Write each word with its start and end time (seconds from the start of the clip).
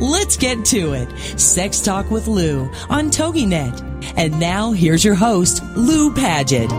Let's 0.00 0.36
get 0.36 0.64
to 0.66 0.92
it. 0.94 1.38
Sex 1.38 1.80
Talk 1.80 2.10
with 2.10 2.26
Lou 2.26 2.64
on 2.88 3.10
TogiNet. 3.10 4.14
And 4.16 4.38
now 4.38 4.72
here's 4.72 5.04
your 5.04 5.14
host, 5.14 5.62
Lou 5.76 6.12
Paget. 6.12 6.70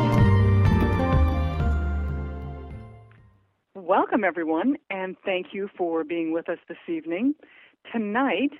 Welcome, 3.73 4.23
everyone, 4.23 4.77
and 4.89 5.16
thank 5.23 5.47
you 5.53 5.69
for 5.77 6.03
being 6.03 6.31
with 6.33 6.49
us 6.49 6.57
this 6.67 6.77
evening. 6.88 7.35
Tonight, 7.91 8.52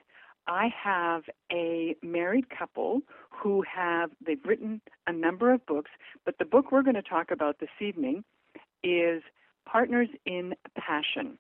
I 0.47 0.69
have 0.84 1.23
a 1.52 1.95
married 2.03 2.45
couple 2.50 3.02
who 3.30 3.64
have 3.64 4.12
they've 4.25 4.44
written 4.45 4.81
a 5.08 5.12
number 5.12 5.52
of 5.52 5.66
books, 5.66 5.92
but 6.23 6.38
the 6.38 6.45
book 6.45 6.72
we're 6.72 6.84
going 6.84 6.95
to 6.95 7.02
talk 7.02 7.31
about 7.31 7.59
this 7.59 7.69
evening 7.81 8.23
is 8.84 9.23
Partners 9.67 10.09
in 10.25 10.53
Passion. 10.78 11.38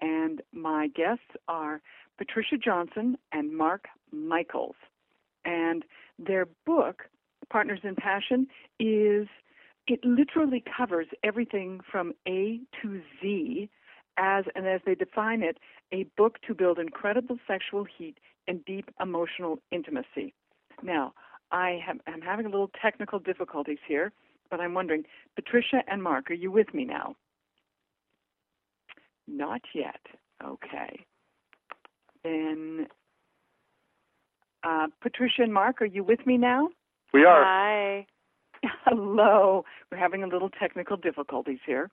And 0.00 0.42
my 0.52 0.88
guests 0.88 1.36
are 1.48 1.80
Patricia 2.18 2.56
Johnson 2.56 3.16
and 3.32 3.56
Mark 3.56 3.86
Michaels. 4.12 4.76
And 5.44 5.84
their 6.18 6.46
book, 6.64 7.02
Partners 7.50 7.80
in 7.84 7.94
Passion, 7.94 8.46
is 8.80 9.28
it 9.86 10.04
literally 10.04 10.62
covers 10.76 11.06
everything 11.22 11.80
from 11.90 12.12
A 12.26 12.60
to 12.82 13.00
Z 13.20 13.68
as 14.18 14.44
and 14.54 14.66
as 14.66 14.80
they 14.86 14.94
define 14.94 15.42
it, 15.42 15.58
a 15.92 16.04
book 16.16 16.38
to 16.46 16.54
build 16.54 16.78
incredible 16.78 17.38
sexual 17.46 17.84
heat 17.84 18.18
and 18.48 18.64
deep 18.64 18.90
emotional 19.00 19.58
intimacy. 19.70 20.34
Now, 20.82 21.12
I 21.52 21.80
I'm 22.06 22.22
having 22.22 22.46
a 22.46 22.48
little 22.48 22.70
technical 22.80 23.18
difficulties 23.18 23.78
here, 23.86 24.12
but 24.50 24.60
I'm 24.60 24.74
wondering, 24.74 25.04
Patricia 25.34 25.82
and 25.86 26.02
Mark, 26.02 26.30
are 26.30 26.34
you 26.34 26.50
with 26.50 26.72
me 26.74 26.84
now? 26.84 27.14
Not 29.28 29.62
yet. 29.74 30.00
Okay. 30.44 31.04
Then, 32.26 32.86
uh, 34.64 34.86
Patricia 35.00 35.42
and 35.42 35.54
Mark, 35.54 35.80
are 35.80 35.86
you 35.86 36.02
with 36.02 36.26
me 36.26 36.36
now? 36.36 36.68
We 37.14 37.24
are. 37.24 37.44
Hi. 37.44 38.06
Hello. 38.84 39.64
We're 39.90 39.98
having 39.98 40.24
a 40.24 40.26
little 40.26 40.50
technical 40.50 40.96
difficulties 40.96 41.60
here. 41.64 41.90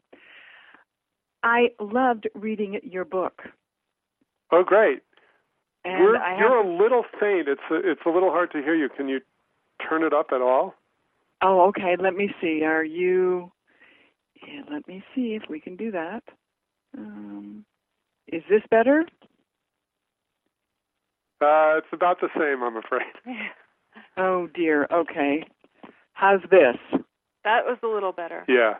I 1.43 1.69
loved 1.79 2.29
reading 2.33 2.79
your 2.83 3.05
book. 3.05 3.43
Oh, 4.51 4.63
great. 4.65 5.01
And 5.85 5.99
you're 5.99 6.15
you're 6.39 6.57
a 6.57 6.77
little 6.83 7.03
faint. 7.19 7.47
It's 7.47 7.61
a, 7.69 7.75
it's 7.75 8.01
a 8.05 8.09
little 8.09 8.31
hard 8.31 8.51
to 8.53 8.59
hear 8.59 8.73
you. 8.73 8.89
Can 8.89 9.09
you 9.09 9.19
turn 9.87 10.03
it 10.03 10.13
up 10.13 10.27
at 10.31 10.41
all? 10.41 10.73
Oh, 11.41 11.67
okay. 11.67 11.95
Let 11.99 12.15
me 12.15 12.33
see. 12.41 12.63
Are 12.63 12.83
you? 12.83 13.51
Yeah, 14.47 14.61
let 14.71 14.87
me 14.87 15.03
see 15.13 15.35
if 15.35 15.43
we 15.49 15.59
can 15.59 15.75
do 15.75 15.91
that. 15.91 16.23
Um, 16.97 17.65
is 18.27 18.43
this 18.49 18.61
better? 18.71 19.05
Uh, 21.43 21.77
it's 21.77 21.87
about 21.91 22.21
the 22.21 22.29
same, 22.37 22.63
I'm 22.63 22.77
afraid. 22.77 23.11
Oh 24.17 24.47
dear. 24.55 24.87
Okay. 24.91 25.43
How's 26.13 26.41
this? 26.49 26.77
That 27.43 27.65
was 27.65 27.77
a 27.83 27.87
little 27.87 28.11
better. 28.11 28.43
Yeah. 28.47 28.75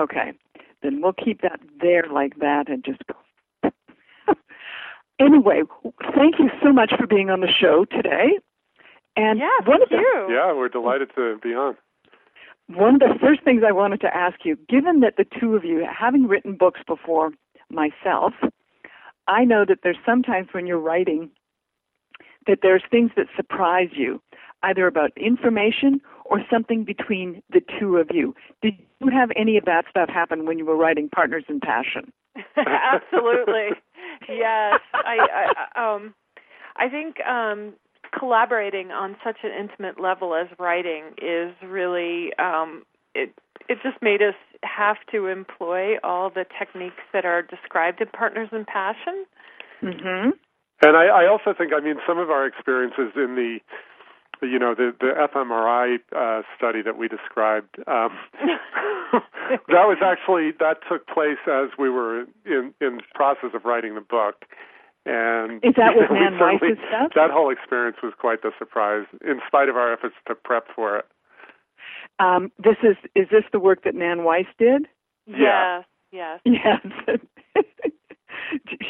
Okay. 0.00 0.32
Then 0.82 1.00
we'll 1.00 1.12
keep 1.12 1.40
that 1.42 1.60
there 1.80 2.04
like 2.12 2.38
that 2.40 2.68
and 2.68 2.84
just 2.84 3.00
go. 3.06 3.70
anyway, 5.20 5.62
thank 6.16 6.38
you 6.40 6.50
so 6.62 6.72
much 6.72 6.92
for 6.98 7.06
being 7.06 7.30
on 7.30 7.40
the 7.40 7.48
show 7.48 7.84
today. 7.84 8.38
And 9.16 9.38
Yeah, 9.38 9.48
one 9.66 9.78
thank 9.78 9.82
of 9.82 9.88
the, 9.90 9.96
you. 9.98 10.26
Yeah, 10.34 10.52
we're 10.52 10.68
delighted 10.68 11.10
to 11.14 11.38
be 11.42 11.50
on. 11.54 11.76
One 12.68 12.94
of 12.94 13.00
the 13.00 13.14
first 13.20 13.42
things 13.44 13.62
I 13.66 13.72
wanted 13.72 14.00
to 14.00 14.16
ask 14.16 14.44
you, 14.44 14.56
given 14.68 15.00
that 15.00 15.14
the 15.16 15.26
two 15.40 15.54
of 15.54 15.64
you, 15.64 15.84
having 15.86 16.26
written 16.26 16.56
books 16.56 16.80
before 16.86 17.30
myself, 17.70 18.32
I 19.28 19.44
know 19.44 19.64
that 19.68 19.78
there's 19.82 19.98
sometimes 20.04 20.48
when 20.52 20.66
you're 20.66 20.78
writing 20.78 21.30
that 22.46 22.58
there's 22.62 22.82
things 22.90 23.10
that 23.16 23.26
surprise 23.36 23.90
you, 23.92 24.20
either 24.62 24.86
about 24.86 25.10
information 25.16 26.00
or 26.24 26.40
something 26.50 26.84
between 26.84 27.42
the 27.50 27.60
two 27.78 27.96
of 27.96 28.08
you. 28.12 28.34
Did 28.62 28.74
you 29.00 29.10
have 29.10 29.30
any 29.36 29.56
of 29.56 29.64
that 29.66 29.84
stuff 29.90 30.08
happen 30.08 30.46
when 30.46 30.58
you 30.58 30.64
were 30.64 30.76
writing 30.76 31.08
Partners 31.08 31.44
in 31.48 31.60
Passion? 31.60 32.12
Absolutely. 32.56 33.70
yes. 34.28 34.80
I, 34.94 35.52
I 35.74 35.94
um 35.94 36.14
I 36.76 36.88
think 36.88 37.20
um 37.26 37.74
collaborating 38.18 38.90
on 38.90 39.16
such 39.24 39.38
an 39.42 39.50
intimate 39.50 40.00
level 40.00 40.34
as 40.34 40.46
writing 40.58 41.04
is 41.20 41.54
really 41.62 42.32
um 42.38 42.84
it 43.14 43.34
it 43.68 43.78
just 43.82 44.00
made 44.02 44.22
us 44.22 44.34
have 44.62 44.96
to 45.12 45.26
employ 45.26 45.96
all 46.02 46.30
the 46.30 46.44
techniques 46.58 47.02
that 47.12 47.24
are 47.24 47.42
described 47.42 48.00
in 48.00 48.08
Partners 48.08 48.48
in 48.52 48.64
Passion. 48.64 49.24
Mm-hmm. 49.82 50.30
And 50.82 50.96
I, 50.96 51.06
I 51.06 51.26
also 51.28 51.54
think, 51.56 51.72
I 51.72 51.80
mean, 51.80 51.96
some 52.06 52.18
of 52.18 52.30
our 52.30 52.46
experiences 52.46 53.12
in 53.16 53.36
the, 53.36 53.58
you 54.46 54.58
know, 54.58 54.74
the 54.74 54.92
the 54.98 55.12
fMRI 55.32 55.98
uh, 56.14 56.42
study 56.56 56.82
that 56.82 56.98
we 56.98 57.08
described, 57.08 57.76
um, 57.86 58.10
that 59.68 59.86
was 59.86 59.98
actually 60.02 60.52
that 60.58 60.78
took 60.88 61.06
place 61.06 61.38
as 61.46 61.70
we 61.78 61.88
were 61.88 62.26
in 62.44 62.74
in 62.80 63.00
process 63.14 63.50
of 63.54 63.64
writing 63.64 63.94
the 63.94 64.00
book. 64.00 64.44
And 65.06 65.62
Is 65.64 65.74
that 65.76 65.94
with 65.96 66.08
we 66.10 66.18
Nan 66.18 66.38
Wise's 66.38 66.78
stuff? 66.88 67.12
That 67.14 67.30
whole 67.30 67.50
experience 67.50 67.98
was 68.02 68.12
quite 68.18 68.42
the 68.42 68.50
surprise, 68.58 69.06
in 69.24 69.40
spite 69.46 69.68
of 69.68 69.76
our 69.76 69.92
efforts 69.92 70.14
to 70.28 70.34
prep 70.34 70.66
for 70.74 70.98
it. 70.98 71.06
Um, 72.18 72.52
this 72.58 72.76
is 72.82 72.96
is 73.14 73.28
this 73.30 73.44
the 73.52 73.60
work 73.60 73.84
that 73.84 73.94
Nan 73.94 74.24
Wise 74.24 74.46
did? 74.58 74.88
Yeah. 75.26 75.82
Yes, 76.14 76.38
yes. 76.44 76.80
Yes. 77.56 77.64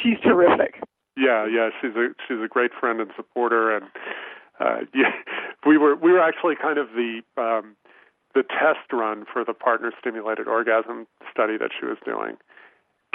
She's 0.03 0.21
terrific. 0.23 0.75
Yeah, 1.17 1.47
yeah, 1.47 1.71
she's 1.81 1.95
a 1.95 2.09
she's 2.27 2.39
a 2.45 2.49
great 2.49 2.73
friend 2.79 3.01
and 3.01 3.11
supporter, 3.17 3.77
and 3.77 3.87
uh, 4.61 4.81
yeah, 4.95 5.13
we 5.67 5.79
were 5.79 5.95
we 5.97 6.13
were 6.13 6.21
actually 6.21 6.55
kind 6.61 6.79
of 6.79 6.89
the 6.95 7.21
um, 7.37 7.77
the 8.35 8.43
test 8.43 8.93
run 8.93 9.25
for 9.33 9.45
the 9.45 9.55
partner 9.55 9.93
stimulated 9.99 10.49
orgasm 10.49 11.07
study 11.31 11.57
that 11.59 11.71
she 11.79 11.87
was 11.87 11.99
doing, 12.05 12.37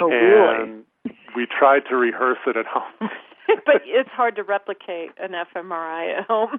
Oh, 0.00 0.08
really? 0.08 0.62
and 0.62 0.84
we 1.36 1.46
tried 1.46 1.82
to 1.90 1.96
rehearse 1.96 2.38
it 2.46 2.56
at 2.56 2.66
home. 2.66 3.10
but 3.66 3.82
it's 3.84 4.08
hard 4.10 4.36
to 4.36 4.42
replicate 4.42 5.10
an 5.18 5.32
fMRI 5.32 6.18
at 6.18 6.26
home. 6.26 6.58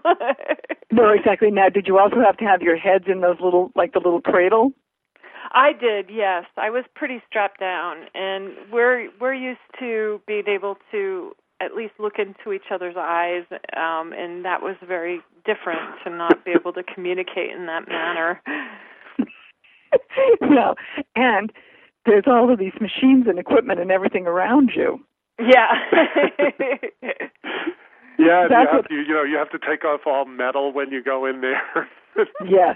No, 0.92 1.10
exactly. 1.10 1.50
Now, 1.52 1.70
did 1.70 1.88
you 1.88 1.98
also 1.98 2.18
have 2.20 2.38
to 2.38 2.46
have 2.46 2.62
your 2.62 2.76
heads 2.76 3.06
in 3.08 3.22
those 3.22 3.38
little, 3.40 3.72
like 3.76 3.94
the 3.94 4.00
little 4.00 4.22
cradle? 4.22 4.74
I 5.52 5.74
did, 5.74 6.10
yes. 6.10 6.46
I 6.58 6.70
was 6.70 6.86
pretty 6.96 7.22
strapped 7.28 7.60
down, 7.60 8.06
and 8.14 8.54
we're 8.72 9.10
we're 9.20 9.34
used 9.34 9.60
to 9.80 10.22
being 10.28 10.48
able 10.48 10.78
to 10.92 11.34
at 11.62 11.76
least 11.76 11.94
look 12.00 12.14
into 12.18 12.54
each 12.54 12.72
other's 12.72 12.96
eyes, 12.98 13.44
um, 13.78 14.14
and 14.14 14.44
that 14.46 14.62
was 14.62 14.76
very 14.86 15.22
different 15.46 15.80
to 16.04 16.10
not 16.10 16.44
be 16.44 16.52
able 16.52 16.74
to 16.74 16.84
communicate 16.84 17.52
in 17.52 17.66
that 17.68 17.88
manner. 17.88 18.42
no, 20.42 20.76
and 21.16 21.52
there's 22.06 22.24
all 22.28 22.52
of 22.52 22.58
these 22.60 22.74
machines 22.82 23.26
and 23.28 23.38
equipment 23.38 23.80
and 23.80 23.92
everything 23.92 24.26
around 24.26 24.72
you. 24.76 25.00
Yeah. 25.40 25.72
yeah, 28.18 28.44
and 28.44 28.50
you 28.50 28.56
have 28.56 28.68
what- 28.74 28.90
to, 28.90 28.94
you 28.94 29.08
know 29.14 29.24
you 29.24 29.38
have 29.38 29.52
to 29.52 29.60
take 29.60 29.86
off 29.86 30.02
all 30.06 30.26
metal 30.26 30.72
when 30.74 30.92
you 30.92 31.04
go 31.04 31.26
in 31.26 31.42
there. 31.42 31.88
Yes. 32.46 32.76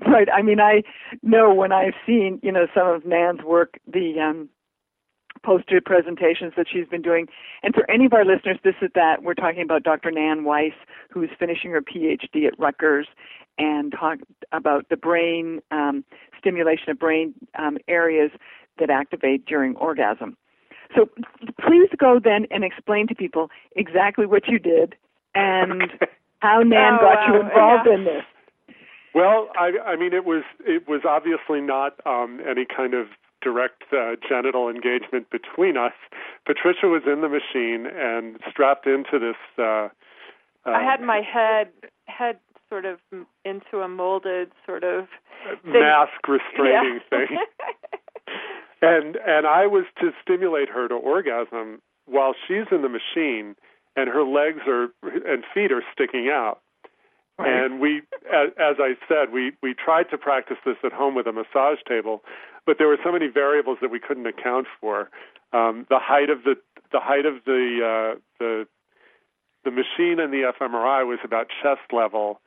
Right. 0.06 0.28
I 0.32 0.42
mean, 0.42 0.60
I 0.60 0.82
know 1.22 1.52
when 1.52 1.72
I've 1.72 1.94
seen, 2.06 2.38
you 2.42 2.52
know, 2.52 2.66
some 2.74 2.86
of 2.86 3.04
Nan's 3.04 3.42
work, 3.42 3.78
the 3.92 4.20
um, 4.20 4.48
poster 5.44 5.80
presentations 5.84 6.52
that 6.56 6.66
she's 6.72 6.86
been 6.86 7.02
doing. 7.02 7.26
And 7.62 7.74
for 7.74 7.88
any 7.90 8.06
of 8.06 8.12
our 8.12 8.24
listeners, 8.24 8.58
this 8.62 8.76
is 8.80 8.90
that 8.94 9.22
we're 9.24 9.34
talking 9.34 9.62
about 9.62 9.82
Dr. 9.82 10.10
Nan 10.12 10.44
Wise, 10.44 10.72
who's 11.10 11.30
finishing 11.38 11.72
her 11.72 11.80
PhD 11.82 12.46
at 12.46 12.58
Rutgers, 12.58 13.08
and 13.58 13.92
talk 13.92 14.18
about 14.52 14.88
the 14.88 14.96
brain 14.96 15.60
um, 15.72 16.04
stimulation 16.38 16.90
of 16.90 16.98
brain 16.98 17.34
um, 17.58 17.76
areas 17.88 18.30
that 18.78 18.90
activate 18.90 19.46
during 19.46 19.74
orgasm. 19.76 20.36
So 20.94 21.08
please 21.60 21.88
go 21.98 22.20
then 22.22 22.46
and 22.50 22.62
explain 22.64 23.08
to 23.08 23.14
people 23.14 23.50
exactly 23.74 24.26
what 24.26 24.46
you 24.48 24.58
did 24.60 24.94
and 25.34 25.92
how 26.38 26.60
Nan 26.60 26.94
Oh, 26.94 27.02
got 27.02 27.26
you 27.28 27.40
involved 27.40 27.86
Yeah. 27.88 27.94
in 27.94 28.04
this. 28.04 28.22
Well, 29.14 29.48
I, 29.58 29.72
I 29.84 29.96
mean, 29.96 30.12
it 30.12 30.24
was 30.24 30.44
it 30.60 30.88
was 30.88 31.02
obviously 31.08 31.60
not 31.60 31.94
um, 32.06 32.40
any 32.48 32.64
kind 32.64 32.94
of 32.94 33.06
direct 33.42 33.84
uh, 33.92 34.16
genital 34.28 34.68
engagement 34.68 35.30
between 35.30 35.76
us. 35.76 35.92
Patricia 36.44 36.86
was 36.86 37.02
in 37.06 37.20
the 37.20 37.28
machine 37.28 37.86
and 37.86 38.38
strapped 38.50 38.86
into 38.86 39.18
this. 39.18 39.36
Uh, 39.58 39.88
uh, 40.66 40.70
I 40.72 40.82
had 40.82 41.00
my 41.00 41.20
head 41.22 41.68
head 42.06 42.38
sort 42.68 42.84
of 42.84 42.98
m- 43.12 43.26
into 43.44 43.80
a 43.80 43.88
molded 43.88 44.50
sort 44.66 44.84
of 44.84 45.06
thing. 45.64 45.72
mask 45.72 46.26
restraining 46.28 47.00
Yeah. 47.10 47.26
thing, 47.26 47.38
and 48.82 49.16
and 49.26 49.46
I 49.46 49.66
was 49.66 49.84
to 50.00 50.10
stimulate 50.22 50.68
her 50.68 50.88
to 50.88 50.94
orgasm 50.94 51.80
while 52.06 52.34
she's 52.46 52.66
in 52.70 52.82
the 52.82 52.88
machine, 52.88 53.54
and 53.96 54.08
her 54.08 54.22
legs 54.24 54.60
are 54.66 54.88
and 55.02 55.44
feet 55.54 55.72
are 55.72 55.82
sticking 55.92 56.28
out. 56.30 56.60
Right. 57.38 57.64
And 57.64 57.80
we, 57.80 58.02
as, 58.34 58.50
as 58.58 58.76
I 58.80 58.94
said, 59.06 59.32
we 59.32 59.52
we 59.62 59.74
tried 59.74 60.10
to 60.10 60.18
practice 60.18 60.56
this 60.66 60.76
at 60.84 60.92
home 60.92 61.14
with 61.14 61.26
a 61.26 61.32
massage 61.32 61.78
table, 61.88 62.22
but 62.66 62.76
there 62.78 62.88
were 62.88 62.98
so 63.04 63.12
many 63.12 63.28
variables 63.28 63.78
that 63.80 63.90
we 63.90 64.00
couldn't 64.00 64.26
account 64.26 64.66
for. 64.80 65.08
Um, 65.52 65.86
the 65.88 66.00
height 66.00 66.30
of 66.30 66.42
the 66.44 66.56
the 66.92 67.00
height 67.00 67.26
of 67.26 67.44
the 67.46 67.78
uh, 68.14 68.18
the 68.40 68.66
the 69.64 69.70
machine 69.70 70.18
and 70.18 70.32
the 70.32 70.52
fMRI 70.60 71.06
was 71.06 71.18
about 71.24 71.46
chest 71.62 71.92
level, 71.92 72.40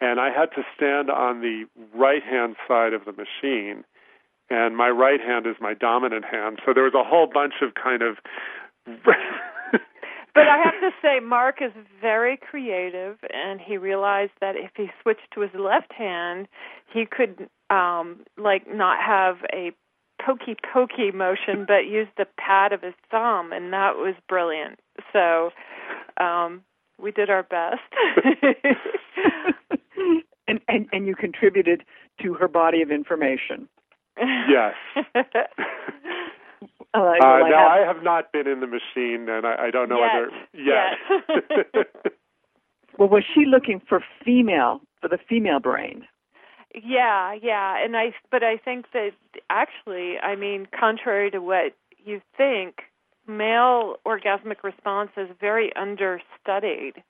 and 0.00 0.18
I 0.18 0.30
had 0.30 0.50
to 0.56 0.62
stand 0.76 1.10
on 1.10 1.40
the 1.40 1.64
right 1.94 2.22
hand 2.22 2.56
side 2.66 2.94
of 2.94 3.04
the 3.04 3.12
machine, 3.12 3.84
and 4.50 4.76
my 4.76 4.88
right 4.88 5.20
hand 5.20 5.46
is 5.46 5.56
my 5.60 5.74
dominant 5.74 6.24
hand. 6.24 6.58
So 6.66 6.72
there 6.74 6.84
was 6.84 6.94
a 6.94 7.04
whole 7.04 7.28
bunch 7.32 7.54
of 7.62 7.74
kind 7.74 8.02
of. 8.02 8.16
But 10.34 10.48
I 10.48 10.56
have 10.64 10.80
to 10.80 10.90
say, 11.02 11.20
Mark 11.20 11.56
is 11.60 11.72
very 12.00 12.38
creative, 12.38 13.18
and 13.32 13.60
he 13.60 13.76
realized 13.76 14.32
that 14.40 14.56
if 14.56 14.70
he 14.76 14.86
switched 15.02 15.30
to 15.34 15.40
his 15.40 15.50
left 15.54 15.92
hand, 15.92 16.48
he 16.92 17.04
could, 17.04 17.48
um, 17.70 18.20
like, 18.38 18.66
not 18.66 18.98
have 19.04 19.36
a 19.52 19.72
pokey 20.24 20.56
pokey 20.72 21.10
motion, 21.10 21.64
but 21.66 21.86
use 21.86 22.08
the 22.16 22.26
pad 22.38 22.72
of 22.72 22.80
his 22.82 22.94
thumb, 23.10 23.52
and 23.52 23.72
that 23.72 23.96
was 23.96 24.14
brilliant. 24.28 24.78
So, 25.12 25.50
um, 26.18 26.62
we 26.98 27.10
did 27.10 27.28
our 27.28 27.42
best. 27.42 27.80
and, 30.48 30.60
and 30.68 30.86
and 30.92 31.06
you 31.06 31.14
contributed 31.14 31.84
to 32.22 32.34
her 32.34 32.48
body 32.48 32.82
of 32.82 32.90
information. 32.90 33.68
Yes. 34.48 34.74
Uh, 36.94 36.98
Uh, 36.98 37.02
well, 37.20 37.44
I 37.44 37.50
now 37.50 37.68
have- 37.68 37.70
I 37.80 37.86
have 37.86 38.02
not 38.02 38.32
been 38.32 38.46
in 38.46 38.60
the 38.60 38.66
machine, 38.66 39.28
and 39.28 39.46
I, 39.46 39.66
I 39.66 39.70
don't 39.70 39.88
know 39.88 39.98
Yet. 39.98 40.12
whether 40.14 40.30
yet. 40.52 40.98
Yet. 41.74 42.12
well, 42.98 43.08
was 43.08 43.24
she 43.34 43.44
looking 43.46 43.80
for 43.88 44.04
female 44.24 44.80
for 45.00 45.08
the 45.08 45.18
female 45.18 45.58
brain? 45.60 46.06
Yeah, 46.74 47.34
yeah, 47.34 47.82
and 47.82 47.96
I 47.96 48.14
but 48.30 48.42
I 48.42 48.56
think 48.56 48.86
that 48.92 49.10
actually, 49.50 50.18
I 50.18 50.36
mean, 50.36 50.66
contrary 50.78 51.30
to 51.30 51.38
what 51.40 51.74
you 52.04 52.20
think, 52.36 52.82
male 53.26 53.96
orgasmic 54.06 54.62
response 54.62 55.10
is 55.16 55.28
very 55.40 55.74
understudied. 55.76 57.02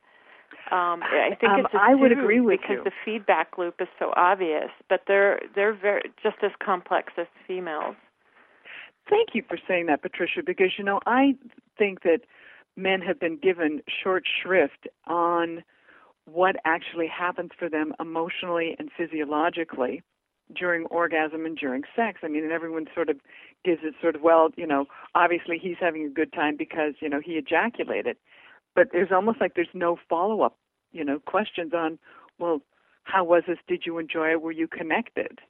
Um, 0.71 1.03
I 1.03 1.37
think 1.41 1.53
Um, 1.53 1.61
it's 1.61 1.75
I 1.75 1.95
would 1.95 2.13
agree 2.13 2.41
with 2.41 2.61
because 2.61 2.79
you. 2.79 2.85
the 2.85 2.93
feedback 3.05 3.59
loop 3.59 3.81
is 3.81 3.89
so 3.99 4.13
obvious, 4.17 4.71
but 4.89 5.03
they're 5.07 5.41
they're 5.55 5.73
very 5.75 6.03
just 6.23 6.37
as 6.43 6.53
complex 6.61 7.13
as 7.17 7.27
females. 7.47 7.97
Thank 9.09 9.31
you 9.35 9.43
for 9.49 9.59
saying 9.67 9.87
that, 9.87 10.03
Patricia, 10.03 10.41
because 10.45 10.73
you 10.79 10.85
know 10.85 11.01
I 11.07 11.35
think 11.79 12.03
that 12.03 12.21
men 12.77 13.01
have 13.01 13.21
been 13.21 13.37
given 13.37 13.83
short 14.03 14.25
shrift 14.43 14.87
on 15.07 15.63
what 16.25 16.57
actually 16.65 17.09
happens 17.09 17.51
for 17.59 17.69
them 17.69 17.93
emotionally 18.01 18.77
and 18.79 18.91
physiologically 18.97 20.03
during 20.55 20.85
orgasm 20.87 21.45
and 21.47 21.57
during 21.57 21.83
sex. 21.97 22.21
I 22.23 22.29
mean, 22.29 22.45
and 22.45 22.53
everyone 22.53 22.87
sort 22.95 23.09
of 23.09 23.17
gives 23.65 23.81
it 23.83 23.95
sort 24.01 24.15
of 24.15 24.23
well, 24.23 24.51
you 24.57 24.67
know, 24.67 24.87
obviously 25.15 25.59
he's 25.59 25.77
having 25.81 26.05
a 26.05 26.11
good 26.11 26.33
time 26.33 26.57
because 26.57 26.95
you 27.01 27.09
know 27.09 27.21
he 27.25 27.33
ejaculated, 27.33 28.17
but 28.75 28.89
there's 28.93 29.13
almost 29.13 29.41
like 29.41 29.55
there's 29.55 29.69
no 29.75 29.99
follow 30.09 30.43
up, 30.43 30.57
you 30.93 31.05
know, 31.05 31.19
questions 31.19 31.73
on 31.75 31.99
well, 32.39 32.61
how 33.05 33.25
was 33.25 33.43
this? 33.47 33.59
Did 33.67 33.83
you 33.85 33.99
enjoy 33.99 34.31
it? 34.33 34.43
Were 34.43 34.53
you 34.53 34.69
connected? 34.69 35.41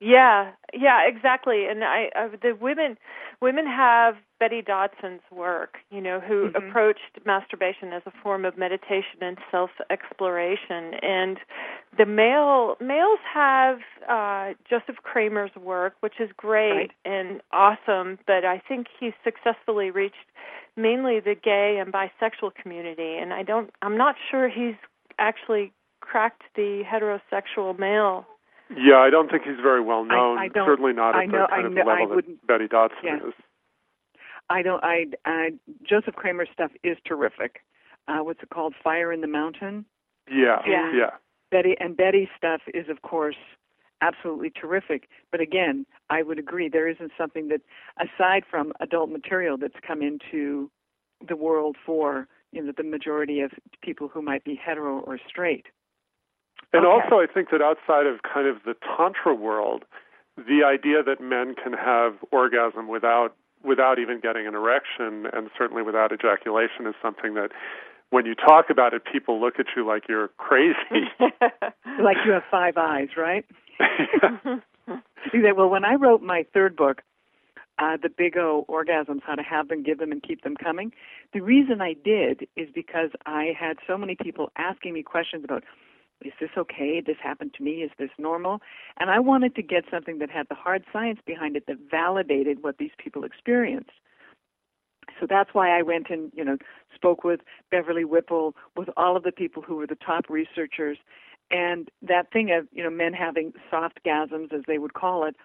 Yeah, 0.00 0.52
yeah, 0.74 1.06
exactly. 1.08 1.66
And 1.68 1.82
I, 1.82 2.10
I 2.14 2.28
the 2.42 2.52
women 2.60 2.98
women 3.40 3.66
have 3.66 4.16
Betty 4.38 4.60
Dodson's 4.62 5.22
work, 5.32 5.78
you 5.90 6.02
know, 6.02 6.20
who 6.20 6.50
Mhm. 6.50 6.56
approached 6.56 7.18
masturbation 7.24 7.92
as 7.94 8.02
a 8.06 8.10
form 8.22 8.44
of 8.44 8.58
meditation 8.58 9.22
and 9.22 9.38
self-exploration. 9.50 10.94
And 11.02 11.40
the 11.96 12.04
male 12.04 12.76
males 12.80 13.20
have 13.32 13.80
uh 14.08 14.52
Joseph 14.68 14.96
Kramer's 15.02 15.54
work, 15.56 15.94
which 16.00 16.20
is 16.20 16.30
great 16.36 16.72
Right. 16.72 16.92
and 17.06 17.40
awesome, 17.52 18.18
but 18.26 18.44
I 18.44 18.58
think 18.58 18.88
he's 19.00 19.14
successfully 19.24 19.90
reached 19.90 20.26
mainly 20.76 21.20
the 21.20 21.34
gay 21.34 21.78
and 21.78 21.90
bisexual 21.90 22.54
community 22.54 23.16
and 23.16 23.32
I 23.32 23.42
don't 23.42 23.70
I'm 23.80 23.96
not 23.96 24.16
sure 24.30 24.48
he's 24.50 24.76
actually 25.18 25.72
cracked 26.00 26.42
the 26.54 26.84
heterosexual 26.84 27.78
male 27.78 28.26
yeah, 28.74 28.98
I 28.98 29.10
don't 29.10 29.30
think 29.30 29.44
he's 29.44 29.60
very 29.62 29.80
well 29.80 30.04
known. 30.04 30.38
I 30.38 30.48
don't- 30.48 30.66
Certainly 30.66 30.94
not 30.94 31.10
at 31.14 31.20
I 31.20 31.26
know- 31.26 31.42
the 31.42 31.46
kind 31.48 31.62
I 31.62 31.66
of 31.66 31.72
know- 31.72 31.82
I 31.90 32.00
level 32.00 32.16
that 32.16 32.46
Betty 32.46 32.68
Dodson 32.68 32.98
Yeah. 33.04 33.26
is. 33.28 33.34
I 34.48 34.62
don't. 34.62 34.82
I, 34.84 35.06
I 35.24 35.52
Joseph 35.82 36.14
Kramer's 36.14 36.48
stuff 36.52 36.70
is 36.84 36.96
terrific. 37.04 37.62
Uh, 38.08 38.18
what's 38.18 38.42
it 38.42 38.50
called? 38.50 38.74
Fire 38.82 39.12
in 39.12 39.20
the 39.20 39.26
Mountain. 39.26 39.84
Yeah, 40.30 40.62
Yeah. 40.66 40.92
yeah. 40.92 41.10
Betty 41.50 41.76
and 41.80 41.96
Betty's 41.96 42.28
stuff 42.36 42.60
is, 42.74 42.88
of 42.88 43.02
course, 43.02 43.36
absolutely 44.00 44.50
terrific. 44.50 45.08
But 45.32 45.40
again, 45.40 45.86
I 46.10 46.22
would 46.22 46.38
agree 46.38 46.68
there 46.68 46.88
isn't 46.88 47.12
something 47.18 47.48
that, 47.48 47.60
aside 47.98 48.44
from 48.48 48.72
adult 48.80 49.10
material, 49.10 49.56
that's 49.56 49.78
come 49.80 50.02
into 50.02 50.70
the 51.26 51.36
world 51.36 51.76
for 51.84 52.28
you 52.52 52.62
know 52.62 52.72
the 52.76 52.82
majority 52.84 53.40
of 53.40 53.52
people 53.82 54.06
who 54.08 54.22
might 54.22 54.44
be 54.44 54.54
hetero 54.54 55.00
or 55.00 55.18
straight. 55.26 55.66
And 56.72 56.84
Okay. 56.84 56.92
also, 57.04 57.20
I 57.20 57.26
think 57.26 57.50
that 57.50 57.62
outside 57.62 58.06
of 58.06 58.22
kind 58.22 58.46
of 58.46 58.62
the 58.64 58.74
tantra 58.96 59.34
world, 59.34 59.84
the 60.36 60.62
idea 60.64 61.02
that 61.02 61.20
men 61.20 61.54
can 61.54 61.72
have 61.72 62.14
orgasm 62.30 62.88
without 62.88 63.34
without 63.62 63.98
even 63.98 64.20
getting 64.20 64.46
an 64.46 64.54
erection, 64.54 65.26
and 65.32 65.50
certainly 65.58 65.82
without 65.82 66.12
ejaculation, 66.12 66.86
is 66.86 66.94
something 67.02 67.34
that 67.34 67.50
when 68.10 68.24
you 68.24 68.34
talk 68.34 68.70
about 68.70 68.94
it, 68.94 69.02
people 69.04 69.40
look 69.40 69.58
at 69.58 69.66
you 69.74 69.84
like 69.84 70.04
you're 70.08 70.28
crazy. 70.38 71.10
Like 71.98 72.18
you 72.26 72.32
have 72.32 72.42
five 72.50 72.76
eyes, 72.76 73.08
right? 73.16 73.44
See 75.32 75.40
that? 75.40 75.56
Well, 75.56 75.68
when 75.70 75.84
I 75.84 75.94
wrote 75.94 76.20
my 76.22 76.44
third 76.52 76.76
book, 76.76 77.00
uh, 77.78 77.96
the 78.00 78.10
Big 78.10 78.36
O 78.36 78.66
Orgasms: 78.68 79.22
How 79.24 79.34
to 79.34 79.42
Have 79.42 79.68
Them, 79.68 79.82
Give 79.82 79.98
Them, 79.98 80.12
and 80.12 80.22
Keep 80.22 80.42
Them 80.42 80.56
Coming, 80.62 80.92
the 81.32 81.40
reason 81.40 81.80
I 81.80 81.94
did 81.94 82.46
is 82.56 82.68
because 82.74 83.10
I 83.24 83.52
had 83.58 83.78
so 83.86 83.96
many 83.96 84.14
people 84.14 84.50
asking 84.56 84.92
me 84.92 85.02
questions 85.02 85.42
about, 85.44 85.64
is 86.24 86.32
this 86.40 86.50
okay? 86.56 87.02
This 87.04 87.16
happened 87.22 87.54
to 87.54 87.62
me. 87.62 87.82
Is 87.82 87.90
this 87.98 88.10
normal? 88.18 88.60
And 88.98 89.10
I 89.10 89.18
wanted 89.18 89.54
to 89.56 89.62
get 89.62 89.84
something 89.90 90.18
that 90.18 90.30
had 90.30 90.46
the 90.48 90.54
hard 90.54 90.84
science 90.92 91.20
behind 91.26 91.56
it 91.56 91.64
that 91.66 91.76
validated 91.90 92.62
what 92.62 92.78
these 92.78 92.90
people 92.98 93.24
experienced. 93.24 93.90
So 95.20 95.26
that's 95.28 95.50
why 95.52 95.78
I 95.78 95.82
went 95.82 96.08
and 96.10 96.32
you 96.34 96.44
know 96.44 96.58
spoke 96.94 97.24
with 97.24 97.40
Beverly 97.70 98.04
Whipple, 98.04 98.54
with 98.76 98.88
all 98.96 99.16
of 99.16 99.22
the 99.22 99.32
people 99.32 99.62
who 99.62 99.76
were 99.76 99.86
the 99.86 99.96
top 99.96 100.28
researchers, 100.28 100.98
and 101.50 101.88
that 102.02 102.32
thing 102.32 102.50
of 102.50 102.66
you 102.72 102.82
know 102.82 102.90
men 102.90 103.12
having 103.12 103.52
soft 103.70 104.00
gasms 104.04 104.52
as 104.52 104.62
they 104.66 104.78
would 104.78 104.94
call 104.94 105.24
it 105.24 105.36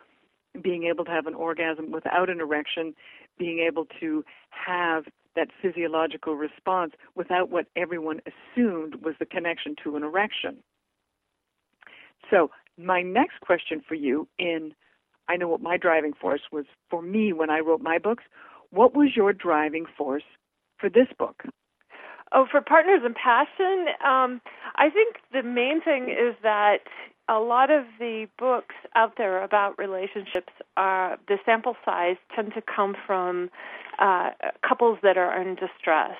being 0.61 0.83
able 0.83 1.05
to 1.05 1.11
have 1.11 1.27
an 1.27 1.33
orgasm 1.33 1.91
without 1.91 2.29
an 2.29 2.41
erection 2.41 2.93
being 3.37 3.59
able 3.59 3.85
to 3.99 4.23
have 4.49 5.05
that 5.35 5.49
physiological 5.61 6.35
response 6.35 6.93
without 7.15 7.49
what 7.49 7.67
everyone 7.75 8.19
assumed 8.25 8.95
was 9.03 9.15
the 9.19 9.25
connection 9.25 9.75
to 9.83 9.95
an 9.95 10.03
erection. 10.03 10.57
So 12.29 12.51
my 12.77 13.01
next 13.01 13.39
question 13.41 13.81
for 13.87 13.95
you 13.95 14.27
in 14.39 14.73
i 15.27 15.35
know 15.35 15.47
what 15.47 15.61
my 15.61 15.77
driving 15.77 16.13
force 16.13 16.41
was 16.51 16.65
for 16.89 17.01
me 17.01 17.33
when 17.33 17.49
i 17.49 17.59
wrote 17.59 17.81
my 17.81 17.97
books. 17.97 18.23
What 18.71 18.95
was 18.95 19.09
your 19.15 19.33
driving 19.33 19.85
force 19.97 20.23
for 20.77 20.89
this 20.89 21.07
book? 21.17 21.43
Oh, 22.33 22.45
for 22.49 22.61
Partners 22.61 23.01
in 23.05 23.13
Passion, 23.13 23.87
um, 24.05 24.41
I 24.77 24.89
think 24.89 25.17
the 25.33 25.43
main 25.43 25.81
thing 25.81 26.03
is 26.09 26.33
that 26.43 26.87
a 27.29 27.39
lot 27.39 27.69
of 27.69 27.85
the 27.99 28.27
books 28.37 28.75
out 28.95 29.13
there 29.17 29.43
about 29.43 29.77
relationships 29.77 30.53
are 30.75 31.17
the 31.27 31.37
sample 31.45 31.75
size 31.85 32.17
tend 32.35 32.53
to 32.53 32.61
come 32.61 32.95
from 33.05 33.49
uh, 33.99 34.31
couples 34.67 34.97
that 35.03 35.17
are 35.17 35.41
in 35.41 35.55
distress. 35.55 36.17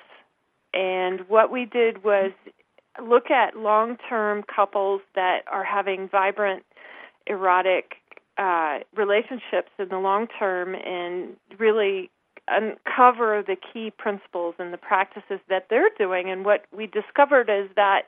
And 0.72 1.20
what 1.28 1.50
we 1.50 1.66
did 1.66 2.02
was 2.04 2.32
look 3.02 3.30
at 3.30 3.56
long-term 3.56 4.44
couples 4.54 5.00
that 5.14 5.40
are 5.50 5.64
having 5.64 6.08
vibrant 6.08 6.64
erotic 7.26 7.96
uh, 8.38 8.78
relationships 8.96 9.70
in 9.78 9.88
the 9.88 9.98
long 9.98 10.26
term 10.38 10.74
and 10.74 11.36
really 11.58 12.10
uncover 12.48 13.42
the 13.46 13.56
key 13.56 13.90
principles 13.90 14.54
and 14.58 14.72
the 14.72 14.78
practices 14.78 15.38
that 15.48 15.66
they're 15.70 15.90
doing. 15.96 16.30
And 16.30 16.44
what 16.44 16.64
we 16.74 16.86
discovered 16.86 17.48
is 17.48 17.70
that 17.76 18.02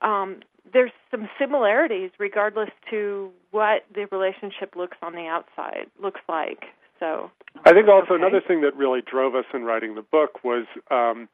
um, 0.00 0.40
there's 0.72 0.92
some 1.10 1.28
similarities 1.38 2.10
regardless 2.18 2.70
to 2.90 3.30
what 3.50 3.84
the 3.94 4.06
relationship 4.10 4.76
looks 4.76 4.96
on 5.02 5.12
the 5.14 5.26
outside 5.26 5.86
looks 6.02 6.20
like. 6.28 6.64
So 6.98 7.30
I 7.64 7.72
think 7.72 7.88
also 7.88 8.14
okay. 8.14 8.22
another 8.22 8.40
thing 8.46 8.60
that 8.62 8.76
really 8.76 9.00
drove 9.00 9.34
us 9.34 9.44
in 9.54 9.62
writing 9.62 9.94
the 9.94 10.02
book 10.02 10.42
was 10.42 10.66
um, 10.90 11.28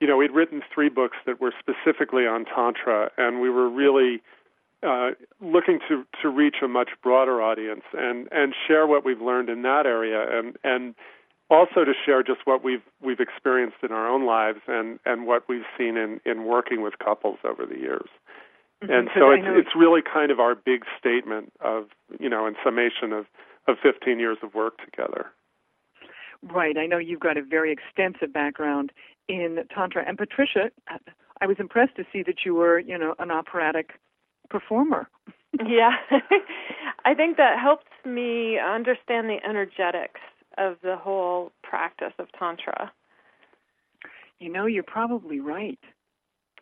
you 0.00 0.06
know, 0.06 0.16
we'd 0.16 0.32
written 0.32 0.62
three 0.74 0.88
books 0.88 1.16
that 1.26 1.40
were 1.40 1.54
specifically 1.58 2.26
on 2.26 2.44
Tantra, 2.44 3.10
and 3.16 3.40
we 3.40 3.48
were 3.48 3.68
really 3.68 4.22
uh, 4.82 5.10
looking 5.40 5.78
to, 5.88 6.04
to 6.20 6.28
reach 6.28 6.56
a 6.62 6.68
much 6.68 6.90
broader 7.02 7.40
audience 7.40 7.82
and, 7.94 8.28
and 8.30 8.54
share 8.66 8.86
what 8.86 9.04
we've 9.04 9.22
learned 9.22 9.48
in 9.48 9.62
that 9.62 9.86
area 9.86 10.38
and, 10.38 10.56
and 10.64 10.94
also 11.48 11.84
to 11.84 11.92
share 12.04 12.22
just 12.22 12.40
what 12.44 12.62
we've 12.62 12.82
we've 13.00 13.20
experienced 13.20 13.76
in 13.82 13.92
our 13.92 14.08
own 14.08 14.26
lives 14.26 14.58
and, 14.66 14.98
and 15.06 15.26
what 15.26 15.48
we've 15.48 15.64
seen 15.78 15.96
in, 15.96 16.20
in 16.26 16.44
working 16.44 16.82
with 16.82 16.94
couples 16.98 17.38
over 17.44 17.64
the 17.64 17.78
years. 17.78 18.08
Mm-hmm. 18.82 18.92
And 18.92 19.08
so 19.14 19.30
it's 19.30 19.46
it's 19.46 19.76
really 19.76 20.02
kind 20.02 20.30
of 20.30 20.38
our 20.38 20.54
big 20.54 20.84
statement 20.98 21.52
of 21.60 21.86
you 22.20 22.28
know, 22.28 22.46
in 22.46 22.56
summation 22.62 23.12
of, 23.12 23.26
of 23.66 23.76
fifteen 23.82 24.18
years 24.18 24.38
of 24.42 24.54
work 24.54 24.84
together. 24.84 25.26
Right. 26.42 26.76
I 26.76 26.86
know 26.86 26.98
you've 26.98 27.20
got 27.20 27.36
a 27.36 27.42
very 27.42 27.72
extensive 27.72 28.32
background 28.32 28.92
in 29.28 29.58
Tantra. 29.74 30.04
And 30.06 30.18
Patricia, 30.18 30.70
I 31.40 31.46
was 31.46 31.56
impressed 31.58 31.96
to 31.96 32.04
see 32.12 32.22
that 32.24 32.44
you 32.44 32.54
were, 32.54 32.78
you 32.78 32.96
know, 32.98 33.14
an 33.18 33.30
operatic 33.30 33.92
performer. 34.48 35.08
yeah. 35.66 35.92
I 37.04 37.14
think 37.14 37.36
that 37.36 37.58
helps 37.58 37.86
me 38.04 38.58
understand 38.58 39.28
the 39.28 39.38
energetics 39.48 40.20
of 40.58 40.76
the 40.82 40.96
whole 40.96 41.52
practice 41.62 42.12
of 42.18 42.28
Tantra. 42.38 42.92
You 44.38 44.50
know, 44.52 44.66
you're 44.66 44.82
probably 44.82 45.40
right. 45.40 45.78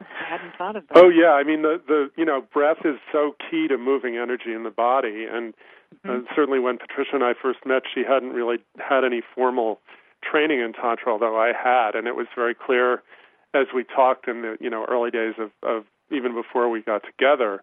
I 0.01 0.29
hadn't 0.29 0.57
thought 0.57 0.77
of 0.77 0.87
that. 0.89 0.97
Oh 0.97 1.09
yeah, 1.09 1.33
I 1.33 1.45
mean 1.45 1.63
the 1.63 1.81
the 1.87 2.11
you 2.17 2.25
know 2.25 2.43
breath 2.53 2.85
is 2.85 2.97
so 3.13 3.35
key 3.51 3.69
to 3.69 3.79
moving 3.79 4.17
energy 4.17 4.53
in 4.53 4.65
the 4.65 4.71
body, 4.71 5.27
and 5.31 5.55
uh, 6.05 6.09
mm-hmm. 6.09 6.27
uh, 6.27 6.35
certainly 6.35 6.59
when 6.59 6.79
Patricia 6.79 7.15
and 7.15 7.25
I 7.25 7.33
first 7.41 7.61
met, 7.65 7.83
she 7.93 8.03
hadn't 8.03 8.31
really 8.31 8.59
had 8.79 9.05
any 9.05 9.23
formal 9.35 9.81
training 10.23 10.61
in 10.61 10.73
tantra, 10.73 11.13
although 11.13 11.39
I 11.39 11.53
had, 11.53 11.95
and 11.95 12.09
it 12.09 12.17
was 12.17 12.27
very 12.35 12.55
clear 12.55 13.03
as 13.55 13.67
we 13.75 13.85
talked 13.85 14.27
in 14.27 14.43
the 14.43 14.57
you 14.61 14.71
know 14.71 14.85
early 14.89 15.11
days 15.11 15.35
of, 15.39 15.51
of 15.63 15.85
even 16.11 16.35
before 16.35 16.69
we 16.69 16.83
got 16.83 17.03
together 17.05 17.63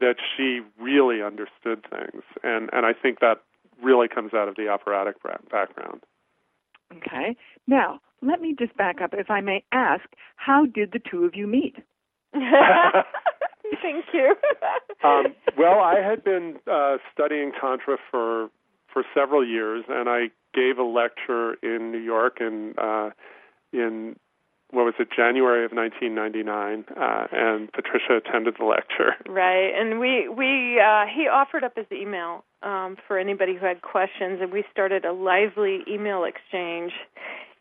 that 0.00 0.16
she 0.36 0.60
really 0.80 1.22
understood 1.22 1.84
things, 1.88 2.22
and 2.42 2.68
and 2.72 2.84
I 2.84 2.92
think 2.92 3.20
that 3.20 3.42
really 3.82 4.08
comes 4.08 4.34
out 4.34 4.48
of 4.48 4.56
the 4.56 4.68
operatic 4.68 5.16
background. 5.50 6.02
Okay. 6.96 7.36
Now, 7.66 8.00
let 8.22 8.40
me 8.40 8.54
just 8.58 8.76
back 8.76 9.00
up, 9.00 9.10
if 9.14 9.30
I 9.30 9.40
may 9.40 9.64
ask, 9.72 10.04
how 10.36 10.66
did 10.66 10.92
the 10.92 10.98
two 10.98 11.24
of 11.24 11.34
you 11.34 11.46
meet? 11.46 11.76
Thank 12.32 14.04
you. 14.12 14.34
um, 15.04 15.34
well, 15.56 15.80
I 15.80 16.00
had 16.00 16.24
been 16.24 16.56
uh, 16.70 16.96
studying 17.12 17.52
tantra 17.60 17.96
for 18.10 18.48
for 18.92 19.04
several 19.14 19.46
years, 19.46 19.84
and 19.88 20.08
I 20.08 20.30
gave 20.52 20.78
a 20.78 20.82
lecture 20.82 21.54
in 21.62 21.92
New 21.92 22.00
York 22.00 22.38
in 22.40 22.74
uh, 22.76 23.10
in 23.72 24.16
what 24.72 24.84
was 24.84 24.94
it 24.98 25.08
January 25.14 25.64
of 25.64 25.72
1999, 25.72 26.84
uh, 26.96 27.26
and 27.32 27.72
Patricia 27.72 28.16
attended 28.16 28.56
the 28.58 28.64
lecture. 28.64 29.16
Right, 29.28 29.72
and 29.74 29.98
we 29.98 30.28
we 30.28 30.80
uh, 30.80 31.06
he 31.06 31.28
offered 31.28 31.64
up 31.64 31.76
his 31.76 31.86
email 31.92 32.44
um, 32.62 32.96
for 33.06 33.18
anybody 33.18 33.56
who 33.56 33.66
had 33.66 33.82
questions, 33.82 34.38
and 34.40 34.52
we 34.52 34.64
started 34.70 35.04
a 35.04 35.12
lively 35.12 35.80
email 35.88 36.24
exchange. 36.24 36.92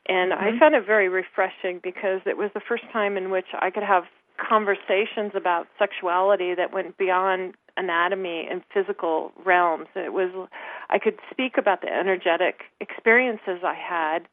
And 0.08 0.32
mm-hmm. 0.32 0.56
I 0.56 0.60
found 0.60 0.76
it 0.76 0.86
very 0.86 1.10
refreshing 1.10 1.80
because 1.84 2.22
it 2.26 2.38
was 2.38 2.50
the 2.54 2.62
first 2.68 2.84
time 2.92 3.18
in 3.18 3.30
which 3.30 3.48
I 3.54 3.70
could 3.70 3.84
have 3.84 4.04
conversations 4.40 5.34
about 5.36 5.68
sexuality 5.78 6.56
that 6.56 6.74
went 6.74 6.98
beyond 6.98 7.56
anatomy 7.78 8.48
and 8.50 8.62
physical 8.74 9.32
realms. 9.46 9.88
It 9.96 10.14
was 10.14 10.48
I 10.90 11.00
could 11.00 11.18
speak 11.32 11.58
about 11.58 11.82
the 11.82 11.88
energetic 11.88 12.62
experiences 12.80 13.64
I 13.64 13.76
had 13.76 14.28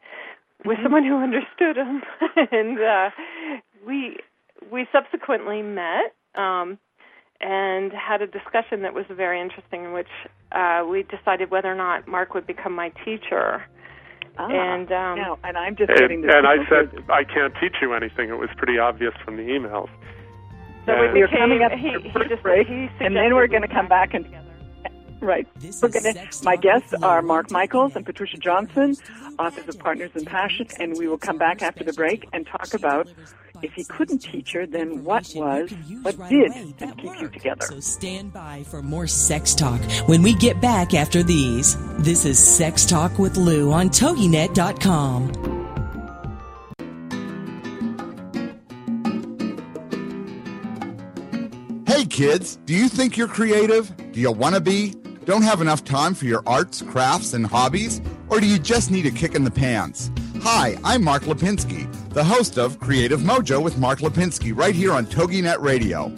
with 0.64 0.78
someone 0.82 1.04
who 1.04 1.16
understood 1.16 1.76
them, 1.76 2.02
and 2.52 2.78
uh, 2.80 3.10
we 3.86 4.16
we 4.70 4.86
subsequently 4.92 5.62
met 5.62 6.14
um, 6.34 6.78
and 7.40 7.92
had 7.92 8.22
a 8.22 8.26
discussion 8.26 8.82
that 8.82 8.94
was 8.94 9.04
very 9.10 9.40
interesting, 9.40 9.84
in 9.84 9.92
which 9.92 10.08
uh, 10.52 10.84
we 10.88 11.04
decided 11.04 11.50
whether 11.50 11.70
or 11.70 11.76
not 11.76 12.08
Mark 12.08 12.34
would 12.34 12.46
become 12.46 12.75
my 12.75 12.90
teacher. 13.04 13.64
Ah, 14.38 14.48
and 14.48 14.92
um, 14.92 15.16
now, 15.16 15.38
and 15.44 15.56
I'm 15.56 15.76
just 15.76 15.90
and, 15.90 15.98
getting 15.98 16.20
this. 16.22 16.32
And 16.34 16.46
I 16.46 16.56
said 16.68 17.04
I 17.10 17.25
can't 17.25 17.54
teach 17.60 17.76
you 17.80 17.94
anything. 17.94 18.28
It 18.28 18.38
was 18.38 18.50
pretty 18.56 18.78
obvious 18.78 19.12
from 19.25 19.36
the 19.36 19.44
emails. 19.44 19.88
So 20.86 20.92
and 20.92 21.12
we 21.12 21.22
are 21.22 21.28
coming 21.28 21.62
up 21.62 21.72
he, 21.72 21.90
he, 22.00 22.08
he 22.10 22.28
just, 22.28 22.42
break, 22.42 22.66
he 22.68 22.88
and 23.00 23.16
then 23.16 23.34
we're 23.34 23.48
going 23.48 23.62
to 23.62 23.68
come 23.68 23.88
back 23.88 24.14
and. 24.14 24.26
Right. 25.20 25.46
This 25.56 25.82
We're 25.82 25.88
is 25.88 25.94
gonna, 25.94 26.12
Sex 26.12 26.42
my 26.42 26.56
guests 26.56 26.94
are 27.02 27.23
Mark 27.23 27.50
Michaels 27.50 27.96
and 27.96 28.04
Patricia 28.04 28.37
Johnson, 28.37 28.96
authors 29.38 29.68
of 29.68 29.78
Partners 29.78 30.11
in 30.14 30.25
Passion, 30.25 30.68
and 30.78 30.96
we 30.96 31.08
will 31.08 31.18
come 31.18 31.38
back 31.38 31.62
after 31.62 31.85
the 31.85 31.92
break 31.92 32.28
and 32.32 32.46
talk 32.46 32.75
about 32.75 33.08
if 33.62 33.73
he 33.73 33.85
couldn't 33.85 34.18
teach 34.18 34.52
her, 34.52 34.66
then 34.66 35.04
what 35.04 35.32
was, 35.35 35.70
what 36.02 36.28
did, 36.28 36.52
and 36.52 36.99
keep 36.99 37.20
you 37.20 37.28
together. 37.28 37.66
So 37.66 37.80
stand 37.80 38.32
by 38.32 38.64
for 38.64 38.82
more 38.82 39.06
sex 39.06 39.54
talk 39.54 39.80
when 40.06 40.23
we 40.23 40.35
get 40.35 40.61
back 40.61 40.94
after 40.94 41.23
these. 41.23 41.76
This 41.99 42.25
is 42.25 42.38
Sex 42.38 42.85
Talk 42.85 43.18
with 43.18 43.37
Lou 43.37 43.73
on 43.73 43.88
TogiNet.com. 43.88 45.54
Hey 51.87 52.04
kids, 52.04 52.56
do 52.66 52.75
you 52.75 52.88
think 52.88 53.16
you're 53.16 53.26
creative? 53.28 53.90
Do 54.12 54.20
you 54.20 54.30
want 54.30 54.54
to 54.54 54.61
be? 54.61 54.94
Don't 55.26 55.42
have 55.42 55.61
enough 55.61 55.83
time 55.83 56.14
for 56.14 56.25
your 56.25 56.45
arts, 56.47 56.83
crafts, 56.83 57.33
and 57.35 57.45
hobbies? 57.45 58.00
Or 58.28 58.38
do 58.38 58.47
you 58.47 58.61
just 58.61 58.92
need 58.92 59.06
a 59.06 59.11
kick 59.11 59.35
in 59.35 59.42
the 59.42 59.50
pants? 59.50 60.09
Hi, 60.40 60.78
I'm 60.85 61.02
Mark 61.02 61.25
Lipinski, 61.25 61.90
the 62.11 62.23
host 62.23 62.59
of 62.59 62.78
Creative 62.78 63.18
Mojo 63.18 63.61
with 63.61 63.76
Mark 63.76 63.99
Lipinski, 63.99 64.56
right 64.56 64.73
here 64.75 64.92
on 64.92 65.04
TogiNet 65.04 65.61
Radio. 65.61 66.14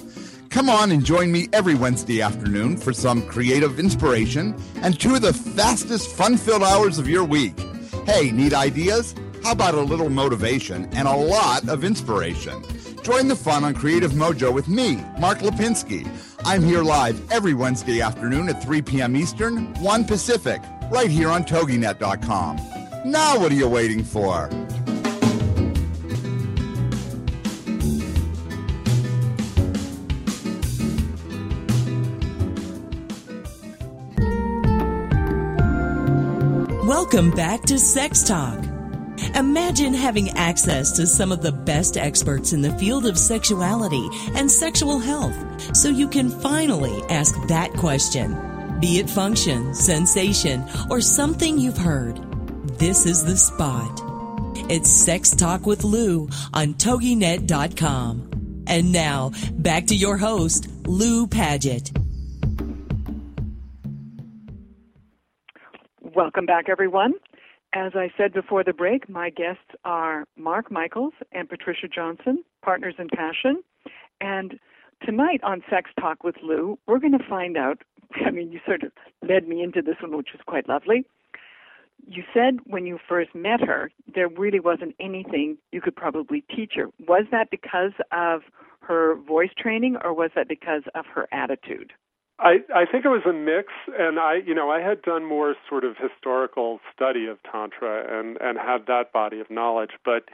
Come 0.51 0.69
on 0.69 0.93
and 0.93 1.03
join 1.03 1.33
me 1.33 1.49
every 1.55 1.75
Wednesday 1.75 2.21
afternoon 2.21 2.77
for 2.77 2.93
some 2.93 3.27
creative 3.27 3.81
inspiration 3.81 4.55
and 4.83 5.01
two 5.01 5.15
of 5.15 5.23
the 5.23 5.33
fastest 5.33 6.11
fun 6.15 6.37
filled 6.37 6.63
hours 6.63 6.99
of 6.99 7.09
your 7.09 7.25
week. 7.25 7.59
Hey, 8.05 8.31
need 8.31 8.53
ideas? 8.53 9.15
How 9.43 9.53
about 9.53 9.73
a 9.73 9.81
little 9.81 10.11
motivation 10.11 10.85
and 10.93 11.09
a 11.09 11.17
lot 11.17 11.67
of 11.67 11.83
inspiration? 11.83 12.63
Join 13.03 13.29
the 13.29 13.37
fun 13.37 13.65
on 13.65 13.75
Creative 13.75 14.13
Mojo 14.13 14.53
with 14.53 14.69
me, 14.69 15.03
Mark 15.19 15.39
Lipinski. 15.39 16.09
I'm 16.45 16.63
here 16.63 16.83
live 16.83 17.31
every 17.31 17.55
Wednesday 17.55 18.01
afternoon 18.01 18.49
at 18.49 18.63
3 18.63 18.83
p.m. 18.83 19.17
Eastern, 19.17 19.73
1 19.81 20.05
Pacific, 20.05 20.61
right 20.91 21.11
here 21.11 21.31
on 21.31 21.45
TogiNet.com. 21.45 22.57
Now, 23.05 23.39
what 23.39 23.51
are 23.53 23.55
you 23.55 23.69
waiting 23.69 24.05
for? 24.05 24.51
Welcome 36.85 37.31
back 37.31 37.63
to 37.63 37.79
Sex 37.79 38.23
Talk. 38.23 38.78
Imagine 39.35 39.95
having 39.95 40.31
access 40.31 40.93
to 40.93 41.07
some 41.07 41.33
of 41.33 41.43
the 41.43 41.53
best 41.53 41.97
experts 41.97 42.53
in 42.53 42.63
the 42.63 42.73
field 42.79 43.07
of 43.07 43.19
sexuality 43.19 44.09
and 44.35 44.51
sexual 44.51 44.99
health 44.99 45.37
so 45.77 45.89
you 45.89 46.09
can 46.09 46.31
finally 46.31 47.03
ask 47.11 47.35
that 47.49 47.73
question. 47.75 48.37
Be 48.81 48.99
it 48.99 49.11
function, 49.11 49.75
sensation, 49.75 50.65
or 50.91 51.01
something 51.01 51.59
you've 51.59 51.79
heard. 51.79 52.17
This 52.79 53.07
is 53.07 53.25
the 53.25 53.37
spot. 53.37 54.01
It's 54.71 54.91
Sex 54.91 55.31
Talk 55.31 55.67
with 55.67 55.85
Lou 55.85 56.29
on 56.55 56.75
TogiNet.com. 56.75 58.65
And 58.67 58.93
now, 58.93 59.33
back 59.53 59.87
to 59.87 59.97
your 59.97 60.17
host, 60.17 60.69
Lou 60.87 61.27
Paget. 61.27 61.91
Welcome 66.15 66.47
back, 66.47 66.69
everyone. 66.69 67.15
As 67.75 67.93
I 67.95 68.11
said 68.17 68.33
before 68.33 68.65
the 68.65 68.73
break, 68.73 69.09
my 69.09 69.29
guests 69.29 69.75
are 69.85 70.25
Mark 70.37 70.71
Michaels 70.71 71.13
and 71.33 71.49
Patricia 71.49 71.87
Johnson, 71.87 72.43
partners 72.63 72.95
in 72.99 73.09
passion. 73.09 73.63
And 74.23 74.59
tonight 75.05 75.41
on 75.43 75.63
Sex 75.69 75.91
Talk 76.01 76.25
with 76.25 76.37
Lou, 76.43 76.79
we're 76.87 76.99
going 76.99 77.17
to 77.19 77.29
find 77.29 77.57
out. 77.57 77.83
I 78.27 78.31
mean, 78.31 78.53
you 78.53 78.61
sort 78.65 78.85
of 78.85 78.93
led 79.27 79.47
me 79.47 79.63
into 79.63 79.83
this 79.83 79.97
one, 80.01 80.17
which 80.17 80.31
was 80.33 80.41
quite 80.47 80.67
lovely. 80.67 81.05
You 82.07 82.23
said 82.33 82.61
when 82.65 82.87
you 82.87 82.99
first 83.07 83.35
met 83.35 83.61
her, 83.61 83.91
there 84.15 84.29
really 84.29 84.61
wasn't 84.61 84.95
anything 84.99 85.59
you 85.71 85.83
could 85.83 85.97
probably 85.97 86.45
teach 86.55 86.73
her. 86.77 86.87
Was 87.07 87.25
that 87.33 87.51
because 87.51 87.93
of 88.13 88.43
her 88.81 89.17
voice 89.17 89.51
training, 89.59 89.97
or 90.03 90.15
was 90.15 90.31
that 90.35 90.49
because 90.49 90.85
of 90.95 91.05
her 91.07 91.29
attitude? 91.33 91.93
I, 92.41 92.59
I 92.75 92.85
think 92.87 93.05
it 93.05 93.09
was 93.09 93.23
a 93.29 93.33
mix, 93.33 93.73
and 93.99 94.19
I, 94.19 94.37
you 94.47 94.55
know, 94.55 94.71
I 94.71 94.81
had 94.81 95.03
done 95.03 95.25
more 95.25 95.57
sort 95.69 95.85
of 95.85 95.97
historical 95.97 96.79
study 96.95 97.27
of 97.27 97.39
tantra 97.43 98.07
and 98.09 98.39
and 98.41 98.59
had 98.59 98.87
that 98.87 99.13
body 99.13 99.41
of 99.41 99.51
knowledge, 99.51 99.93
but 100.05 100.25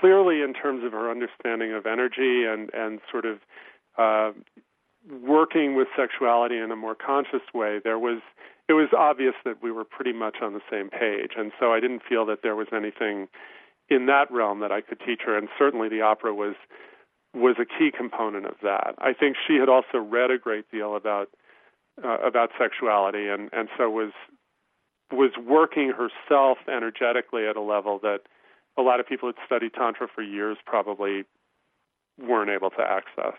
clearly, 0.00 0.40
in 0.40 0.54
terms 0.54 0.84
of 0.84 0.92
her 0.92 1.10
understanding 1.10 1.72
of 1.72 1.84
energy 1.86 2.44
and 2.44 2.70
and 2.72 3.00
sort 3.10 3.24
of 3.24 3.38
uh, 3.98 4.32
working 5.20 5.74
with 5.74 5.88
sexuality 5.96 6.58
in 6.58 6.70
a 6.70 6.76
more 6.76 6.94
conscious 6.94 7.42
way, 7.52 7.80
there 7.82 7.98
was 7.98 8.20
it 8.68 8.74
was 8.74 8.88
obvious 8.96 9.34
that 9.44 9.62
we 9.62 9.72
were 9.72 9.84
pretty 9.84 10.12
much 10.12 10.36
on 10.40 10.52
the 10.52 10.62
same 10.70 10.90
page, 10.90 11.32
and 11.36 11.50
so 11.58 11.72
I 11.72 11.80
didn't 11.80 12.02
feel 12.08 12.24
that 12.26 12.42
there 12.42 12.54
was 12.54 12.68
anything 12.72 13.26
in 13.88 14.06
that 14.06 14.30
realm 14.30 14.60
that 14.60 14.70
I 14.70 14.80
could 14.80 15.00
teach 15.04 15.22
her, 15.26 15.36
and 15.36 15.48
certainly 15.58 15.88
the 15.88 16.02
opera 16.02 16.32
was 16.32 16.54
was 17.34 17.56
a 17.58 17.64
key 17.64 17.90
component 17.96 18.46
of 18.46 18.56
that. 18.62 18.94
I 18.98 19.12
think 19.12 19.36
she 19.46 19.56
had 19.56 19.68
also 19.68 19.98
read 19.98 20.30
a 20.30 20.38
great 20.38 20.70
deal 20.70 20.96
about 20.96 21.28
uh, 22.02 22.18
about 22.18 22.50
sexuality, 22.58 23.28
and 23.28 23.48
and 23.52 23.68
so 23.76 23.90
was 23.90 24.12
was 25.10 25.30
working 25.44 25.92
herself 25.92 26.58
energetically 26.68 27.46
at 27.46 27.56
a 27.56 27.60
level 27.60 27.98
that 28.02 28.20
a 28.78 28.82
lot 28.82 29.00
of 29.00 29.06
people 29.06 29.28
who'd 29.28 29.36
studied 29.44 29.74
tantra 29.74 30.08
for 30.12 30.22
years 30.22 30.56
probably 30.64 31.24
weren't 32.18 32.50
able 32.50 32.70
to 32.70 32.80
access. 32.80 33.36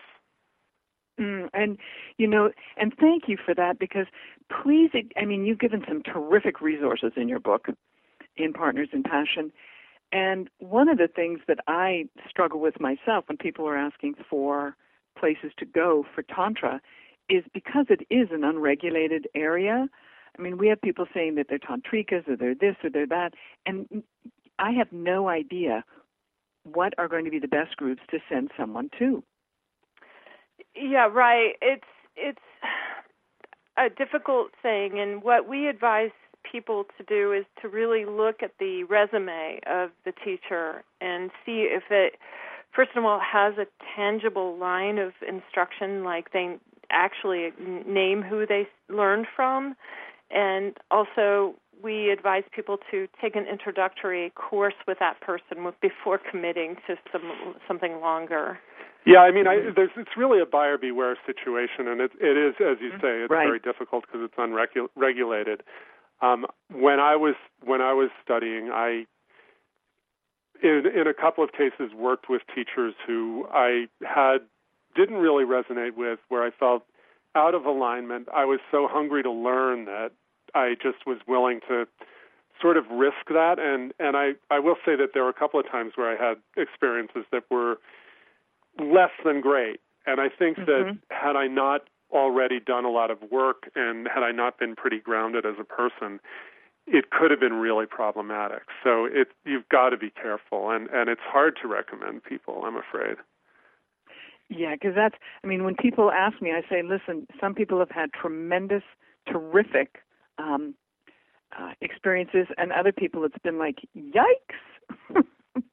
Mm, 1.20 1.48
and 1.52 1.78
you 2.18 2.26
know, 2.26 2.50
and 2.76 2.92
thank 2.98 3.28
you 3.28 3.36
for 3.44 3.54
that 3.54 3.78
because 3.78 4.06
please, 4.62 4.90
I 5.16 5.24
mean, 5.24 5.44
you've 5.44 5.60
given 5.60 5.84
some 5.86 6.02
terrific 6.02 6.60
resources 6.60 7.12
in 7.16 7.28
your 7.28 7.40
book, 7.40 7.68
in 8.36 8.52
Partners 8.52 8.88
in 8.92 9.02
Passion, 9.02 9.52
and 10.14 10.48
one 10.60 10.88
of 10.88 10.96
the 10.96 11.08
things 11.08 11.40
that 11.48 11.58
I 11.66 12.04
struggle 12.30 12.60
with 12.60 12.80
myself 12.80 13.24
when 13.26 13.36
people 13.36 13.66
are 13.66 13.76
asking 13.76 14.14
for 14.30 14.76
places 15.18 15.50
to 15.58 15.66
go 15.66 16.06
for 16.14 16.22
Tantra 16.22 16.80
is 17.28 17.42
because 17.52 17.86
it 17.90 18.06
is 18.10 18.28
an 18.30 18.44
unregulated 18.44 19.26
area. 19.34 19.88
I 20.38 20.42
mean, 20.42 20.56
we 20.56 20.68
have 20.68 20.80
people 20.80 21.06
saying 21.12 21.34
that 21.34 21.46
they're 21.48 21.58
tantrikas 21.58 22.28
or 22.28 22.36
they're 22.36 22.54
this 22.54 22.76
or 22.84 22.90
they're 22.90 23.08
that, 23.08 23.34
and 23.66 24.04
I 24.58 24.70
have 24.72 24.92
no 24.92 25.28
idea 25.28 25.84
what 26.62 26.94
are 26.96 27.08
going 27.08 27.24
to 27.24 27.30
be 27.30 27.40
the 27.40 27.48
best 27.48 27.76
groups 27.76 28.02
to 28.10 28.18
send 28.28 28.52
someone 28.56 28.90
to. 28.98 29.22
Yeah, 30.76 31.08
right. 31.12 31.54
It's 31.60 31.82
it's 32.16 32.38
a 33.76 33.88
difficult 33.90 34.50
thing, 34.62 35.00
and 35.00 35.22
what 35.22 35.48
we 35.48 35.66
advise 35.66 36.10
people 36.54 36.84
to 36.96 37.02
do 37.02 37.32
is 37.32 37.44
to 37.60 37.68
really 37.68 38.04
look 38.04 38.40
at 38.40 38.52
the 38.60 38.84
resume 38.84 39.58
of 39.66 39.90
the 40.04 40.12
teacher 40.24 40.84
and 41.00 41.32
see 41.44 41.66
if 41.68 41.82
it 41.90 42.14
first 42.72 42.90
of 42.94 43.04
all 43.04 43.18
has 43.20 43.54
a 43.58 43.66
tangible 43.96 44.56
line 44.56 44.98
of 44.98 45.12
instruction 45.26 46.04
like 46.04 46.32
they 46.32 46.56
actually 46.92 47.50
name 47.88 48.22
who 48.22 48.46
they 48.46 48.68
learned 48.88 49.26
from 49.34 49.74
and 50.30 50.76
also 50.92 51.56
we 51.82 52.10
advise 52.10 52.44
people 52.54 52.78
to 52.92 53.08
take 53.20 53.34
an 53.34 53.46
introductory 53.50 54.30
course 54.30 54.74
with 54.86 54.98
that 55.00 55.20
person 55.20 55.72
before 55.82 56.20
committing 56.30 56.76
to 56.86 56.94
some 57.10 57.56
something 57.66 58.00
longer. 58.00 58.58
Yeah, 59.06 59.18
I 59.18 59.32
mean, 59.32 59.46
I, 59.46 59.56
there's, 59.76 59.90
it's 59.96 60.16
really 60.16 60.40
a 60.40 60.46
buyer 60.46 60.78
beware 60.78 61.18
situation, 61.26 61.88
and 61.88 62.00
it, 62.00 62.12
it 62.18 62.38
is, 62.38 62.54
as 62.58 62.78
you 62.80 62.88
mm-hmm. 62.88 63.00
say, 63.04 63.20
it's 63.24 63.30
right. 63.30 63.44
very 63.44 63.58
difficult 63.58 64.04
because 64.06 64.24
it's 64.24 64.38
unregulated. 64.38 65.62
Um, 66.24 66.46
when 66.72 67.00
I 67.00 67.16
was 67.16 67.34
when 67.64 67.80
I 67.80 67.92
was 67.92 68.10
studying, 68.22 68.70
I 68.72 69.04
in 70.62 70.84
in 70.86 71.06
a 71.06 71.14
couple 71.14 71.44
of 71.44 71.52
cases 71.52 71.92
worked 71.94 72.28
with 72.28 72.42
teachers 72.54 72.94
who 73.06 73.46
I 73.52 73.86
had 74.02 74.38
didn't 74.96 75.16
really 75.16 75.44
resonate 75.44 75.96
with, 75.96 76.20
where 76.28 76.42
I 76.42 76.50
felt 76.50 76.84
out 77.34 77.54
of 77.54 77.66
alignment. 77.66 78.28
I 78.34 78.44
was 78.44 78.60
so 78.70 78.88
hungry 78.90 79.22
to 79.22 79.30
learn 79.30 79.84
that 79.86 80.12
I 80.54 80.76
just 80.80 81.06
was 81.06 81.18
willing 81.26 81.60
to 81.68 81.86
sort 82.62 82.76
of 82.76 82.84
risk 82.90 83.26
that 83.28 83.58
and 83.58 83.92
and 83.98 84.16
I 84.16 84.32
I 84.50 84.60
will 84.60 84.76
say 84.84 84.96
that 84.96 85.08
there 85.12 85.24
were 85.24 85.30
a 85.30 85.34
couple 85.34 85.60
of 85.60 85.70
times 85.70 85.92
where 85.96 86.10
I 86.10 86.28
had 86.28 86.36
experiences 86.56 87.24
that 87.32 87.42
were 87.50 87.78
less 88.78 89.10
than 89.24 89.40
great 89.40 89.80
and 90.06 90.20
I 90.20 90.28
think 90.28 90.58
mm-hmm. 90.58 90.66
that 90.70 90.98
had 91.10 91.36
I 91.36 91.48
not 91.48 91.88
already 92.14 92.60
done 92.60 92.84
a 92.84 92.90
lot 92.90 93.10
of 93.10 93.18
work, 93.30 93.70
and 93.74 94.08
had 94.12 94.22
I 94.22 94.30
not 94.32 94.58
been 94.58 94.76
pretty 94.76 95.00
grounded 95.00 95.44
as 95.44 95.56
a 95.60 95.64
person, 95.64 96.20
it 96.86 97.10
could 97.10 97.30
have 97.30 97.40
been 97.40 97.54
really 97.54 97.86
problematic. 97.86 98.62
So 98.82 99.06
it 99.06 99.28
you've 99.44 99.68
got 99.68 99.90
to 99.90 99.96
be 99.96 100.10
careful, 100.10 100.70
and 100.70 100.88
and 100.90 101.08
it's 101.08 101.22
hard 101.24 101.58
to 101.62 101.68
recommend 101.68 102.24
people. 102.24 102.62
I'm 102.64 102.76
afraid. 102.76 103.16
Yeah, 104.48 104.74
because 104.74 104.94
that's. 104.94 105.16
I 105.42 105.46
mean, 105.46 105.64
when 105.64 105.74
people 105.74 106.10
ask 106.10 106.40
me, 106.42 106.52
I 106.52 106.60
say, 106.68 106.82
listen, 106.82 107.26
some 107.40 107.54
people 107.54 107.78
have 107.78 107.90
had 107.90 108.12
tremendous, 108.12 108.82
terrific 109.26 109.98
um, 110.38 110.74
uh, 111.58 111.72
experiences, 111.80 112.46
and 112.58 112.70
other 112.72 112.92
people 112.92 113.24
it's 113.24 113.38
been 113.42 113.58
like, 113.58 113.78
yikes. 113.96 115.24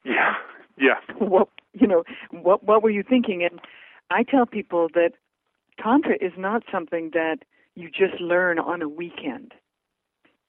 yeah, 0.05 0.35
yeah. 0.77 0.99
What 1.17 1.49
you 1.73 1.87
know? 1.87 2.03
What 2.31 2.63
what 2.63 2.81
were 2.81 2.89
you 2.89 3.03
thinking? 3.07 3.43
And 3.43 3.59
I 4.09 4.23
tell 4.23 4.45
people 4.45 4.87
that 4.93 5.11
Tantra 5.79 6.15
is 6.21 6.33
not 6.37 6.63
something 6.71 7.11
that 7.13 7.39
you 7.75 7.89
just 7.89 8.19
learn 8.19 8.59
on 8.59 8.81
a 8.81 8.89
weekend. 8.89 9.53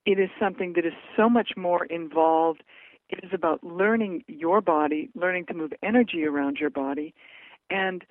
It 0.05 0.19
is 0.19 0.31
something 0.41 0.73
that 0.75 0.85
is 0.85 0.93
so 1.17 1.29
much 1.29 1.51
more 1.57 1.85
involved. 1.87 2.63
It 3.09 3.21
is 3.23 3.31
about 3.33 3.63
learning 3.63 4.25
your 4.27 4.61
body, 4.61 5.11
learning 5.15 5.47
to 5.47 5.55
move 5.55 5.73
energy 5.83 6.25
around 6.25 6.57
your 6.59 6.71
body, 6.71 7.15
and 7.71 8.05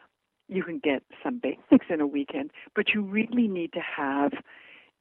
you 0.48 0.64
can 0.64 0.80
get 0.80 1.04
some 1.24 1.40
basics 1.40 1.86
in 1.90 2.02
a 2.02 2.08
weekend, 2.08 2.52
but 2.76 2.90
you 2.94 3.02
really 3.02 3.48
need 3.48 3.74
to 3.74 3.80
have 3.80 4.34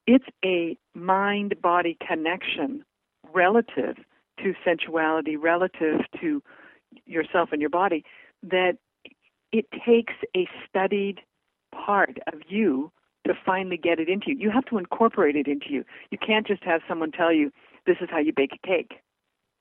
it's 0.07 0.25
a 0.45 0.77
mind 0.95 1.61
body 1.61 1.97
connection 2.07 2.85
relative 3.33 3.97
to 4.43 4.55
sensuality, 4.65 5.37
relative 5.37 6.01
to 6.21 6.43
yourself 7.07 7.51
and 7.53 7.61
your 7.61 7.71
body, 7.71 8.05
that 8.43 8.79
it 9.53 9.67
takes 9.87 10.15
a 10.37 10.49
studied 10.69 11.21
part 11.73 12.19
of 12.33 12.41
you 12.49 12.91
to 13.27 13.35
finally 13.45 13.77
get 13.77 13.99
it 13.99 14.09
into 14.09 14.31
you. 14.31 14.37
You 14.39 14.51
have 14.51 14.65
to 14.67 14.79
incorporate 14.79 15.37
it 15.37 15.47
into 15.47 15.67
you. 15.71 15.85
You 16.11 16.19
can't 16.19 16.47
just 16.47 16.65
have 16.65 16.81
someone 16.89 17.13
tell 17.13 17.33
you 17.33 17.53
this 17.87 17.97
is 18.01 18.09
how 18.11 18.19
you 18.19 18.33
bake 18.33 18.53
a 18.53 18.67
cake. 18.67 18.95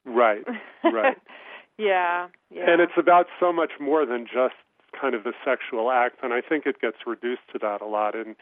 Right. 0.06 0.44
Right. 0.84 1.18
yeah. 1.78 2.28
Yeah. 2.50 2.72
And 2.72 2.82
it's 2.82 2.94
about 2.98 3.28
so 3.40 3.52
much 3.52 3.72
more 3.80 4.06
than 4.06 4.26
just 4.26 4.56
kind 5.00 5.14
of 5.14 5.24
the 5.24 5.34
sexual 5.46 5.92
act 5.92 6.18
and 6.24 6.34
I 6.34 6.42
think 6.42 6.66
it 6.66 6.82
gets 6.82 6.98
reduced 7.06 7.44
to 7.54 7.60
that 7.60 7.80
a 7.80 7.86
lot 7.86 8.16
in 8.16 8.36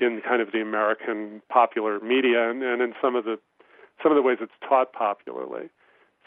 in 0.00 0.22
kind 0.26 0.40
of 0.40 0.50
the 0.50 0.62
American 0.62 1.42
popular 1.50 2.00
media 2.00 2.48
and, 2.48 2.62
and 2.62 2.80
in 2.80 2.94
some 3.02 3.14
of 3.14 3.24
the 3.24 3.38
some 4.02 4.10
of 4.10 4.16
the 4.16 4.22
ways 4.22 4.38
it's 4.40 4.52
taught 4.66 4.92
popularly. 4.92 5.68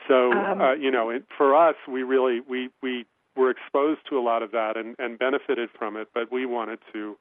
So 0.07 0.31
um, 0.31 0.61
uh, 0.61 0.73
you 0.73 0.91
know, 0.91 1.09
it, 1.09 1.23
for 1.35 1.55
us, 1.55 1.75
we 1.87 2.03
really 2.03 2.41
we 2.47 2.69
we 2.81 3.05
were 3.35 3.49
exposed 3.49 4.01
to 4.09 4.17
a 4.17 4.21
lot 4.21 4.43
of 4.43 4.51
that 4.51 4.77
and, 4.77 4.95
and 4.99 5.17
benefited 5.17 5.69
from 5.77 5.97
it, 5.97 6.09
but 6.13 6.31
we 6.31 6.45
wanted 6.45 6.79
to 6.93 7.17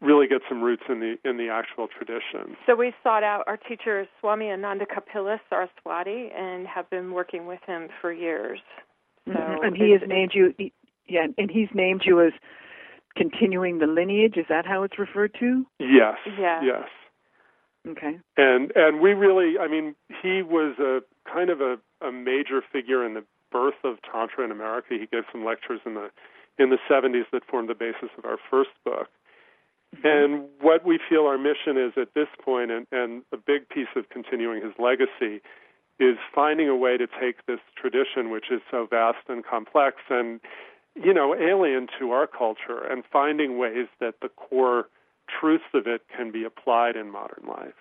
really 0.00 0.26
get 0.26 0.42
some 0.48 0.62
roots 0.62 0.82
in 0.88 1.00
the 1.00 1.16
in 1.28 1.38
the 1.38 1.48
actual 1.48 1.88
tradition. 1.88 2.56
So 2.66 2.74
we 2.74 2.92
sought 3.02 3.22
out 3.22 3.44
our 3.46 3.56
teacher 3.56 4.06
Swami 4.20 4.50
Ananda 4.50 4.84
Kapila 4.86 5.40
Saraswati 5.48 6.30
and 6.36 6.66
have 6.66 6.88
been 6.90 7.12
working 7.12 7.46
with 7.46 7.60
him 7.66 7.88
for 8.00 8.12
years. 8.12 8.60
So 9.26 9.32
mm-hmm. 9.32 9.64
and 9.64 9.76
he 9.76 9.92
has 9.92 10.02
named 10.06 10.32
you 10.34 10.54
yeah, 11.08 11.26
and 11.38 11.50
he's 11.50 11.68
named 11.74 12.02
you 12.04 12.20
as 12.20 12.32
continuing 13.16 13.78
the 13.78 13.86
lineage, 13.86 14.36
is 14.36 14.46
that 14.48 14.66
how 14.66 14.82
it's 14.82 14.98
referred 14.98 15.34
to? 15.40 15.64
Yes. 15.78 16.16
Yeah. 16.38 16.60
Yes. 16.62 16.88
Okay. 17.88 18.18
And 18.36 18.72
and 18.74 19.00
we 19.00 19.12
really 19.12 19.58
I 19.58 19.68
mean, 19.68 19.94
he 20.22 20.42
was 20.42 20.78
a 20.78 21.00
kind 21.30 21.50
of 21.50 21.60
a, 21.60 21.78
a 22.06 22.12
major 22.12 22.62
figure 22.72 23.04
in 23.04 23.14
the 23.14 23.24
birth 23.50 23.82
of 23.84 23.96
Tantra 24.02 24.44
in 24.44 24.50
America. 24.50 24.88
He 24.90 25.06
gave 25.06 25.24
some 25.32 25.44
lectures 25.44 25.80
in 25.84 25.94
the 25.94 26.10
in 26.58 26.70
the 26.70 26.78
70s 26.90 27.24
that 27.32 27.44
formed 27.44 27.68
the 27.68 27.74
basis 27.74 28.08
of 28.16 28.24
our 28.24 28.38
first 28.50 28.70
book. 28.84 29.08
And 30.04 30.44
what 30.60 30.84
we 30.84 30.98
feel 31.08 31.26
our 31.26 31.38
mission 31.38 31.76
is 31.76 31.92
at 31.96 32.14
this 32.14 32.28
point, 32.42 32.70
and, 32.70 32.86
and 32.90 33.22
a 33.32 33.36
big 33.36 33.68
piece 33.68 33.88
of 33.94 34.08
continuing 34.08 34.62
his 34.62 34.72
legacy, 34.78 35.42
is 35.98 36.16
finding 36.34 36.68
a 36.68 36.76
way 36.76 36.96
to 36.96 37.06
take 37.06 37.46
this 37.46 37.60
tradition, 37.76 38.30
which 38.30 38.50
is 38.50 38.60
so 38.70 38.86
vast 38.88 39.28
and 39.28 39.44
complex 39.44 39.96
and, 40.10 40.40
you 40.94 41.14
know, 41.14 41.34
alien 41.34 41.86
to 41.98 42.10
our 42.10 42.26
culture, 42.26 42.84
and 42.90 43.04
finding 43.10 43.58
ways 43.58 43.86
that 44.00 44.16
the 44.20 44.28
core 44.28 44.88
truths 45.28 45.64
of 45.72 45.86
it 45.86 46.02
can 46.14 46.30
be 46.30 46.44
applied 46.44 46.96
in 46.96 47.10
modern 47.10 47.46
life. 47.46 47.74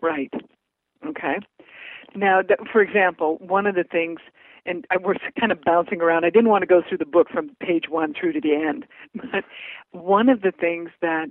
Right. 0.00 0.32
Okay. 1.06 1.38
Now, 2.14 2.42
for 2.72 2.80
example, 2.80 3.38
one 3.40 3.66
of 3.66 3.74
the 3.74 3.84
things 3.84 4.20
and 4.66 4.86
I 4.90 4.96
was 4.96 5.16
kind 5.38 5.52
of 5.52 5.62
bouncing 5.62 6.00
around. 6.00 6.24
I 6.24 6.30
didn't 6.30 6.48
want 6.50 6.62
to 6.62 6.66
go 6.66 6.82
through 6.86 6.98
the 6.98 7.06
book 7.06 7.28
from 7.30 7.50
page 7.60 7.84
one 7.88 8.14
through 8.14 8.32
to 8.32 8.40
the 8.40 8.54
end, 8.54 8.86
but 9.14 9.44
one 9.92 10.28
of 10.28 10.42
the 10.42 10.52
things 10.52 10.90
that, 11.00 11.28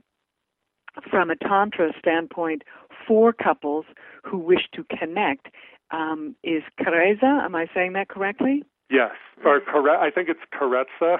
from 1.09 1.29
a 1.29 1.35
tantra 1.35 1.91
standpoint, 1.99 2.63
for 3.07 3.33
couples 3.33 3.85
who 4.23 4.37
wish 4.37 4.67
to 4.73 4.83
connect, 4.97 5.47
um, 5.91 6.35
is 6.43 6.63
kareza. 6.79 7.43
Am 7.43 7.55
I 7.55 7.67
saying 7.73 7.93
that 7.93 8.09
correctly? 8.09 8.63
Yes, 8.89 9.11
or 9.45 9.59
correct. 9.59 10.01
I 10.01 10.09
think 10.11 10.29
it's 10.29 10.39
carezza. 10.53 11.19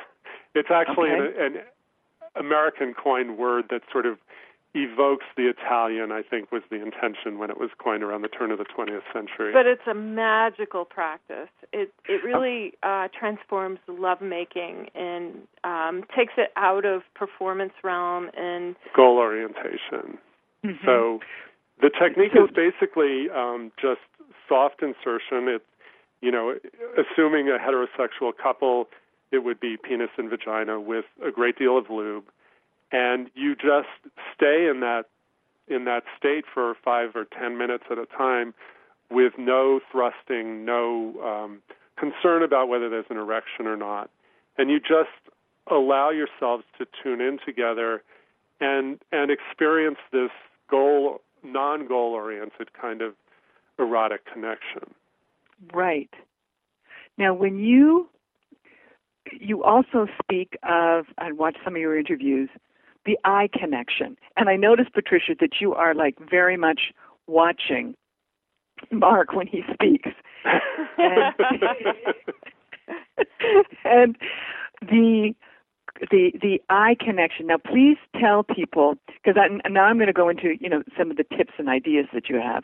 It's 0.56 0.70
actually 0.72 1.12
Okay. 1.12 1.46
an, 1.46 1.56
an 1.56 1.62
American 2.36 2.94
coined 2.94 3.38
word 3.38 3.66
that 3.70 3.82
sort 3.92 4.06
of 4.06 4.18
evokes 4.76 5.26
the 5.36 5.50
Italian. 5.50 6.12
I 6.12 6.22
think 6.22 6.52
was 6.52 6.62
the 6.70 6.76
intention 6.82 7.40
when 7.40 7.50
it 7.50 7.60
was 7.60 7.70
coined 7.84 8.04
around 8.04 8.22
the 8.22 8.28
turn 8.28 8.52
of 8.52 8.60
the 8.60 8.66
20th 8.66 9.02
century. 9.14 9.52
But 9.52 9.66
it's 9.66 9.88
a 9.90 9.94
magical 9.96 10.86
practice. 10.86 11.50
It 11.74 11.92
it 12.08 12.24
really 12.24 12.74
uh, 12.84 13.08
transforms 13.18 13.80
lovemaking 13.88 14.90
and 14.96 15.34
um, 15.64 16.04
takes 16.16 16.34
it 16.38 16.52
out 16.56 16.86
of 16.86 17.02
performance 17.16 17.74
realm 17.84 18.30
and 18.38 18.76
Goal 18.96 19.18
orientation. 19.18 20.18
Mhm. 20.64 20.86
So 20.86 21.20
the 21.82 21.90
technique 21.90 22.34
So- 22.36 22.46
is 22.46 22.52
basically 22.52 23.30
um, 23.32 23.72
just 23.82 24.02
soft 24.48 24.82
insertion. 24.84 25.48
It, 25.48 25.66
you 26.22 26.32
know, 26.32 26.56
assuming 26.98 27.48
a 27.50 27.58
heterosexual 27.58 28.34
couple, 28.36 28.90
it 29.32 29.40
would 29.40 29.60
be 29.60 29.78
penis 29.78 30.10
and 30.18 30.30
vagina 30.30 30.80
with 30.80 31.06
a 31.26 31.32
great 31.32 31.58
deal 31.58 31.78
of 31.78 31.90
lube, 31.90 32.26
and 32.92 33.30
you 33.36 33.56
just 33.56 33.88
stay 34.34 34.68
in 34.70 34.80
that 34.82 35.04
in 35.68 35.86
that 35.86 36.04
state 36.18 36.46
for 36.52 36.74
five 36.84 37.16
or 37.16 37.26
ten 37.26 37.58
minutes 37.58 37.84
at 37.92 37.98
a 37.98 38.06
time, 38.08 38.54
with 39.12 39.34
no 39.38 39.80
thrusting, 39.92 40.66
no 40.66 41.14
um, 41.24 41.62
concern 41.98 42.42
about 42.42 42.70
whether 42.70 42.90
there's 42.90 43.06
an 43.10 43.18
erection 43.18 43.68
or 43.68 43.78
not, 43.78 44.10
and 44.58 44.70
you 44.70 44.80
just 44.80 45.36
allow 45.70 46.10
yourselves 46.10 46.64
to 46.78 46.88
tune 47.04 47.22
in 47.22 47.38
together 47.46 48.02
and 48.60 49.00
and 49.12 49.32
experience 49.32 50.00
this 50.12 50.32
goal 50.70 51.22
non-goal 51.44 52.14
oriented 52.14 52.74
kind 52.74 53.02
of 53.02 53.14
erotic 53.78 54.26
connection. 54.26 54.94
Right. 55.74 56.10
Now, 57.18 57.34
when 57.34 57.60
you 57.60 58.10
you 59.32 59.64
also 59.64 60.08
speak 60.24 60.58
of, 60.64 61.06
I 61.18 61.32
watched 61.32 61.60
some 61.64 61.76
of 61.76 61.82
your 61.82 61.98
interviews, 61.98 62.50
the 63.10 63.18
eye 63.28 63.50
connection, 63.52 64.16
and 64.38 64.48
I 64.50 64.56
noticed, 64.56 64.94
Patricia, 64.94 65.34
that 65.40 65.54
you 65.60 65.74
are 65.74 65.96
like 65.96 66.16
very 66.30 66.58
much 66.58 66.94
watching 67.26 67.96
Mark 68.92 69.34
when 69.34 69.48
he 69.48 69.64
speaks, 69.74 70.12
and, 70.98 71.34
and 73.84 74.16
the 74.82 75.34
the 76.12 76.32
the 76.40 76.62
eye 76.70 76.96
connection. 77.00 77.48
Now, 77.48 77.58
please 77.58 77.98
tell 78.20 78.44
people 78.44 78.94
because 79.24 79.42
now 79.70 79.86
I'm 79.86 79.98
going 79.98 80.08
to 80.08 80.14
go 80.14 80.30
into 80.30 80.54
you 80.60 80.70
know 80.70 80.84
some 80.96 81.10
of 81.10 81.18
the 81.18 81.26
tips 81.36 81.54
and 81.58 81.68
ideas 81.68 82.06
that 82.14 82.30
you 82.30 82.36
have. 82.36 82.64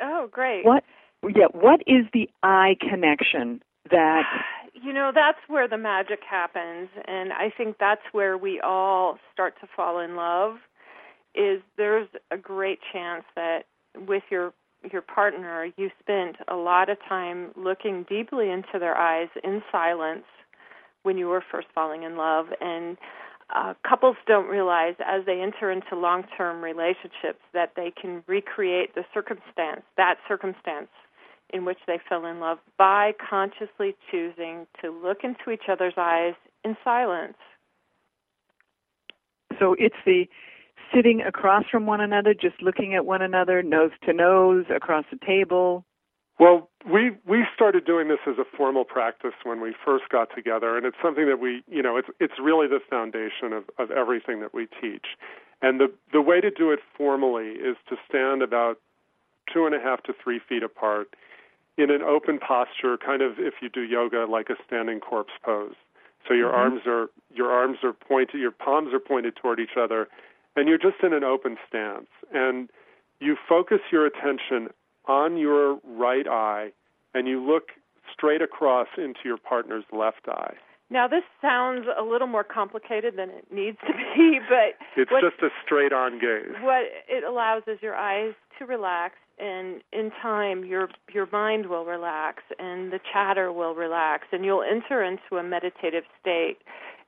oh, 0.00 0.28
great. 0.30 0.64
What 0.64 0.84
yeah, 1.24 1.46
what 1.52 1.80
is 1.88 2.06
the 2.12 2.30
eye 2.44 2.76
connection 2.80 3.60
that 3.90 4.22
you 4.74 4.92
know 4.92 5.12
that's 5.14 5.38
where 5.48 5.68
the 5.68 5.78
magic 5.78 6.20
happens 6.28 6.88
and 7.06 7.32
i 7.32 7.50
think 7.56 7.76
that's 7.78 8.02
where 8.12 8.36
we 8.36 8.60
all 8.60 9.18
start 9.32 9.54
to 9.60 9.68
fall 9.74 10.00
in 10.00 10.16
love 10.16 10.56
is 11.34 11.60
there's 11.76 12.08
a 12.30 12.36
great 12.36 12.78
chance 12.92 13.24
that 13.36 13.64
with 14.06 14.22
your 14.30 14.52
your 14.92 15.02
partner 15.02 15.68
you 15.76 15.90
spent 16.00 16.36
a 16.48 16.56
lot 16.56 16.90
of 16.90 16.98
time 17.08 17.50
looking 17.56 18.04
deeply 18.08 18.50
into 18.50 18.78
their 18.78 18.96
eyes 18.96 19.28
in 19.42 19.62
silence 19.72 20.24
when 21.04 21.16
you 21.16 21.28
were 21.28 21.42
first 21.50 21.68
falling 21.74 22.02
in 22.02 22.16
love 22.16 22.46
and 22.60 22.96
uh, 23.54 23.74
couples 23.86 24.16
don't 24.26 24.48
realize 24.48 24.94
as 25.06 25.24
they 25.26 25.40
enter 25.40 25.70
into 25.70 25.94
long-term 25.94 26.62
relationships 26.62 27.40
that 27.52 27.72
they 27.76 27.92
can 28.00 28.22
recreate 28.26 28.94
the 28.94 29.04
circumstance 29.12 29.82
that 29.96 30.16
circumstance 30.26 30.88
in 31.52 31.64
which 31.64 31.78
they 31.86 31.98
fell 32.08 32.26
in 32.26 32.40
love 32.40 32.58
by 32.78 33.12
consciously 33.30 33.94
choosing 34.10 34.66
to 34.80 34.90
look 34.90 35.18
into 35.22 35.50
each 35.50 35.68
other's 35.68 35.94
eyes 35.96 36.34
in 36.64 36.76
silence. 36.82 37.36
so 39.58 39.74
it's 39.78 39.96
the 40.04 40.26
sitting 40.94 41.22
across 41.22 41.64
from 41.70 41.86
one 41.86 42.00
another, 42.00 42.34
just 42.34 42.60
looking 42.62 42.94
at 42.94 43.04
one 43.04 43.22
another, 43.22 43.62
nose 43.62 43.90
to 44.04 44.12
nose, 44.12 44.64
across 44.74 45.04
the 45.10 45.18
table. 45.24 45.84
Well, 46.38 46.68
we 46.90 47.12
we 47.26 47.44
started 47.54 47.84
doing 47.84 48.08
this 48.08 48.18
as 48.26 48.38
a 48.38 48.44
formal 48.56 48.84
practice 48.84 49.34
when 49.44 49.60
we 49.60 49.74
first 49.84 50.08
got 50.10 50.28
together, 50.34 50.76
and 50.76 50.84
it's 50.84 50.96
something 51.02 51.26
that 51.26 51.38
we, 51.38 51.62
you 51.68 51.82
know, 51.82 51.96
it's 51.96 52.08
it's 52.18 52.34
really 52.42 52.66
the 52.66 52.80
foundation 52.90 53.52
of, 53.52 53.64
of 53.78 53.90
everything 53.90 54.40
that 54.40 54.52
we 54.52 54.66
teach. 54.80 55.06
And 55.62 55.80
the 55.80 55.92
the 56.12 56.20
way 56.20 56.40
to 56.40 56.50
do 56.50 56.72
it 56.72 56.80
formally 56.96 57.50
is 57.50 57.76
to 57.88 57.96
stand 58.08 58.42
about 58.42 58.78
two 59.52 59.66
and 59.66 59.74
a 59.74 59.80
half 59.80 60.02
to 60.04 60.12
three 60.22 60.40
feet 60.40 60.64
apart 60.64 61.14
in 61.76 61.90
an 61.90 62.02
open 62.02 62.38
posture, 62.38 62.96
kind 62.96 63.22
of 63.22 63.38
if 63.38 63.54
you 63.60 63.68
do 63.68 63.82
yoga, 63.82 64.26
like 64.28 64.48
a 64.50 64.56
standing 64.66 65.00
corpse 65.00 65.32
pose. 65.42 65.74
So 66.26 66.32
your 66.34 66.50
Mhm. 66.50 66.54
arms 66.54 66.86
are 66.86 67.08
your 67.34 67.50
arms 67.50 67.82
are 67.82 67.92
pointed, 67.92 68.40
your 68.40 68.52
palms 68.52 68.94
are 68.94 69.00
pointed 69.00 69.36
toward 69.36 69.58
each 69.60 69.76
other, 69.76 70.08
and 70.56 70.68
you're 70.68 70.78
just 70.78 71.00
in 71.02 71.12
an 71.12 71.24
open 71.24 71.58
stance. 71.66 72.08
And 72.32 72.70
you 73.20 73.36
focus 73.36 73.80
your 73.90 74.06
attention 74.06 74.72
on 75.06 75.36
your 75.36 75.80
right 75.84 76.26
eye, 76.28 76.72
and 77.12 77.26
you 77.28 77.40
look 77.40 77.72
straight 78.12 78.40
across 78.42 78.88
into 78.96 79.20
your 79.24 79.36
partner's 79.36 79.84
left 79.92 80.28
eye. 80.28 80.54
Now, 80.90 81.08
this 81.08 81.24
sounds 81.40 81.86
a 81.96 82.02
little 82.02 82.26
more 82.28 82.44
complicated 82.44 83.16
than 83.16 83.30
it 83.30 83.50
needs 83.50 83.78
to 83.86 83.92
be, 83.94 84.38
but 84.48 84.76
It's 84.96 85.10
what, 85.10 85.22
just 85.22 85.42
a 85.42 85.50
straight-on 85.64 86.18
gaze. 86.18 86.54
what 86.60 86.84
it 87.08 87.24
allows 87.24 87.62
is 87.66 87.82
your 87.82 87.96
eyes 87.96 88.34
to 88.58 88.66
relax, 88.66 89.16
and 89.38 89.82
in 89.92 90.10
time, 90.22 90.64
your 90.64 90.88
your 91.12 91.28
mind 91.32 91.66
will 91.66 91.84
relax, 91.84 92.42
and 92.58 92.92
the 92.92 93.00
chatter 93.12 93.52
will 93.52 93.74
relax, 93.74 94.26
and 94.32 94.44
you'll 94.44 94.62
enter 94.62 95.02
into 95.02 95.36
a 95.38 95.42
meditative 95.42 96.04
state, 96.20 96.58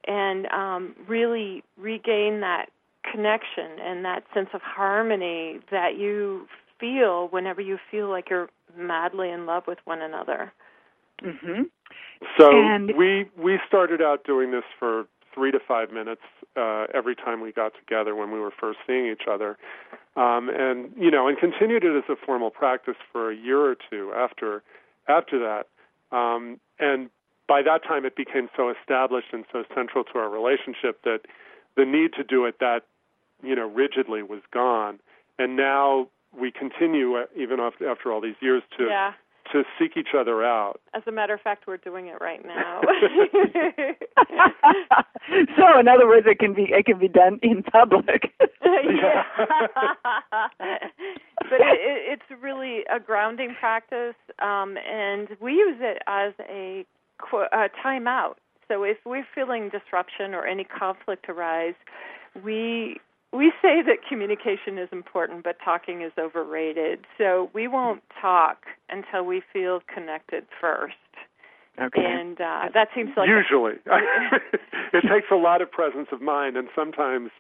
and 0.07 0.47
um, 0.49 0.95
really 1.07 1.63
regain 1.77 2.41
that 2.41 2.67
connection 3.11 3.79
and 3.81 4.05
that 4.05 4.25
sense 4.35 4.49
of 4.53 4.61
harmony 4.63 5.61
that 5.71 5.97
you 5.97 6.47
feel 6.81 7.29
whenever 7.29 7.61
you 7.61 7.79
feel 7.91 8.09
like 8.09 8.29
you're 8.29 8.49
madly 8.77 9.31
in 9.31 9.47
love 9.47 9.63
with 9.67 9.79
one 9.85 10.03
another. 10.03 10.53
Mhm. 11.23 11.71
So 12.39 12.51
And- 12.51 12.95
we 12.97 13.27
we 13.37 13.59
started 13.67 14.03
out 14.03 14.25
doing 14.25 14.51
this 14.51 14.65
for 14.79 15.07
three 15.37 15.53
to 15.53 15.61
five 15.61 15.93
minutes 15.93 16.23
uh, 16.57 16.87
every 16.95 17.15
time 17.15 17.41
we 17.43 17.53
got 17.53 17.73
together 17.79 18.17
when 18.17 18.33
we 18.33 18.41
were 18.41 18.51
first 18.51 18.79
seeing 18.87 19.07
each 19.07 19.29
other, 19.31 19.59
um, 20.17 20.49
and 20.49 20.91
you 20.99 21.11
know, 21.11 21.29
and 21.29 21.39
continued 21.39 21.85
it 21.85 21.95
as 21.95 22.05
a 22.09 22.17
formal 22.17 22.51
practice 22.51 22.97
for 23.13 23.31
a 23.31 23.37
year 23.37 23.61
or 23.61 23.77
two 23.91 24.13
after 24.17 24.63
after 25.07 25.39
that. 25.39 25.69
Um, 26.17 26.59
and 26.79 27.11
by 27.47 27.63
that 27.63 27.85
time, 27.85 28.05
it 28.05 28.17
became 28.17 28.49
so 28.57 28.71
established 28.71 29.29
and 29.33 29.45
so 29.53 29.65
central 29.75 30.03
to 30.05 30.19
our 30.19 30.31
relationship 30.31 31.03
that 31.05 31.21
the 31.77 31.85
need 31.85 32.15
to 32.15 32.25
do 32.25 32.47
it 32.47 32.59
that 32.61 32.81
you 33.43 33.55
know 33.55 33.69
rigidly 33.69 34.23
was 34.23 34.41
gone. 34.51 34.99
And 35.39 35.55
now 35.55 36.09
we 36.33 36.51
continue, 36.51 37.17
uh, 37.17 37.27
even 37.37 37.61
after, 37.61 37.89
after 37.91 38.11
all 38.11 38.23
these 38.23 38.41
years, 38.41 38.63
to 38.79 38.85
yeah. 38.85 39.13
To 39.53 39.65
seek 39.79 39.97
each 39.97 40.15
other 40.19 40.45
out. 40.45 40.81
As 40.95 41.03
a 41.07 41.13
matter 41.13 41.35
of 41.35 41.41
fact, 41.41 41.67
we're 41.67 41.77
doing 41.77 42.07
it 42.07 42.21
right 42.21 42.45
now. 42.45 42.81
so, 45.57 45.79
in 45.79 45.89
other 45.89 46.07
words, 46.07 46.27
it 46.29 46.39
can 46.39 46.55
be 46.55 46.69
it 46.71 46.87
can 46.87 46.99
be 46.99 47.09
done 47.09 47.39
in 47.43 47.63
public. 47.63 48.33
yeah. 48.65 49.23
but 50.59 51.61
it, 51.61 51.81
it, 51.81 52.21
it's 52.21 52.43
really 52.43 52.85
a 52.95 52.99
grounding 52.99 53.55
practice, 53.59 54.15
um, 54.41 54.77
and 54.89 55.29
we 55.41 55.53
use 55.53 55.79
it 55.81 56.03
as 56.07 56.33
a, 56.49 56.85
qu- 57.19 57.49
a 57.53 57.69
timeout. 57.85 58.35
So 58.69 58.83
if 58.83 58.97
we're 59.05 59.27
feeling 59.35 59.69
disruption 59.69 60.35
or 60.35 60.47
any 60.47 60.65
conflict 60.65 61.29
arise, 61.29 61.75
we 62.43 62.97
we 63.33 63.53
say 63.61 63.83
that 63.83 63.99
communication 64.09 64.79
is 64.79 64.89
important, 64.93 65.45
but 65.45 65.57
talking 65.65 66.03
is 66.03 66.13
overrated. 66.19 67.01
So 67.19 67.51
we 67.53 67.69
won't 67.69 68.03
talk 68.21 68.67
until 68.89 69.25
we 69.25 69.43
feel 69.53 69.81
connected 69.93 70.47
first. 70.61 70.95
okay. 71.81 72.03
And 72.05 72.41
uh, 72.41 72.69
that 72.73 72.89
seems 72.95 73.11
like 73.17 73.29
Usually, 73.29 73.75
it 74.93 75.03
takes 75.03 75.27
a 75.31 75.37
lot 75.37 75.61
of 75.61 75.71
presence 75.71 76.09
of 76.13 76.23
mind, 76.23 76.57
and 76.57 76.69
sometimes, 76.75 77.31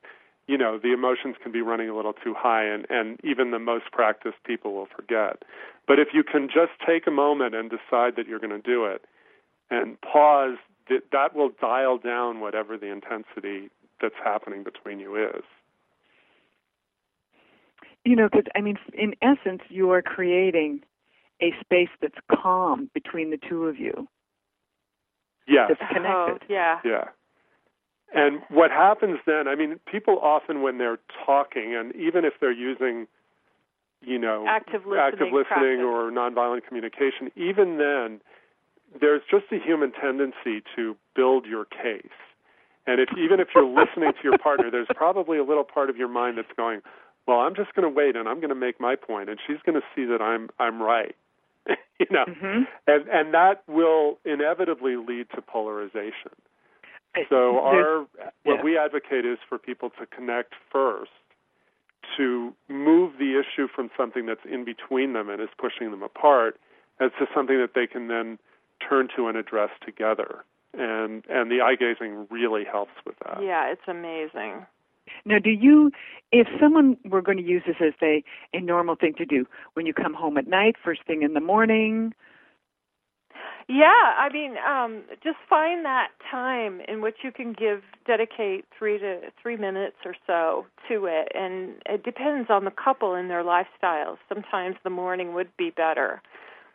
you 0.47 0.59
know, 0.59 0.79
the 0.79 0.93
emotions 0.93 1.37
can 1.43 1.53
be 1.53 1.63
running 1.63 1.89
a 1.89 1.97
little 1.97 2.13
too 2.13 2.35
high, 2.37 2.65
and 2.65 2.87
and 2.91 3.19
even 3.25 3.51
the 3.51 3.59
most 3.59 3.91
practiced 3.93 4.43
people 4.45 4.75
will 4.75 4.89
forget. 4.95 5.43
But 5.87 5.99
if 5.99 6.09
you 6.13 6.25
can 6.25 6.49
just 6.49 6.73
take 6.87 7.07
a 7.07 7.13
moment 7.13 7.55
and 7.55 7.71
decide 7.71 8.17
that 8.17 8.27
you're 8.27 8.41
going 8.41 8.51
to 8.51 8.59
do 8.59 8.85
it, 8.85 9.05
and 9.71 10.01
pause, 10.01 10.59
that 10.89 11.05
that 11.13 11.35
will 11.35 11.51
dial 11.61 11.97
down 11.97 12.41
whatever 12.41 12.77
the 12.77 12.91
intensity 12.91 13.71
that's 14.01 14.15
happening 14.23 14.63
between 14.63 15.01
you 15.01 15.17
is. 15.17 15.43
You 18.07 18.15
know, 18.15 18.29
because 18.31 18.47
I 18.55 18.61
mean, 18.61 18.79
in 18.95 19.15
essence, 19.21 19.63
you 19.69 19.91
are 19.91 20.01
creating 20.01 20.83
a 21.43 21.53
space 21.61 21.89
that's 22.01 22.15
calm 22.31 22.89
between 22.95 23.31
the 23.31 23.39
two 23.49 23.65
of 23.65 23.81
you. 23.81 24.07
Yes. 25.49 25.71
that's 25.71 25.93
connected. 25.93 26.13
Oh, 26.15 26.39
yeah. 26.49 26.79
Yeah. 26.85 27.05
And 28.15 28.43
what 28.49 28.71
happens 28.71 29.19
then, 29.27 29.49
I 29.49 29.57
mean, 29.57 29.81
people 29.91 30.21
often 30.23 30.63
when 30.63 30.79
they're 30.79 31.01
talking, 31.27 31.75
and 31.75 31.95
even 31.97 32.25
if 32.25 32.35
they're 32.41 32.53
using, 32.53 33.09
you 34.03 34.21
know, 34.21 34.45
Active 34.49 34.87
listening 34.87 35.01
active 35.01 35.27
listening 35.33 35.45
practice. 35.45 35.85
or 35.85 36.11
nonviolent 36.13 36.65
communication, 36.65 37.33
even 37.35 37.79
then, 37.79 38.21
there's 39.01 39.23
just 39.29 39.47
a 39.51 39.59
human 39.59 39.91
tendency 39.91 40.63
to 40.77 40.97
build 41.17 41.45
your 41.45 41.65
case. 41.65 42.07
And 42.87 43.01
if 43.01 43.09
even 43.19 43.41
if 43.41 43.49
you're 43.53 43.67
listening 43.67 44.13
to 44.13 44.23
your 44.23 44.39
partner, 44.39 44.71
there's 44.71 44.87
probably 44.95 45.39
a 45.39 45.45
little 45.45 45.65
part 45.65 45.91
of 45.91 45.97
your 45.97 46.07
mind 46.07 46.39
that's 46.39 46.53
going, 46.57 46.83
"Well, 47.27 47.39
I'm 47.39 47.55
just 47.55 47.75
going 47.75 47.89
to 47.89 47.95
wait 47.95 48.17
and 48.17 48.29
I'm 48.29 48.37
going 48.37 48.51
to 48.51 48.55
make 48.55 48.81
my 48.81 48.97
point, 48.97 49.29
and 49.29 49.39
she's 49.47 49.59
going 49.65 49.81
to 49.81 49.87
see 49.95 50.05
that 50.07 50.23
I'm 50.23 50.49
I'm 50.59 50.83
right." 50.83 51.17
you 51.99 52.07
know, 52.11 52.25
hmm 52.27 52.63
and 52.87 53.09
and 53.09 53.35
that 53.35 53.63
will 53.67 54.19
inevitably 54.25 54.97
lead 54.97 55.27
to 55.35 55.43
polarization. 55.43 56.33
So 57.31 57.61
our 57.61 58.01
what 58.45 58.57
yeah. 58.59 58.63
we 58.63 58.79
advocate 58.79 59.25
is 59.25 59.39
for 59.49 59.59
people 59.59 59.91
to 59.99 60.07
connect 60.07 60.53
first 60.71 61.11
to 62.17 62.53
move 62.69 63.15
the 63.19 63.41
issue 63.41 63.67
from 63.75 63.91
something 63.97 64.27
that's 64.27 64.45
in 64.51 64.65
between 64.65 65.13
them 65.13 65.29
and 65.29 65.41
is 65.41 65.49
pushing 65.59 65.91
them 65.91 66.03
apart 66.03 66.59
as 67.01 67.11
to 67.19 67.27
something 67.35 67.59
that 67.59 67.73
they 67.75 67.87
can 67.87 68.09
then 68.09 68.39
turn 68.87 69.09
to 69.17 69.29
and 69.29 69.37
address 69.37 69.71
together. 69.85 70.45
And 70.75 71.25
and 71.29 71.51
the 71.51 71.63
eye 71.63 71.77
gazing 71.77 72.27
really 72.31 72.65
helps 72.65 72.93
with 73.07 73.17
that. 73.25 73.43
Yeah, 73.43 73.71
it's 73.71 73.89
amazing. 73.89 74.67
Now, 75.25 75.39
do 75.39 75.51
you, 75.51 75.91
if 76.33 76.47
someone 76.61 76.97
were 77.05 77.23
going 77.23 77.39
to 77.39 77.45
use 77.45 77.63
this 77.67 77.77
as 77.81 77.95
a, 78.03 78.23
a 78.53 78.61
normal 78.61 78.97
thing 78.97 79.15
to 79.19 79.25
do, 79.25 79.47
when 79.75 79.87
you 79.87 79.95
come 79.95 80.15
home 80.15 80.37
at 80.37 80.47
night, 80.47 80.77
first 80.83 81.03
thing 81.07 81.23
in 81.23 81.35
the 81.35 81.41
morning, 81.41 82.13
Yeah, 83.69 84.15
I 84.17 84.29
mean, 84.33 84.55
um, 84.59 85.03
just 85.25 85.39
find 85.51 85.85
that 85.85 86.11
time 86.31 86.81
in 86.87 87.01
which 87.01 87.17
you 87.25 87.33
can 87.33 87.53
give 87.53 87.83
dedicate 88.07 88.65
three 88.79 88.97
to 88.99 89.23
three 89.43 89.57
minutes 89.57 89.97
or 90.05 90.15
so 90.25 90.67
to 90.89 91.07
it, 91.07 91.33
and 91.35 91.75
it 91.85 92.05
depends 92.05 92.49
on 92.49 92.65
the 92.65 92.71
couple 92.71 93.15
and 93.15 93.29
their 93.29 93.43
lifestyles. 93.43 94.19
Sometimes 94.29 94.77
the 94.85 94.91
morning 94.91 95.35
would 95.35 95.49
be 95.57 95.71
better, 95.71 96.23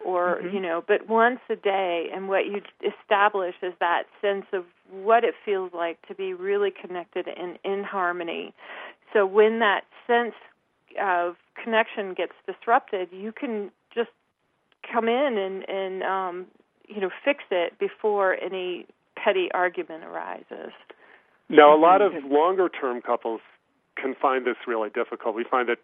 or 0.06 0.42
Mhm. 0.42 0.54
you 0.54 0.60
know, 0.60 0.84
but 0.88 1.08
once 1.08 1.40
a 1.50 1.56
day, 1.56 2.10
and 2.14 2.28
what 2.28 2.46
you 2.46 2.62
establish 2.82 3.56
is 3.62 3.74
that 3.80 4.04
sense 4.22 4.46
of 4.54 4.66
what 4.90 5.24
it 5.24 5.36
feels 5.46 5.74
like 5.74 6.02
to 6.08 6.16
be 6.16 6.34
really 6.34 6.72
connected 6.72 7.28
and 7.28 7.58
in 7.64 7.84
harmony. 7.84 8.54
So 9.14 9.26
when 9.26 9.60
that 9.60 9.86
sense 10.08 10.36
of 11.02 11.38
connection 11.56 12.14
gets 12.14 12.34
disrupted, 12.46 13.10
you 13.12 13.32
can 13.32 13.72
just 13.94 14.12
come 14.92 15.08
in 15.08 15.38
and 15.38 15.70
and 15.70 16.04
um 16.04 16.48
you 16.88 17.00
know 17.00 17.10
fix 17.24 17.44
it 17.52 17.78
before 17.80 18.36
any 18.42 18.86
petty 19.16 19.52
argument 19.54 20.04
arises. 20.04 20.74
Now, 21.50 21.76
a 21.76 21.78
lot 21.78 22.02
of 22.02 22.14
Mhm. 22.14 22.32
longer 22.32 22.70
term 22.70 23.02
couples 23.02 23.42
can 23.96 24.16
find 24.16 24.46
this 24.46 24.56
really 24.66 24.90
difficult. 24.90 25.36
We 25.36 25.44
find 25.44 25.68
that 25.70 25.80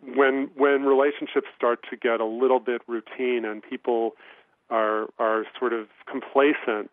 when 0.00 0.50
when 0.56 0.84
relationships 0.84 1.48
start 1.56 1.84
to 1.90 1.96
get 1.96 2.20
a 2.20 2.24
little 2.24 2.60
bit 2.60 2.82
routine 2.86 3.44
and 3.44 3.62
people 3.62 4.12
are 4.70 5.08
are 5.18 5.44
sort 5.58 5.72
of 5.72 5.88
complacent, 6.10 6.90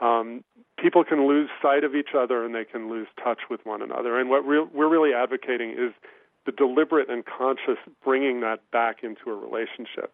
um, 0.00 0.44
people 0.78 1.04
can 1.04 1.26
lose 1.26 1.50
sight 1.62 1.84
of 1.84 1.94
each 1.94 2.14
other 2.16 2.44
and 2.44 2.54
they 2.54 2.64
can 2.64 2.90
lose 2.90 3.08
touch 3.22 3.40
with 3.50 3.64
one 3.64 3.82
another. 3.82 4.18
And 4.18 4.30
what 4.30 4.46
re- 4.46 4.66
we're 4.72 4.88
really 4.88 5.12
advocating 5.14 5.70
is 5.70 5.92
the 6.46 6.52
deliberate 6.52 7.08
and 7.08 7.24
conscious 7.24 7.78
bringing 8.04 8.40
that 8.40 8.60
back 8.70 9.02
into 9.02 9.30
a 9.30 9.34
relationship. 9.34 10.12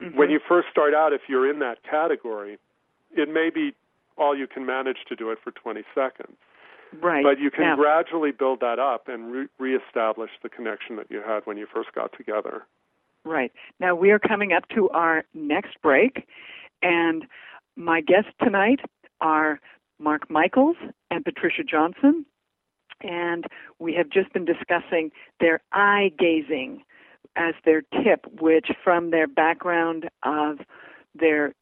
Mhm. 0.00 0.14
When 0.14 0.30
you 0.30 0.40
first 0.40 0.68
start 0.70 0.94
out, 0.94 1.12
if 1.12 1.28
you're 1.28 1.48
in 1.48 1.60
that 1.60 1.82
category, 1.84 2.58
it 3.14 3.28
may 3.28 3.50
be 3.50 3.74
all 4.16 4.36
you 4.36 4.46
can 4.46 4.66
manage 4.66 5.04
to 5.08 5.16
do 5.16 5.30
it 5.30 5.38
for 5.38 5.52
20 5.52 5.84
seconds. 5.94 6.36
Right? 7.00 7.24
But 7.24 7.38
you 7.38 7.50
can 7.50 7.64
Now, 7.64 7.76
gradually 7.76 8.32
build 8.32 8.60
that 8.60 8.78
up 8.78 9.08
and 9.08 9.32
re- 9.32 9.48
reestablish 9.58 10.30
the 10.42 10.48
connection 10.48 10.96
that 10.96 11.10
you 11.10 11.22
had 11.22 11.46
when 11.46 11.56
you 11.56 11.66
first 11.72 11.92
got 11.94 12.12
together. 12.16 12.66
Right. 13.24 13.52
Now 13.78 13.94
we 13.94 14.10
are 14.10 14.18
coming 14.18 14.52
up 14.52 14.68
to 14.74 14.88
our 14.90 15.24
next 15.34 15.80
break, 15.82 16.26
and 16.82 17.24
my 17.76 18.00
guests 18.00 18.30
tonight 18.42 18.80
are 19.20 19.60
Mark 19.98 20.28
Michaels 20.28 20.76
and 21.10 21.24
Patricia 21.24 21.62
Johnson, 21.62 22.26
and 23.00 23.46
we 23.78 23.94
have 23.94 24.08
just 24.10 24.32
been 24.32 24.44
discussing 24.44 25.10
their 25.40 25.60
eye 25.72 26.10
gazing 26.18 26.82
as 27.36 27.54
their 27.64 27.82
tip, 27.82 28.26
which 28.40 28.70
from 28.82 29.10
their 29.10 29.26
background 29.26 30.08
of 30.22 30.58
their 31.14 31.54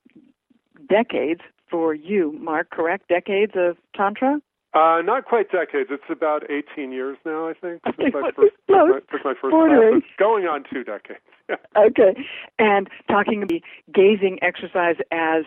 decades 0.88 1.42
for 1.70 1.94
you, 1.94 2.32
Mark, 2.32 2.70
correct? 2.70 3.08
Decades 3.08 3.52
of 3.54 3.76
Tantra? 3.94 4.40
Uh, 4.72 5.02
not 5.02 5.24
quite 5.24 5.50
decades. 5.50 5.90
It's 5.90 6.02
about 6.08 6.48
18 6.48 6.92
years 6.92 7.16
now, 7.26 7.48
I 7.48 7.54
think, 7.54 7.80
Okay, 7.88 8.04
since 8.04 8.14
I 8.14 8.30
first 8.30 8.54
took 8.68 8.76
my, 8.76 9.00
took 9.10 9.24
my 9.24 9.34
first 9.40 9.50
Bordering. 9.50 10.00
class. 10.00 10.02
It's 10.08 10.18
going 10.18 10.46
on 10.46 10.64
two 10.72 10.84
decades. 10.84 11.20
Okay. 11.76 12.14
And 12.60 12.88
talking 13.08 13.48
the 13.48 13.60
gazing 13.92 14.38
exercise 14.40 14.94
as 15.10 15.42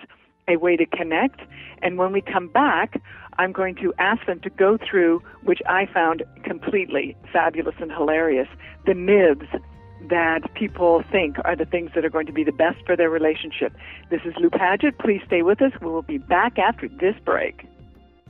a 0.49 0.57
way 0.57 0.75
to 0.75 0.85
connect. 0.85 1.39
And 1.81 1.97
when 1.97 2.11
we 2.11 2.19
come 2.19 2.49
back, 2.49 3.01
I'm 3.37 3.53
going 3.53 3.75
to 3.75 3.93
ask 3.99 4.25
them 4.25 4.41
to 4.41 4.49
go 4.49 4.77
through, 4.77 5.21
which 5.43 5.61
I 5.65 5.85
found 5.93 6.23
completely 6.43 7.15
fabulous 7.31 7.75
and 7.79 7.89
hilarious, 7.89 8.49
the 8.85 8.95
myths 8.95 9.47
that 10.09 10.53
people 10.55 11.03
think 11.09 11.37
are 11.45 11.55
the 11.55 11.63
things 11.65 11.91
that 11.95 12.03
are 12.03 12.09
going 12.09 12.25
to 12.25 12.33
be 12.33 12.43
the 12.43 12.51
best 12.51 12.79
for 12.85 12.97
their 12.97 13.09
relationship. 13.09 13.73
This 14.09 14.19
is 14.25 14.33
Lou 14.37 14.49
Paget. 14.49 14.99
Please 14.99 15.21
stay 15.25 15.41
with 15.41 15.61
us. 15.61 15.71
We 15.79 15.87
will 15.87 16.01
be 16.01 16.17
back 16.17 16.59
after 16.59 16.89
this 16.89 17.15
break. 17.23 17.65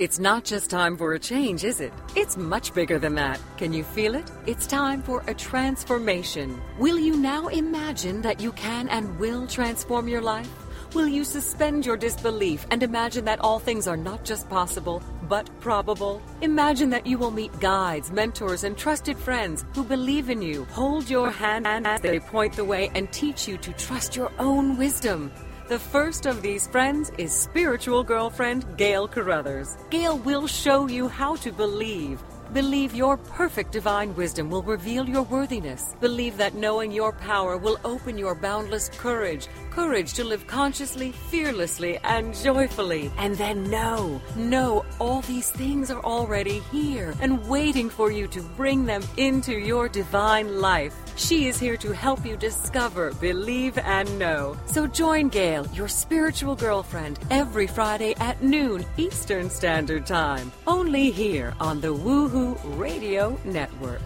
It's 0.00 0.18
not 0.18 0.44
just 0.46 0.70
time 0.70 0.96
for 0.96 1.12
a 1.12 1.18
change, 1.18 1.62
is 1.62 1.78
it? 1.78 1.92
It's 2.16 2.38
much 2.38 2.72
bigger 2.72 2.98
than 2.98 3.14
that. 3.16 3.38
Can 3.58 3.70
you 3.74 3.84
feel 3.84 4.14
it? 4.14 4.32
It's 4.46 4.66
time 4.66 5.02
for 5.02 5.22
a 5.26 5.34
transformation. 5.34 6.58
Will 6.78 6.98
you 6.98 7.18
now 7.18 7.48
imagine 7.48 8.22
that 8.22 8.40
you 8.40 8.52
can 8.52 8.88
and 8.88 9.18
will 9.18 9.46
transform 9.46 10.08
your 10.08 10.22
life? 10.22 10.48
Will 10.94 11.06
you 11.06 11.22
suspend 11.22 11.84
your 11.84 11.98
disbelief 11.98 12.66
and 12.70 12.82
imagine 12.82 13.26
that 13.26 13.40
all 13.40 13.58
things 13.58 13.86
are 13.86 13.96
not 13.98 14.24
just 14.24 14.48
possible, 14.48 15.02
but 15.28 15.50
probable? 15.60 16.22
Imagine 16.40 16.88
that 16.88 17.06
you 17.06 17.18
will 17.18 17.30
meet 17.30 17.60
guides, 17.60 18.10
mentors, 18.10 18.64
and 18.64 18.78
trusted 18.78 19.18
friends 19.18 19.66
who 19.74 19.84
believe 19.84 20.30
in 20.30 20.40
you, 20.40 20.64
hold 20.70 21.10
your 21.10 21.30
hand 21.30 21.66
and 21.66 21.86
as 21.86 22.00
they 22.00 22.20
point 22.20 22.54
the 22.54 22.64
way, 22.64 22.90
and 22.94 23.12
teach 23.12 23.46
you 23.46 23.58
to 23.58 23.72
trust 23.74 24.16
your 24.16 24.32
own 24.38 24.78
wisdom. 24.78 25.30
The 25.70 25.78
first 25.78 26.26
of 26.26 26.42
these 26.42 26.66
friends 26.66 27.12
is 27.16 27.32
spiritual 27.32 28.02
girlfriend 28.02 28.66
Gail 28.76 29.06
Carruthers. 29.06 29.76
Gail 29.88 30.18
will 30.18 30.48
show 30.48 30.88
you 30.88 31.06
how 31.06 31.36
to 31.36 31.52
believe. 31.52 32.20
Believe 32.52 32.92
your 32.92 33.16
perfect 33.16 33.70
divine 33.70 34.12
wisdom 34.16 34.50
will 34.50 34.64
reveal 34.64 35.08
your 35.08 35.22
worthiness. 35.22 35.94
Believe 36.00 36.36
that 36.38 36.56
knowing 36.56 36.90
your 36.90 37.12
power 37.12 37.56
will 37.56 37.78
open 37.84 38.18
your 38.18 38.34
boundless 38.34 38.88
courage. 38.88 39.46
Courage 39.70 40.14
to 40.14 40.24
live 40.24 40.44
consciously, 40.48 41.12
fearlessly, 41.12 41.98
and 41.98 42.34
joyfully. 42.34 43.12
And 43.16 43.36
then 43.36 43.70
know, 43.70 44.20
know 44.34 44.84
all 44.98 45.20
these 45.20 45.52
things 45.52 45.92
are 45.92 46.02
already 46.02 46.58
here 46.72 47.14
and 47.20 47.48
waiting 47.48 47.88
for 47.88 48.10
you 48.10 48.26
to 48.26 48.42
bring 48.42 48.86
them 48.86 49.04
into 49.18 49.56
your 49.56 49.88
divine 49.88 50.60
life. 50.60 50.96
She 51.16 51.46
is 51.46 51.58
here 51.58 51.76
to 51.76 51.92
help 51.92 52.24
you 52.24 52.36
discover, 52.36 53.12
believe, 53.14 53.78
and 53.78 54.18
know. 54.18 54.56
So 54.66 54.86
join 54.86 55.28
Gail, 55.28 55.66
your 55.74 55.88
spiritual 55.88 56.56
girlfriend, 56.56 57.18
every 57.30 57.66
Friday 57.66 58.14
at 58.16 58.42
noon 58.42 58.84
Eastern 58.96 59.50
Standard 59.50 60.06
Time. 60.06 60.50
Only 60.66 61.10
here 61.10 61.54
on 61.60 61.80
the 61.80 61.94
Woohoo 61.94 62.58
Radio 62.78 63.38
Network. 63.44 64.02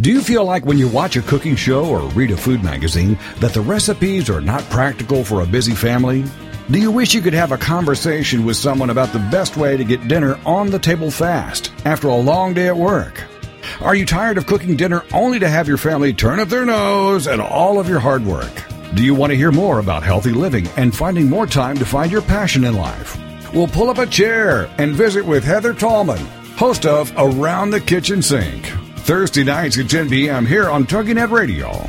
Do 0.00 0.12
you 0.12 0.22
feel 0.22 0.44
like 0.44 0.64
when 0.64 0.78
you 0.78 0.86
watch 0.86 1.16
a 1.16 1.22
cooking 1.22 1.56
show 1.56 1.84
or 1.84 2.08
read 2.10 2.30
a 2.30 2.36
food 2.36 2.62
magazine 2.62 3.18
that 3.40 3.52
the 3.52 3.60
recipes 3.60 4.30
are 4.30 4.40
not 4.40 4.62
practical 4.70 5.24
for 5.24 5.42
a 5.42 5.46
busy 5.46 5.74
family? 5.74 6.24
Do 6.70 6.78
you 6.78 6.90
wish 6.90 7.14
you 7.14 7.22
could 7.22 7.32
have 7.32 7.50
a 7.50 7.56
conversation 7.56 8.44
with 8.44 8.58
someone 8.58 8.90
about 8.90 9.14
the 9.14 9.26
best 9.30 9.56
way 9.56 9.78
to 9.78 9.84
get 9.84 10.06
dinner 10.06 10.38
on 10.44 10.70
the 10.70 10.78
table 10.78 11.10
fast 11.10 11.72
after 11.86 12.08
a 12.08 12.14
long 12.16 12.52
day 12.52 12.66
at 12.66 12.76
work? 12.76 13.22
Are 13.80 13.94
you 13.94 14.04
tired 14.04 14.36
of 14.36 14.44
cooking 14.44 14.76
dinner 14.76 15.02
only 15.14 15.38
to 15.38 15.48
have 15.48 15.66
your 15.66 15.78
family 15.78 16.12
turn 16.12 16.40
up 16.40 16.50
their 16.50 16.66
nose 16.66 17.26
at 17.26 17.40
all 17.40 17.80
of 17.80 17.88
your 17.88 18.00
hard 18.00 18.22
work? 18.22 18.52
Do 18.94 19.02
you 19.02 19.14
want 19.14 19.30
to 19.30 19.36
hear 19.36 19.50
more 19.50 19.78
about 19.78 20.02
healthy 20.02 20.32
living 20.32 20.66
and 20.76 20.94
finding 20.94 21.30
more 21.30 21.46
time 21.46 21.78
to 21.78 21.86
find 21.86 22.12
your 22.12 22.20
passion 22.20 22.64
in 22.64 22.74
life? 22.74 23.18
We'll 23.54 23.66
pull 23.66 23.88
up 23.88 23.96
a 23.96 24.06
chair 24.06 24.68
and 24.76 24.94
visit 24.94 25.24
with 25.24 25.44
Heather 25.44 25.72
Tallman. 25.72 26.24
host 26.58 26.84
of 26.84 27.10
Around 27.16 27.70
the 27.70 27.80
Kitchen 27.80 28.20
Sink. 28.20 28.66
Thursday 29.06 29.42
nights 29.42 29.78
at 29.78 29.88
10 29.88 30.10
p.m. 30.10 30.44
here 30.44 30.68
on 30.68 30.84
TogiNet 30.84 31.30
Radio. 31.30 31.88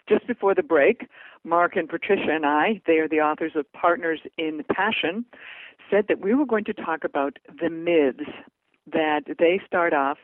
Just 0.11 0.27
before 0.27 0.53
the 0.53 0.63
break, 0.63 1.07
Mark 1.45 1.77
and 1.77 1.87
Patricia 1.87 2.31
and 2.31 2.45
I, 2.45 2.81
they 2.85 2.97
are 2.97 3.07
the 3.07 3.21
authors 3.21 3.53
of 3.55 3.71
Partners 3.71 4.19
in 4.37 4.61
Passion, 4.69 5.23
said 5.89 6.05
that 6.09 6.19
we 6.19 6.33
were 6.33 6.45
going 6.45 6.65
to 6.65 6.73
talk 6.73 7.05
about 7.05 7.39
the 7.61 7.69
myths 7.69 8.29
that 8.91 9.21
they 9.39 9.61
start 9.65 9.93
off 9.93 10.17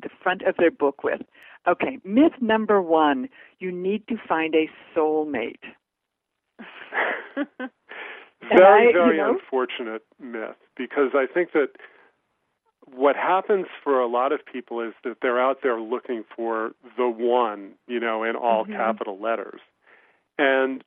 the 0.00 0.08
front 0.22 0.42
of 0.42 0.54
their 0.56 0.70
book 0.70 1.02
with. 1.02 1.20
Okay, 1.66 1.98
myth 2.04 2.32
number 2.40 2.80
one 2.80 3.28
you 3.58 3.72
need 3.72 4.06
to 4.06 4.16
find 4.28 4.54
a 4.54 4.70
soulmate. 4.96 5.62
very, 7.36 8.88
I, 8.88 8.92
very 8.92 9.16
know, 9.16 9.34
unfortunate 9.34 10.02
myth 10.20 10.56
because 10.76 11.10
I 11.14 11.26
think 11.32 11.52
that 11.54 11.70
what 12.86 13.16
happens 13.16 13.66
for 13.82 14.00
a 14.00 14.06
lot 14.06 14.32
of 14.32 14.44
people 14.44 14.80
is 14.80 14.92
that 15.04 15.18
they're 15.22 15.40
out 15.40 15.58
there 15.62 15.80
looking 15.80 16.24
for 16.34 16.72
the 16.96 17.08
one, 17.08 17.72
you 17.86 18.00
know, 18.00 18.24
in 18.24 18.36
all 18.36 18.64
Mhm. 18.64 18.76
capital 18.76 19.18
letters. 19.18 19.60
And 20.38 20.82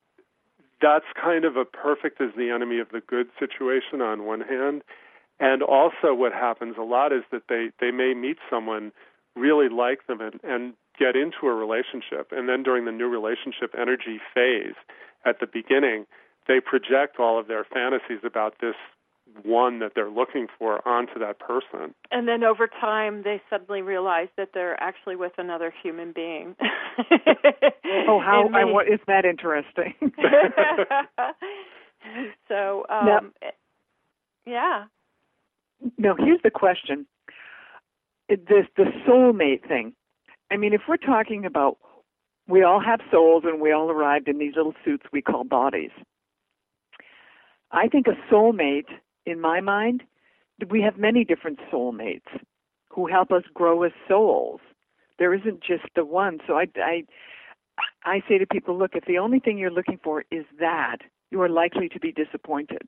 that's 0.82 1.06
kind 1.14 1.46
of 1.46 1.56
a 1.56 1.66
perfect 1.66 2.20
is 2.20 2.34
the 2.36 2.50
enemy 2.52 2.80
of 2.80 2.90
the 2.90 3.02
good 3.02 3.30
situation 3.40 4.02
on 4.02 4.26
one 4.26 4.42
hand. 4.42 4.84
And 5.40 5.64
also 5.64 6.14
what 6.14 6.34
happens 6.34 6.78
a 6.78 6.84
lot 6.84 7.12
is 7.12 7.24
that 7.32 7.48
they, 7.48 7.72
they 7.80 7.92
may 7.92 8.14
meet 8.14 8.38
someone, 8.50 8.92
really 9.36 9.70
like 9.70 10.06
them 10.08 10.22
and, 10.22 10.40
and 10.44 10.74
get 10.98 11.16
into 11.16 11.48
a 11.48 11.54
relationship. 11.54 12.32
And 12.32 12.48
then 12.48 12.64
during 12.64 12.86
the 12.86 12.92
new 12.92 13.08
relationship 13.08 13.76
energy 13.78 14.20
phase 14.34 14.76
at 15.26 15.40
the 15.40 15.48
beginning, 15.48 16.06
they 16.48 16.60
project 16.60 17.20
all 17.20 17.40
of 17.40 17.48
their 17.48 17.64
fantasies 17.64 18.20
about 18.24 18.60
this 18.60 18.76
one 19.44 19.80
that 19.80 19.92
they're 19.96 20.10
looking 20.10 20.48
for 20.58 20.86
onto 20.88 21.20
that 21.20 21.40
person. 21.40 21.94
And 22.12 22.28
then 22.28 22.44
over 22.44 22.68
time, 22.68 23.24
they 23.24 23.42
suddenly 23.50 23.82
realize 23.82 24.28
that 24.38 24.50
they're 24.54 24.82
actually 24.82 25.16
with 25.16 25.34
another 25.38 25.74
human 25.84 26.12
being. 26.14 26.56
Oh, 28.08 28.20
how 28.20 28.46
And 28.48 28.56
I, 28.56 28.64
what, 28.66 28.88
is 28.88 29.00
that 29.08 29.26
interesting? 29.26 29.94
so, 32.48 32.86
um, 32.90 33.06
Now- 33.06 33.22
yeah. 34.46 34.84
now, 35.98 36.16
here's 36.18 36.42
the 36.44 36.52
question: 36.52 37.06
It- 38.30 38.48
this 38.48 38.66
the 38.78 38.86
soulmate 39.08 39.68
thing. 39.68 39.94
I 40.52 40.58
mean, 40.58 40.74
if 40.74 40.82
we're 40.88 40.98
talking 40.98 41.46
about 41.46 41.78
we 42.48 42.64
all 42.64 42.80
have 42.80 43.00
souls 43.12 43.44
and 43.46 43.60
we 43.60 43.72
all 43.72 43.90
arrived 43.90 44.28
in 44.28 44.38
these 44.38 44.54
little 44.56 44.76
suits 44.84 45.04
we 45.12 45.22
call 45.22 45.44
bodies. 45.44 45.92
I 47.72 47.88
think 47.88 48.08
a 48.08 48.16
soulmate, 48.34 48.88
in 49.26 49.40
my 49.40 49.62
mind, 49.62 50.04
we 50.70 50.82
have 50.82 50.98
many 50.98 51.24
different 51.24 51.60
soulmates 51.72 52.28
who 52.90 53.08
help 53.08 53.32
us 53.32 53.44
grow 53.54 53.84
as 53.84 53.92
souls. 54.08 54.62
There 55.20 55.34
isn't 55.34 55.62
just 55.62 55.84
the 55.96 56.06
one. 56.06 56.40
So 56.48 56.54
I, 56.54 56.68
I, 56.78 57.04
I 58.04 58.22
say 58.28 58.38
to 58.38 58.46
people, 58.46 58.78
look, 58.78 58.92
if 58.94 59.06
the 59.06 59.18
only 59.18 59.40
thing 59.40 59.58
you're 59.58 59.72
looking 59.72 60.00
for 60.04 60.24
is 60.32 60.46
that, 60.60 60.98
you 61.32 61.42
are 61.42 61.50
likely 61.50 61.90
to 61.90 62.00
be 62.00 62.12
disappointed. 62.12 62.88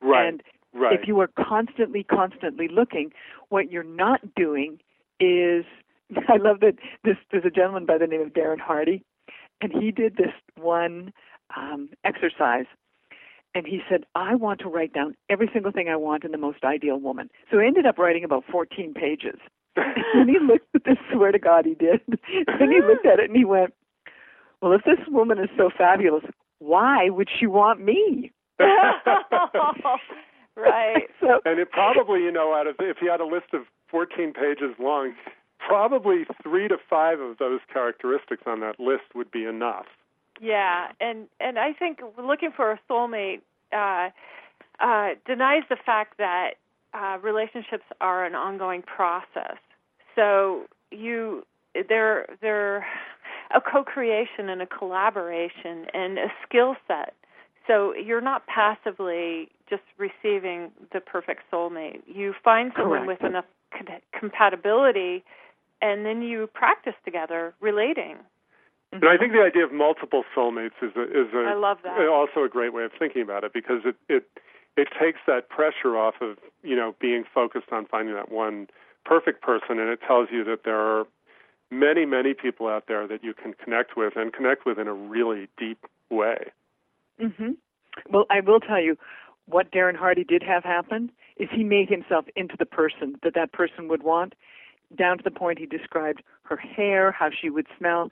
Right. 0.00 0.28
And 0.28 0.42
right. 0.72 0.98
if 0.98 1.06
you 1.06 1.20
are 1.20 1.28
constantly, 1.38 2.04
constantly 2.04 2.68
looking, 2.68 3.10
what 3.48 3.70
you're 3.70 3.82
not 3.82 4.20
doing 4.34 4.78
is 5.20 5.64
I 6.28 6.36
love 6.36 6.60
that 6.60 6.74
this 7.02 7.16
there's 7.30 7.44
a 7.44 7.50
gentleman 7.50 7.86
by 7.86 7.98
the 7.98 8.06
name 8.06 8.20
of 8.20 8.28
Darren 8.28 8.60
Hardy, 8.60 9.02
and 9.60 9.72
he 9.72 9.90
did 9.90 10.16
this 10.16 10.32
one 10.56 11.12
um, 11.56 11.90
exercise, 12.04 12.66
and 13.54 13.66
he 13.66 13.80
said, 13.88 14.04
"I 14.14 14.34
want 14.34 14.60
to 14.60 14.68
write 14.68 14.92
down 14.92 15.16
every 15.28 15.48
single 15.52 15.72
thing 15.72 15.88
I 15.88 15.96
want 15.96 16.24
in 16.24 16.32
the 16.32 16.38
most 16.38 16.64
ideal 16.64 16.98
woman." 16.98 17.30
So 17.50 17.58
he 17.58 17.66
ended 17.66 17.86
up 17.86 17.98
writing 17.98 18.24
about 18.24 18.44
14 18.50 18.94
pages. 18.94 19.38
and 19.76 20.28
he 20.28 20.38
looked 20.38 20.72
at 20.74 20.84
this, 20.84 20.98
swear 21.12 21.32
to 21.32 21.38
God, 21.38 21.64
he 21.64 21.74
did. 21.74 22.00
and 22.46 22.72
he 22.72 22.80
looked 22.80 23.06
at 23.06 23.18
it 23.18 23.28
and 23.28 23.36
he 23.36 23.44
went, 23.44 23.74
"Well, 24.60 24.72
if 24.72 24.84
this 24.84 24.98
woman 25.08 25.38
is 25.38 25.50
so 25.56 25.70
fabulous, 25.76 26.24
why 26.58 27.10
would 27.10 27.28
she 27.28 27.46
want 27.46 27.80
me?" 27.80 28.32
right. 30.56 31.08
So 31.20 31.40
and 31.44 31.58
it 31.58 31.70
probably, 31.70 32.22
you 32.22 32.32
know, 32.32 32.54
out 32.54 32.66
of 32.66 32.76
if 32.78 32.98
you 33.02 33.10
had 33.10 33.20
a 33.20 33.26
list 33.26 33.52
of 33.52 33.62
14 33.90 34.32
pages 34.32 34.74
long, 34.78 35.14
probably 35.58 36.24
three 36.42 36.68
to 36.68 36.76
five 36.88 37.20
of 37.20 37.38
those 37.38 37.60
characteristics 37.72 38.42
on 38.46 38.60
that 38.60 38.78
list 38.78 39.04
would 39.14 39.30
be 39.30 39.44
enough. 39.44 39.86
Yeah, 40.40 40.88
and 41.00 41.28
and 41.40 41.58
I 41.58 41.72
think 41.72 42.00
looking 42.22 42.50
for 42.54 42.72
a 42.72 42.80
soulmate 42.90 43.40
uh, 43.72 44.10
uh, 44.80 45.14
denies 45.26 45.62
the 45.68 45.76
fact 45.84 46.18
that 46.18 46.54
uh, 46.92 47.18
relationships 47.22 47.84
are 48.00 48.24
an 48.24 48.34
ongoing 48.34 48.82
process. 48.82 49.56
So 50.14 50.64
you 50.90 51.44
they're 51.88 52.26
they're 52.40 52.86
a 53.54 53.60
co-creation 53.60 54.48
and 54.48 54.62
a 54.62 54.66
collaboration 54.66 55.86
and 55.92 56.18
a 56.18 56.32
skill 56.46 56.76
set. 56.88 57.14
So 57.66 57.94
you're 57.94 58.20
not 58.20 58.46
passively 58.46 59.48
just 59.68 59.82
receiving 59.96 60.70
the 60.92 61.00
perfect 61.00 61.42
soulmate. 61.52 62.02
You 62.06 62.34
find 62.42 62.72
someone 62.76 63.06
Correct. 63.06 63.22
with 63.22 63.30
enough 63.30 63.46
compatibility, 64.18 65.24
and 65.80 66.04
then 66.04 66.22
you 66.22 66.48
practice 66.52 66.94
together 67.04 67.54
relating. 67.60 68.18
And 69.02 69.08
I 69.10 69.16
think 69.16 69.32
the 69.32 69.42
idea 69.42 69.64
of 69.64 69.72
multiple 69.72 70.24
soulmates 70.36 70.78
is 70.82 70.92
a, 70.96 71.02
is 71.02 71.32
a 71.34 71.50
I 71.50 71.54
love 71.54 71.78
that. 71.84 71.98
also 72.08 72.44
a 72.44 72.48
great 72.48 72.72
way 72.72 72.84
of 72.84 72.92
thinking 72.98 73.22
about 73.22 73.44
it 73.44 73.52
because 73.52 73.80
it 73.84 73.96
it 74.08 74.28
it 74.76 74.88
takes 75.00 75.18
that 75.26 75.48
pressure 75.48 75.96
off 75.96 76.14
of 76.20 76.38
you 76.62 76.76
know 76.76 76.94
being 77.00 77.24
focused 77.32 77.72
on 77.72 77.86
finding 77.86 78.14
that 78.14 78.30
one 78.30 78.68
perfect 79.04 79.42
person, 79.42 79.78
and 79.78 79.88
it 79.90 80.00
tells 80.06 80.28
you 80.30 80.44
that 80.44 80.60
there 80.64 80.78
are 80.78 81.06
many 81.70 82.06
many 82.06 82.34
people 82.34 82.68
out 82.68 82.84
there 82.86 83.06
that 83.08 83.24
you 83.24 83.34
can 83.34 83.54
connect 83.54 83.96
with 83.96 84.14
and 84.16 84.32
connect 84.32 84.64
with 84.64 84.78
in 84.78 84.86
a 84.88 84.94
really 84.94 85.48
deep 85.58 85.84
way. 86.10 86.50
hmm 87.18 87.52
Well, 88.10 88.26
I 88.30 88.40
will 88.40 88.60
tell 88.60 88.80
you 88.80 88.96
what 89.46 89.70
Darren 89.72 89.96
Hardy 89.96 90.24
did 90.24 90.42
have 90.42 90.64
happen 90.64 91.10
is 91.36 91.48
he 91.52 91.64
made 91.64 91.88
himself 91.88 92.26
into 92.36 92.54
the 92.58 92.66
person 92.66 93.16
that 93.22 93.34
that 93.34 93.52
person 93.52 93.88
would 93.88 94.02
want, 94.02 94.34
down 94.96 95.18
to 95.18 95.24
the 95.24 95.30
point 95.30 95.58
he 95.58 95.66
described 95.66 96.22
her 96.44 96.56
hair, 96.56 97.10
how 97.12 97.28
she 97.30 97.50
would 97.50 97.66
smell, 97.76 98.10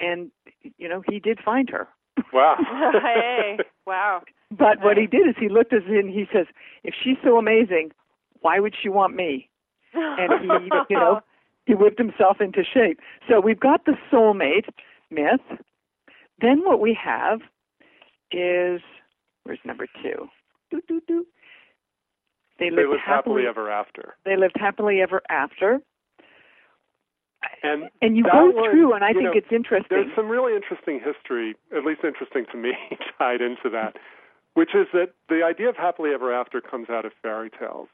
and 0.00 0.30
you 0.78 0.88
know 0.88 1.02
he 1.08 1.20
did 1.20 1.38
find 1.44 1.68
her. 1.70 1.88
Wow. 2.32 2.56
hey, 3.02 3.58
wow. 3.86 4.22
But 4.50 4.82
what 4.82 4.96
he 4.96 5.06
did 5.06 5.28
is 5.28 5.34
he 5.38 5.48
looked 5.48 5.72
at 5.72 5.82
it 5.82 6.04
and 6.04 6.10
he 6.10 6.26
says, 6.32 6.46
if 6.82 6.94
she's 7.02 7.16
so 7.22 7.38
amazing, 7.38 7.90
why 8.40 8.58
would 8.58 8.74
she 8.80 8.88
want 8.88 9.14
me? 9.14 9.48
And 9.94 10.32
he, 10.42 10.48
you 10.90 10.96
know, 10.96 11.20
he 11.66 11.74
whipped 11.74 11.98
himself 11.98 12.40
into 12.40 12.62
shape. 12.64 12.98
So 13.28 13.40
we've 13.40 13.60
got 13.60 13.84
the 13.84 13.94
soulmate 14.12 14.68
myth. 15.10 15.40
Then 16.40 16.62
what 16.64 16.80
we 16.80 16.96
have 17.02 17.40
is 18.32 18.80
where's 19.44 19.58
number 19.64 19.86
two? 20.02 20.28
Doo, 20.70 20.80
doo, 20.88 21.00
doo. 21.06 21.26
They 22.58 22.70
they 22.70 22.76
lived 22.76 22.90
live 22.90 23.00
happily 23.04 23.46
ever 23.48 23.70
after. 23.70 24.16
They 24.24 24.36
lived 24.36 24.56
happily 24.56 25.00
ever 25.00 25.22
after. 25.30 25.80
And 27.62 27.90
And 28.02 28.16
you 28.16 28.24
go 28.24 28.52
through, 28.52 28.92
and 28.94 29.04
I 29.04 29.12
think 29.12 29.24
know, 29.24 29.32
it's 29.34 29.52
interesting. 29.52 29.88
There's 29.90 30.14
some 30.16 30.28
really 30.28 30.54
interesting 30.54 31.00
history, 31.00 31.56
at 31.76 31.84
least 31.84 32.00
interesting 32.04 32.46
to 32.52 32.56
me, 32.56 32.72
tied 33.18 33.40
into 33.40 33.68
that, 33.70 33.96
which 34.54 34.74
is 34.74 34.86
that 34.92 35.12
the 35.28 35.42
idea 35.42 35.68
of 35.68 35.76
happily 35.76 36.10
ever 36.12 36.32
after 36.32 36.60
comes 36.60 36.90
out 36.90 37.04
of 37.04 37.12
fairy 37.22 37.50
tales. 37.50 37.88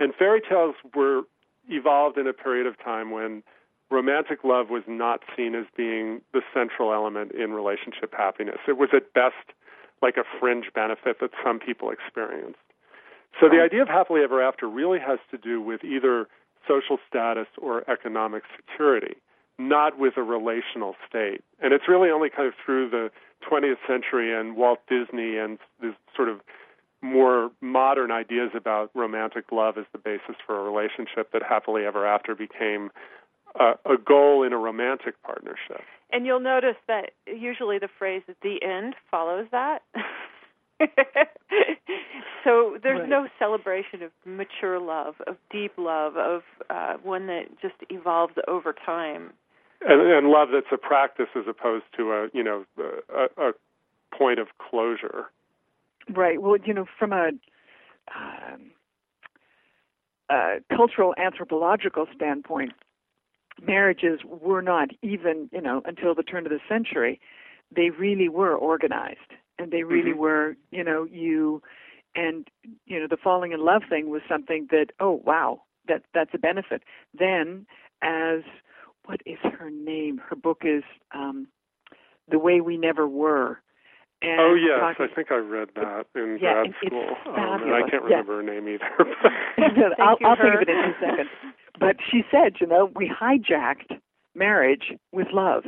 And 0.00 0.14
fairy 0.14 0.40
tales 0.40 0.74
were 0.94 1.22
evolved 1.68 2.18
in 2.18 2.26
a 2.26 2.32
period 2.32 2.66
of 2.66 2.78
time 2.82 3.10
when 3.10 3.42
romantic 3.90 4.44
love 4.44 4.70
was 4.70 4.82
not 4.86 5.20
seen 5.36 5.54
as 5.54 5.64
being 5.76 6.20
the 6.32 6.42
central 6.52 6.92
element 6.92 7.32
in 7.32 7.52
relationship 7.52 8.14
happiness. 8.16 8.58
It 8.66 8.78
was 8.78 8.90
at 8.92 9.12
best 9.12 9.52
like 10.02 10.16
a 10.16 10.24
fringe 10.38 10.66
benefit 10.74 11.20
that 11.20 11.30
some 11.44 11.58
people 11.58 11.90
experienced. 11.90 12.58
So 13.40 13.48
the 13.48 13.60
idea 13.60 13.82
of 13.82 13.88
happily 13.88 14.22
ever 14.22 14.42
after 14.42 14.68
really 14.68 14.98
has 14.98 15.18
to 15.30 15.38
do 15.38 15.60
with 15.60 15.84
either 15.84 16.28
social 16.66 16.98
status 17.08 17.46
or 17.58 17.88
economic 17.90 18.42
security, 18.56 19.16
not 19.58 19.98
with 19.98 20.16
a 20.16 20.22
relational 20.22 20.94
state. 21.08 21.42
And 21.60 21.72
it's 21.72 21.88
really 21.88 22.10
only 22.10 22.30
kind 22.30 22.48
of 22.48 22.54
through 22.64 22.90
the 22.90 23.10
20th 23.48 23.78
century 23.86 24.34
and 24.34 24.56
Walt 24.56 24.80
Disney 24.88 25.36
and 25.36 25.58
this 25.80 25.94
sort 26.16 26.28
of 26.28 26.40
more 27.00 27.50
modern 27.60 28.10
ideas 28.10 28.50
about 28.54 28.90
romantic 28.94 29.52
love 29.52 29.78
as 29.78 29.84
the 29.92 29.98
basis 29.98 30.36
for 30.44 30.58
a 30.58 30.62
relationship 30.62 31.32
that 31.32 31.42
happily 31.48 31.84
ever 31.84 32.06
after 32.06 32.34
became 32.34 32.90
a, 33.58 33.72
a 33.84 33.96
goal 33.96 34.42
in 34.42 34.52
a 34.52 34.58
romantic 34.58 35.20
partnership. 35.22 35.82
And 36.10 36.26
you'll 36.26 36.40
notice 36.40 36.76
that 36.88 37.10
usually 37.26 37.78
the 37.78 37.88
phrase 37.98 38.22
at 38.28 38.36
the 38.42 38.62
end 38.62 38.94
follows 39.10 39.46
that. 39.52 39.82
so 42.44 42.78
there's 42.82 43.00
right. 43.00 43.08
no 43.08 43.28
celebration 43.38 44.02
of 44.02 44.10
mature 44.24 44.78
love, 44.78 45.16
of 45.26 45.36
deep 45.50 45.72
love, 45.76 46.16
of 46.16 46.42
uh, 46.70 46.94
one 47.02 47.26
that 47.26 47.44
just 47.60 47.74
evolves 47.90 48.34
over 48.46 48.72
time. 48.72 49.32
And, 49.86 50.00
and 50.00 50.28
love 50.28 50.48
that's 50.52 50.66
a 50.72 50.76
practice 50.76 51.28
as 51.36 51.44
opposed 51.48 51.84
to 51.96 52.12
a 52.12 52.28
you 52.32 52.42
know 52.42 52.64
a, 52.78 53.28
a 53.48 53.52
point 54.16 54.38
of 54.38 54.48
closure. 54.58 55.26
Right. 56.10 56.40
Well, 56.40 56.56
you 56.64 56.74
know, 56.74 56.86
from 56.98 57.12
a 57.12 57.30
um, 58.16 58.70
cultural 60.74 61.14
anthropological 61.18 62.06
standpoint, 62.14 62.72
marriages 63.66 64.20
were 64.24 64.62
not 64.62 64.90
even, 65.02 65.48
you 65.52 65.60
know, 65.60 65.82
until 65.84 66.14
the 66.14 66.22
turn 66.22 66.46
of 66.46 66.52
the 66.52 66.60
century, 66.68 67.20
they 67.74 67.90
really 67.90 68.28
were 68.28 68.54
organized 68.54 69.18
and 69.58 69.70
they 69.70 69.82
really 69.82 70.10
mm-hmm. 70.10 70.20
were, 70.20 70.56
you 70.70 70.84
know, 70.84 71.04
you 71.10 71.62
and 72.14 72.48
you 72.86 72.98
know, 72.98 73.06
the 73.08 73.16
falling 73.16 73.52
in 73.52 73.64
love 73.64 73.82
thing 73.88 74.10
was 74.10 74.22
something 74.28 74.68
that 74.70 74.86
oh 75.00 75.20
wow, 75.24 75.62
that 75.86 76.02
that's 76.14 76.30
a 76.34 76.38
benefit. 76.38 76.82
Then 77.18 77.66
as 78.02 78.40
what 79.04 79.20
is 79.26 79.38
her 79.42 79.70
name? 79.70 80.20
Her 80.28 80.36
book 80.36 80.62
is 80.64 80.84
um 81.14 81.48
The 82.30 82.38
Way 82.38 82.60
We 82.60 82.76
Never 82.76 83.08
Were. 83.08 83.60
And 84.20 84.40
oh 84.40 84.54
yes, 84.54 84.80
talking, 84.80 85.06
I 85.10 85.14
think 85.14 85.30
I 85.30 85.36
read 85.36 85.68
that 85.76 86.06
in 86.16 86.38
yeah, 86.42 86.64
grad 86.64 86.74
school. 86.84 87.14
Um, 87.26 87.62
and 87.62 87.74
I 87.74 87.88
can't 87.88 88.02
yeah. 88.08 88.16
remember 88.16 88.36
her 88.36 88.42
name 88.42 88.68
either. 88.68 88.84
I'll, 90.00 90.16
you, 90.18 90.26
I'll 90.26 90.36
think 90.36 90.54
of 90.54 90.62
it 90.62 90.68
in 90.68 90.76
a 90.76 90.94
second. 91.00 91.28
But 91.78 91.96
she 92.10 92.24
said, 92.28 92.54
you 92.60 92.66
know, 92.66 92.90
we 92.96 93.08
hijacked 93.08 94.00
marriage 94.34 94.92
with 95.12 95.28
love. 95.32 95.64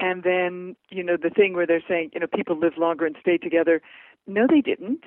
And 0.00 0.22
then, 0.22 0.76
you 0.90 1.02
know, 1.02 1.16
the 1.20 1.30
thing 1.30 1.54
where 1.54 1.66
they're 1.66 1.82
saying, 1.88 2.10
you 2.14 2.20
know, 2.20 2.26
people 2.32 2.56
live 2.58 2.74
longer 2.78 3.04
and 3.06 3.16
stay 3.20 3.36
together. 3.36 3.82
No, 4.26 4.46
they 4.48 4.60
didn't. 4.60 5.04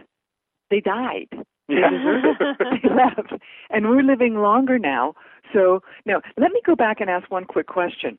They 0.70 0.82
died. 0.82 1.30
They 1.68 1.76
Yeah. 1.76 1.90
deserved 1.90 2.26
it. 2.42 2.58
they 2.84 2.90
left. 2.90 3.34
And 3.70 3.90
we're 3.90 4.04
living 4.04 4.36
longer 4.36 4.78
now. 4.78 5.16
So, 5.54 5.82
now, 6.06 6.22
let 6.38 6.52
me 6.52 6.62
go 6.66 6.76
back 6.76 7.00
and 7.00 7.10
ask 7.10 7.30
one 7.32 7.46
quick 7.46 7.68
question. 7.68 8.18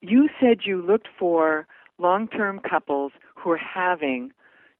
You 0.00 0.28
said 0.40 0.60
you 0.64 0.82
looked 0.82 1.08
for 1.18 1.66
long 1.98 2.26
term 2.28 2.60
couples 2.68 3.12
who 3.36 3.50
are 3.50 3.56
having, 3.58 4.32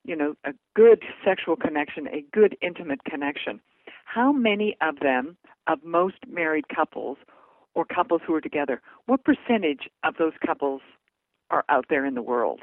you 0.04 0.16
know, 0.16 0.34
a 0.44 0.52
good 0.74 1.02
sexual 1.24 1.56
connection, 1.56 2.08
a 2.08 2.24
good 2.32 2.56
intimate 2.62 3.04
connection. 3.04 3.60
How 4.04 4.32
many 4.32 4.76
of 4.80 5.00
them, 5.00 5.36
of 5.66 5.84
most 5.84 6.16
married 6.28 6.68
couples 6.68 7.18
or 7.74 7.84
couples 7.84 8.22
who 8.26 8.34
are 8.34 8.40
together, 8.40 8.80
what 9.06 9.20
percentage 9.24 9.88
of 10.02 10.14
those 10.18 10.32
couples 10.44 10.80
are 11.50 11.64
out 11.68 11.86
there 11.90 12.04
in 12.06 12.14
the 12.14 12.22
world? 12.22 12.60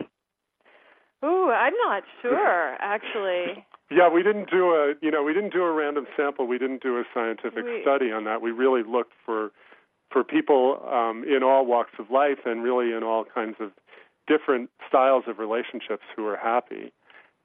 Ooh, 1.26 1.50
I'm 1.50 1.74
not 1.86 2.04
sure 2.22 2.76
actually. 2.80 3.66
Yeah, 3.90 4.10
we 4.10 4.22
didn't 4.22 4.50
do 4.52 4.72
a 4.72 4.96
you 5.02 5.10
know 5.12 5.24
we 5.24 5.34
didn't 5.34 5.54
do 5.54 5.64
a 5.64 5.72
random 5.72 6.08
sample. 6.18 6.46
We 6.46 6.58
didn't 6.58 6.84
do 6.84 6.98
a 6.98 7.04
scientific 7.14 7.64
We- 7.64 7.82
study 7.84 8.12
on 8.12 8.26
that. 8.26 8.42
We 8.42 8.52
really 8.52 8.84
looked 8.84 9.14
for 9.26 9.52
for 10.12 10.26
people 10.26 10.86
um, 10.92 11.24
in 11.24 11.42
all 11.42 11.66
walks 11.66 11.92
of 11.98 12.12
life 12.12 12.40
and 12.46 12.62
really 12.64 12.92
in 12.92 13.02
all 13.04 13.24
kinds 13.24 13.56
of 13.62 13.72
different 14.28 14.70
styles 14.90 15.24
of 15.28 15.40
relationships 15.40 16.04
who 16.18 16.28
are 16.28 16.36
happy, 16.36 16.92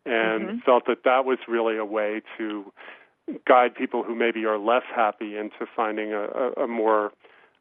and 0.04 0.48
Mhm. 0.48 0.62
felt 0.64 0.86
that 0.86 1.04
that 1.04 1.24
was 1.24 1.38
really 1.46 1.76
a 1.76 1.84
way 1.84 2.22
to 2.38 2.72
guide 3.46 3.76
people 3.76 4.02
who 4.02 4.16
maybe 4.16 4.44
are 4.44 4.58
less 4.58 4.82
happy 4.92 5.36
into 5.36 5.64
finding 5.76 6.12
a, 6.12 6.22
a, 6.24 6.64
a 6.64 6.66
more 6.66 7.12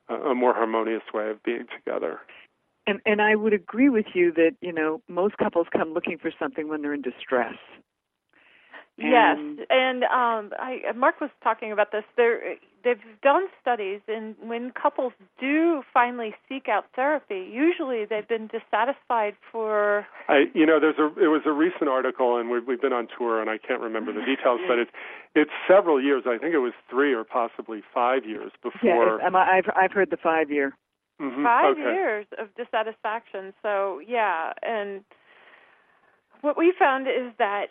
a 0.09 0.33
more 0.33 0.55
harmonious 0.55 1.03
way 1.13 1.29
of 1.29 1.43
being 1.43 1.67
together. 1.67 2.19
And 2.87 2.99
and 3.05 3.21
I 3.21 3.35
would 3.35 3.53
agree 3.53 3.89
with 3.89 4.07
you 4.13 4.31
that, 4.33 4.55
you 4.61 4.73
know, 4.73 5.01
most 5.07 5.37
couples 5.37 5.67
come 5.71 5.93
looking 5.93 6.17
for 6.17 6.31
something 6.39 6.67
when 6.67 6.81
they're 6.81 6.93
in 6.93 7.01
distress. 7.01 7.55
Yes, 8.97 9.37
And- 9.39 9.65
and 9.69 10.03
um, 10.03 10.53
I, 10.59 10.81
Mark 10.95 11.21
was 11.21 11.29
talking 11.43 11.71
about 11.71 11.91
this. 11.91 12.03
There, 12.17 12.55
they've 12.83 12.99
done 13.23 13.47
studies, 13.59 14.01
and 14.07 14.35
when 14.43 14.71
couples 14.71 15.13
do 15.39 15.81
finally 15.93 16.35
seek 16.47 16.67
out 16.67 16.85
therapy, 16.95 17.49
usually 17.51 18.05
they've 18.05 18.27
been 18.27 18.47
dissatisfied 18.47 19.35
for. 19.51 20.05
I, 20.27 20.51
you 20.53 20.65
know, 20.65 20.79
there's 20.79 20.99
a 20.99 21.05
it 21.23 21.29
was 21.29 21.41
a 21.45 21.51
recent 21.51 21.89
article, 21.89 22.37
and 22.37 22.49
we've 22.51 22.67
we've 22.67 22.81
been 22.81 22.93
on 22.93 23.07
tour, 23.17 23.39
and 23.41 23.49
I 23.49 23.57
can't 23.57 23.81
remember 23.81 24.11
the 24.11 24.21
details, 24.25 24.59
but 24.67 24.77
it's 24.77 24.91
it's 25.35 25.51
several 25.67 25.99
years. 26.03 26.23
I 26.27 26.37
think 26.37 26.53
it 26.53 26.59
was 26.59 26.73
three 26.89 27.13
or 27.13 27.23
possibly 27.23 27.81
five 27.93 28.25
years 28.25 28.51
Yeah, 28.63 28.71
before. 28.71 29.15
it's- 29.15 29.27
um, 29.27 29.35
I've 29.35 29.69
I've 29.75 29.91
heard 29.93 30.09
the 30.11 30.17
5 30.17 30.51
year. 30.51 30.75
Mhm, 31.21 31.43
five 31.43 31.77
okay. 31.77 31.93
years 31.93 32.25
of 32.37 32.53
dissatisfaction. 32.55 33.53
So 33.61 33.99
yeah, 33.99 34.53
and 34.63 35.03
what 36.41 36.57
we 36.57 36.71
found 36.77 37.07
is 37.07 37.31
that 37.37 37.67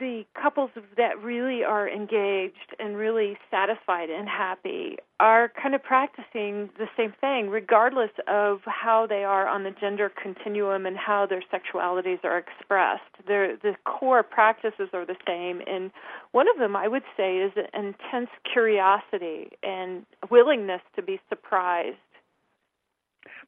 the 0.00 0.24
couples 0.40 0.70
that 0.96 1.22
really 1.22 1.62
are 1.62 1.86
engaged 1.86 2.74
and 2.78 2.96
really 2.96 3.36
satisfied 3.50 4.08
and 4.08 4.26
happy 4.26 4.96
are 5.20 5.52
kind 5.60 5.74
of 5.74 5.82
practicing 5.82 6.70
the 6.78 6.88
same 6.96 7.12
thing, 7.20 7.50
regardless 7.50 8.10
of 8.26 8.60
how 8.64 9.06
they 9.06 9.24
are 9.24 9.46
on 9.46 9.62
the 9.62 9.70
gender 9.70 10.10
continuum 10.10 10.86
and 10.86 10.96
how 10.96 11.26
their 11.26 11.42
sexualities 11.52 12.24
are 12.24 12.38
expressed. 12.38 13.02
Their 13.26 13.56
the 13.56 13.74
core 13.84 14.22
practices 14.22 14.88
are 14.94 15.04
the 15.04 15.16
same, 15.26 15.60
and 15.66 15.90
one 16.32 16.48
of 16.48 16.56
them 16.58 16.74
I 16.74 16.88
would 16.88 17.04
say 17.14 17.36
is 17.36 17.52
an 17.56 17.66
intense 17.74 18.30
curiosity 18.50 19.50
and 19.62 20.06
willingness 20.30 20.80
to 20.96 21.02
be 21.02 21.20
surprised 21.28 21.98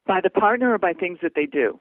By 0.05 0.21
the 0.21 0.29
partner 0.29 0.73
or 0.73 0.77
by 0.77 0.93
things 0.93 1.19
that 1.21 1.33
they 1.35 1.45
do? 1.45 1.79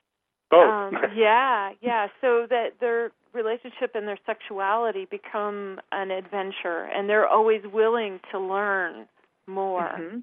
Both. 0.51 0.68
um, 0.70 0.97
yeah, 1.16 1.72
yeah. 1.80 2.09
So 2.20 2.47
that 2.49 2.74
their 2.80 3.11
relationship 3.32 3.92
and 3.94 4.07
their 4.09 4.18
sexuality 4.24 5.07
become 5.11 5.80
an 5.92 6.11
adventure, 6.11 6.84
and 6.94 7.09
they're 7.09 7.26
always 7.26 7.62
willing 7.72 8.20
to 8.30 8.38
learn 8.38 9.07
more. 9.47 9.90
Mhm. 9.99 10.22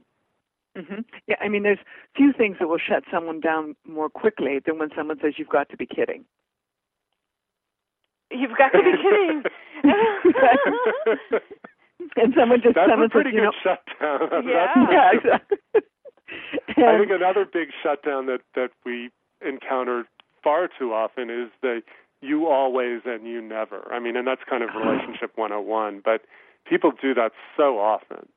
Mhm. 0.78 1.06
Yeah, 1.28 1.36
I 1.40 1.50
mean 1.50 1.64
there's 1.64 1.80
few 2.16 2.34
things 2.34 2.58
that 2.60 2.68
will 2.68 2.80
shut 2.80 3.04
someone 3.12 3.40
down 3.40 3.76
more 3.86 4.10
quickly 4.10 4.60
than 4.60 4.80
when 4.80 4.90
someone 4.96 5.20
says 5.22 5.34
you've 5.38 5.50
got 5.50 5.70
to 5.70 5.78
be 5.78 5.86
kidding. 5.86 6.26
You've 8.32 8.58
got 8.58 8.70
to 8.70 8.82
be 8.82 8.92
kidding. 8.98 9.44
and 12.18 12.34
someone 12.36 12.62
just 12.64 12.74
That's 12.76 12.90
someone 12.90 13.08
a 13.08 13.10
pretty 13.10 13.30
says, 13.30 13.36
you 13.36 13.42
good 13.42 13.46
know, 13.46 13.52
shutdown. 13.62 14.44
Yeah. 14.48 14.74
That's- 14.74 14.88
yeah, 14.92 15.12
exactly. 15.14 15.58
I 16.70 16.98
think 16.98 17.12
another 17.12 17.46
big 17.46 17.70
shutdown 17.82 18.26
that 18.28 18.42
that 18.56 18.70
we 18.86 19.10
encounter 19.46 20.06
far 20.44 20.70
too 20.80 20.94
often 20.94 21.30
is 21.30 21.50
the 21.62 21.82
you 22.22 22.48
always 22.48 23.02
and 23.06 23.28
you 23.28 23.42
never. 23.42 23.92
I 23.92 24.00
mean, 24.00 24.16
and 24.16 24.26
that's 24.26 24.42
kind 24.50 24.64
of 24.64 24.70
relationship 24.76 25.32
101, 25.36 26.02
but 26.04 26.22
people 26.66 26.92
do 27.02 27.14
that 27.14 27.32
so 27.58 27.80
often. 27.80 28.28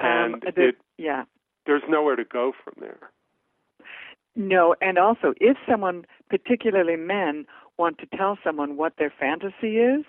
And 0.00 0.34
um, 0.34 0.40
it 0.56 0.76
yeah. 0.98 1.24
there's 1.66 1.82
nowhere 1.88 2.16
to 2.16 2.24
go 2.24 2.52
from 2.64 2.74
there. 2.80 3.10
No, 4.34 4.74
and 4.80 4.98
also 4.98 5.34
if 5.40 5.56
someone, 5.68 6.04
particularly 6.30 6.96
men, 6.96 7.46
want 7.78 7.98
to 7.98 8.06
tell 8.16 8.38
someone 8.42 8.76
what 8.76 8.94
their 8.98 9.12
fantasy 9.18 9.78
is, 9.78 10.04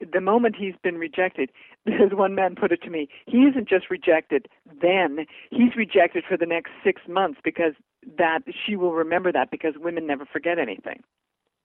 the 0.00 0.20
moment 0.20 0.56
he's 0.58 0.74
been 0.82 0.98
rejected, 0.98 1.50
as 1.86 2.12
one 2.12 2.34
man 2.34 2.54
put 2.54 2.72
it 2.72 2.82
to 2.82 2.90
me, 2.90 3.08
he 3.26 3.38
isn't 3.38 3.68
just 3.68 3.90
rejected 3.90 4.48
then, 4.80 5.26
he's 5.50 5.76
rejected 5.76 6.24
for 6.28 6.36
the 6.36 6.46
next 6.46 6.70
six 6.82 7.02
months 7.08 7.40
because 7.42 7.74
that 8.18 8.40
she 8.64 8.76
will 8.76 8.92
remember 8.92 9.32
that 9.32 9.50
because 9.50 9.74
women 9.78 10.06
never 10.06 10.24
forget 10.24 10.58
anything. 10.58 11.02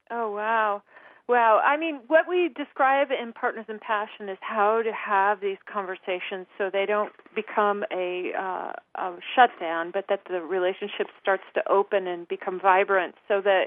Oh 0.09 0.31
wow. 0.31 0.81
Wow. 1.29 1.61
I 1.63 1.77
mean, 1.77 1.99
what 2.07 2.27
we 2.27 2.49
describe 2.57 3.09
in 3.11 3.33
Partners 3.33 3.65
in 3.69 3.77
Passion 3.77 4.29
is 4.29 4.39
how 4.41 4.81
to 4.81 4.91
have 4.91 5.41
these 5.41 5.59
conversations 5.71 6.47
so 6.57 6.71
they 6.73 6.87
don't 6.87 7.11
become 7.35 7.83
a, 7.93 8.31
uh, 8.35 8.71
a 8.95 9.15
shutdown, 9.35 9.91
but 9.93 10.05
that 10.09 10.21
the 10.27 10.41
relationship 10.41 11.05
starts 11.21 11.43
to 11.53 11.61
open 11.71 12.07
and 12.07 12.27
become 12.27 12.59
vibrant 12.59 13.13
so 13.27 13.41
that 13.41 13.65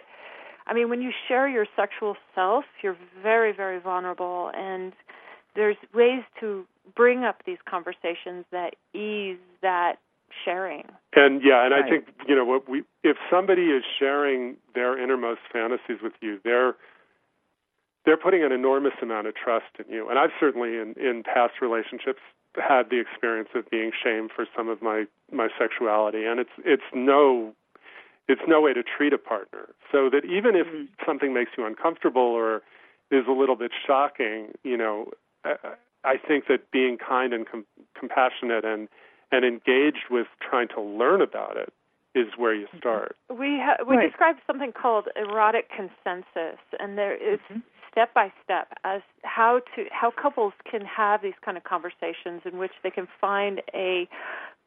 I 0.66 0.74
mean, 0.74 0.88
when 0.88 1.02
you 1.02 1.10
share 1.28 1.48
your 1.48 1.66
sexual 1.76 2.16
self, 2.34 2.64
you're 2.82 2.96
very, 3.22 3.52
very 3.52 3.80
vulnerable, 3.80 4.50
and 4.54 4.92
there's 5.54 5.76
ways 5.94 6.22
to 6.40 6.64
bring 6.94 7.24
up 7.24 7.42
these 7.46 7.58
conversations 7.68 8.44
that 8.52 8.74
ease 8.94 9.38
that 9.60 9.96
sharing. 10.44 10.84
And 11.14 11.42
yeah, 11.44 11.64
and 11.64 11.72
right. 11.72 11.84
I 11.84 11.88
think 11.88 12.06
you 12.26 12.34
know 12.34 12.44
what 12.44 12.68
we 12.68 12.84
if 13.02 13.16
somebody 13.30 13.66
is 13.66 13.84
sharing 13.98 14.56
their 14.74 15.00
innermost 15.02 15.40
fantasies 15.52 15.98
with 16.02 16.14
you, 16.20 16.40
they're 16.44 16.74
they're 18.04 18.16
putting 18.16 18.42
an 18.42 18.52
enormous 18.52 18.94
amount 19.00 19.26
of 19.26 19.34
trust 19.34 19.66
in 19.78 19.92
you. 19.92 20.08
And 20.08 20.18
I've 20.18 20.30
certainly 20.40 20.70
in 20.70 20.94
in 20.98 21.22
past 21.22 21.54
relationships 21.60 22.20
had 22.56 22.90
the 22.90 23.00
experience 23.00 23.48
of 23.54 23.68
being 23.70 23.92
shamed 24.02 24.30
for 24.34 24.46
some 24.56 24.68
of 24.68 24.82
my 24.82 25.04
my 25.30 25.48
sexuality, 25.58 26.24
and 26.24 26.40
it's 26.40 26.50
it's 26.64 26.82
no 26.94 27.54
it's 28.28 28.42
no 28.46 28.60
way 28.60 28.72
to 28.72 28.82
treat 28.82 29.12
a 29.12 29.18
partner. 29.18 29.68
So 29.90 30.08
that 30.10 30.24
even 30.24 30.56
if 30.56 30.66
mm-hmm. 30.66 30.84
something 31.04 31.34
makes 31.34 31.52
you 31.56 31.66
uncomfortable 31.66 32.22
or 32.22 32.62
is 33.10 33.24
a 33.28 33.32
little 33.32 33.56
bit 33.56 33.72
shocking, 33.86 34.52
you 34.64 34.76
know, 34.76 35.10
I, 35.44 35.56
I 36.04 36.16
think 36.16 36.46
that 36.48 36.70
being 36.70 36.98
kind 36.98 37.32
and 37.32 37.46
com- 37.48 37.66
compassionate 37.98 38.64
and 38.64 38.88
and 39.30 39.46
engaged 39.46 40.10
with 40.10 40.26
trying 40.40 40.68
to 40.68 40.80
learn 40.80 41.22
about 41.22 41.56
it 41.56 41.72
is 42.14 42.26
where 42.36 42.54
you 42.54 42.66
start. 42.76 43.16
We 43.30 43.58
ha- 43.58 43.82
we 43.88 43.96
Right. 43.96 44.10
describe 44.10 44.36
something 44.46 44.72
called 44.72 45.08
erotic 45.16 45.70
consensus, 45.70 46.60
and 46.78 46.98
there 46.98 47.14
is 47.14 47.40
step 47.90 48.12
by 48.14 48.32
step 48.44 48.68
as 48.84 49.02
how 49.24 49.60
to 49.74 49.86
how 49.90 50.10
couples 50.10 50.52
can 50.70 50.82
have 50.82 51.22
these 51.22 51.38
kind 51.42 51.56
of 51.56 51.64
conversations 51.64 52.42
in 52.44 52.58
which 52.58 52.72
they 52.82 52.90
can 52.90 53.06
find 53.20 53.62
a 53.74 54.08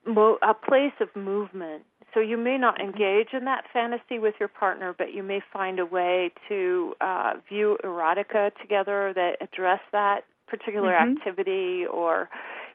mo- 0.06 0.39
a 0.41 0.53
place 0.53 0.93
of 0.99 1.16
movement. 1.16 1.84
So 2.16 2.22
you 2.22 2.38
may 2.38 2.57
not 2.57 2.80
engage 2.80 3.34
in 3.34 3.43
that 3.43 3.66
fantasy 3.74 4.20
with 4.20 4.36
your 4.39 4.47
partner, 4.47 4.95
but 4.97 5.13
you 5.13 5.22
may 5.22 5.41
find 5.51 5.80
a 5.80 5.86
way 5.86 6.32
to 6.47 6.93
uh, 7.01 7.34
view 7.49 7.78
erotica 7.84 8.51
together 8.61 9.11
that 9.13 9.36
address 9.41 9.82
that 9.91 10.24
particular 10.47 10.93
Mhm. 10.93 11.18
activity 11.18 11.86
or 11.86 12.30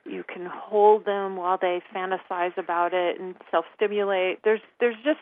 you 0.05 0.25
can 0.25 0.45
hold 0.45 1.05
them 1.05 1.37
while 1.37 1.57
they 1.57 1.81
fantasize 1.95 2.57
about 2.59 2.93
it 2.93 3.19
and 3.19 3.35
self-stimulate. 3.51 4.43
There's 4.43 4.61
there's 4.79 4.97
just 5.03 5.21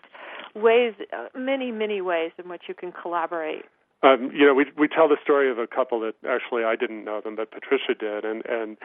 ways, 0.54 0.94
uh, 1.12 1.28
many 1.34 1.70
many 1.70 2.00
ways 2.00 2.32
in 2.38 2.48
which 2.48 2.68
you 2.68 2.74
can 2.74 2.90
collaborate. 2.90 3.66
Um, 4.02 4.30
you 4.32 4.46
know, 4.46 4.54
we 4.54 4.66
we 4.76 4.88
tell 4.88 5.08
the 5.08 5.18
story 5.22 5.50
of 5.50 5.58
a 5.58 5.66
couple 5.66 6.00
that 6.00 6.14
actually 6.26 6.64
I 6.64 6.74
didn't 6.74 7.04
know 7.04 7.20
them, 7.20 7.36
but 7.36 7.50
Patricia 7.50 7.94
did, 7.94 8.24
and 8.24 8.44
and 8.46 8.78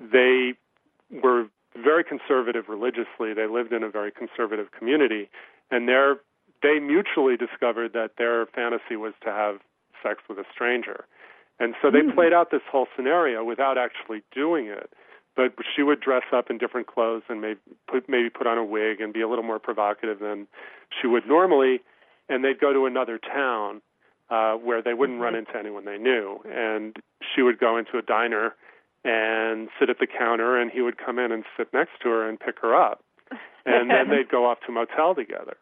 they 0.00 0.54
were 1.10 1.48
very 1.82 2.04
conservative 2.04 2.68
religiously. 2.68 3.34
They 3.34 3.46
lived 3.46 3.72
in 3.72 3.82
a 3.82 3.90
very 3.90 4.10
conservative 4.10 4.72
community, 4.76 5.28
and 5.70 5.88
their 5.88 6.18
they 6.62 6.78
mutually 6.78 7.36
discovered 7.36 7.92
that 7.92 8.12
their 8.16 8.46
fantasy 8.46 8.96
was 8.96 9.12
to 9.22 9.30
have 9.30 9.60
sex 10.02 10.22
with 10.28 10.38
a 10.38 10.44
stranger, 10.52 11.04
and 11.58 11.74
so 11.80 11.90
they 11.90 12.00
Mm. 12.00 12.14
played 12.14 12.32
out 12.32 12.50
this 12.50 12.62
whole 12.70 12.88
scenario 12.96 13.44
without 13.44 13.76
actually 13.78 14.22
doing 14.32 14.66
it. 14.66 14.90
But 15.34 15.52
she 15.74 15.82
would 15.82 16.00
dress 16.00 16.24
up 16.32 16.48
in 16.50 16.56
different 16.56 16.86
clothes 16.86 17.24
and 17.28 17.40
maybe 17.42 17.60
put 17.86 18.08
maybe 18.08 18.30
put 18.30 18.46
on 18.46 18.56
a 18.56 18.64
wig 18.64 19.00
and 19.02 19.12
be 19.12 19.20
a 19.20 19.28
little 19.28 19.44
more 19.44 19.58
provocative 19.58 20.18
than 20.18 20.46
she 21.00 21.06
would 21.06 21.26
normally, 21.26 21.82
and 22.28 22.42
they'd 22.42 22.58
go 22.58 22.72
to 22.72 22.86
another 22.86 23.18
town 23.18 23.82
uh, 24.30 24.54
where 24.54 24.80
they 24.82 24.94
wouldn't 24.94 25.20
run 25.20 25.34
into 25.34 25.56
anyone 25.56 25.84
they 25.84 25.98
knew. 25.98 26.40
And 26.50 26.96
she 27.34 27.42
would 27.42 27.58
go 27.58 27.76
into 27.76 27.98
a 27.98 28.02
diner 28.02 28.54
and 29.08 29.68
sit 29.78 29.88
at 29.90 29.98
the 30.00 30.06
counter, 30.06 30.58
and 30.60 30.70
he 30.70 30.80
would 30.82 30.98
come 30.98 31.18
in 31.18 31.30
and 31.32 31.44
sit 31.56 31.72
next 31.72 31.92
to 32.02 32.08
her 32.08 32.28
and 32.28 32.38
pick 32.40 32.58
her 32.60 32.74
up. 32.74 33.02
And 33.64 33.90
then 33.90 34.08
they'd 34.10 34.28
go 34.28 34.46
off 34.46 34.58
to 34.66 34.68
a 34.68 34.72
motel 34.72 35.14
together. 35.14 35.56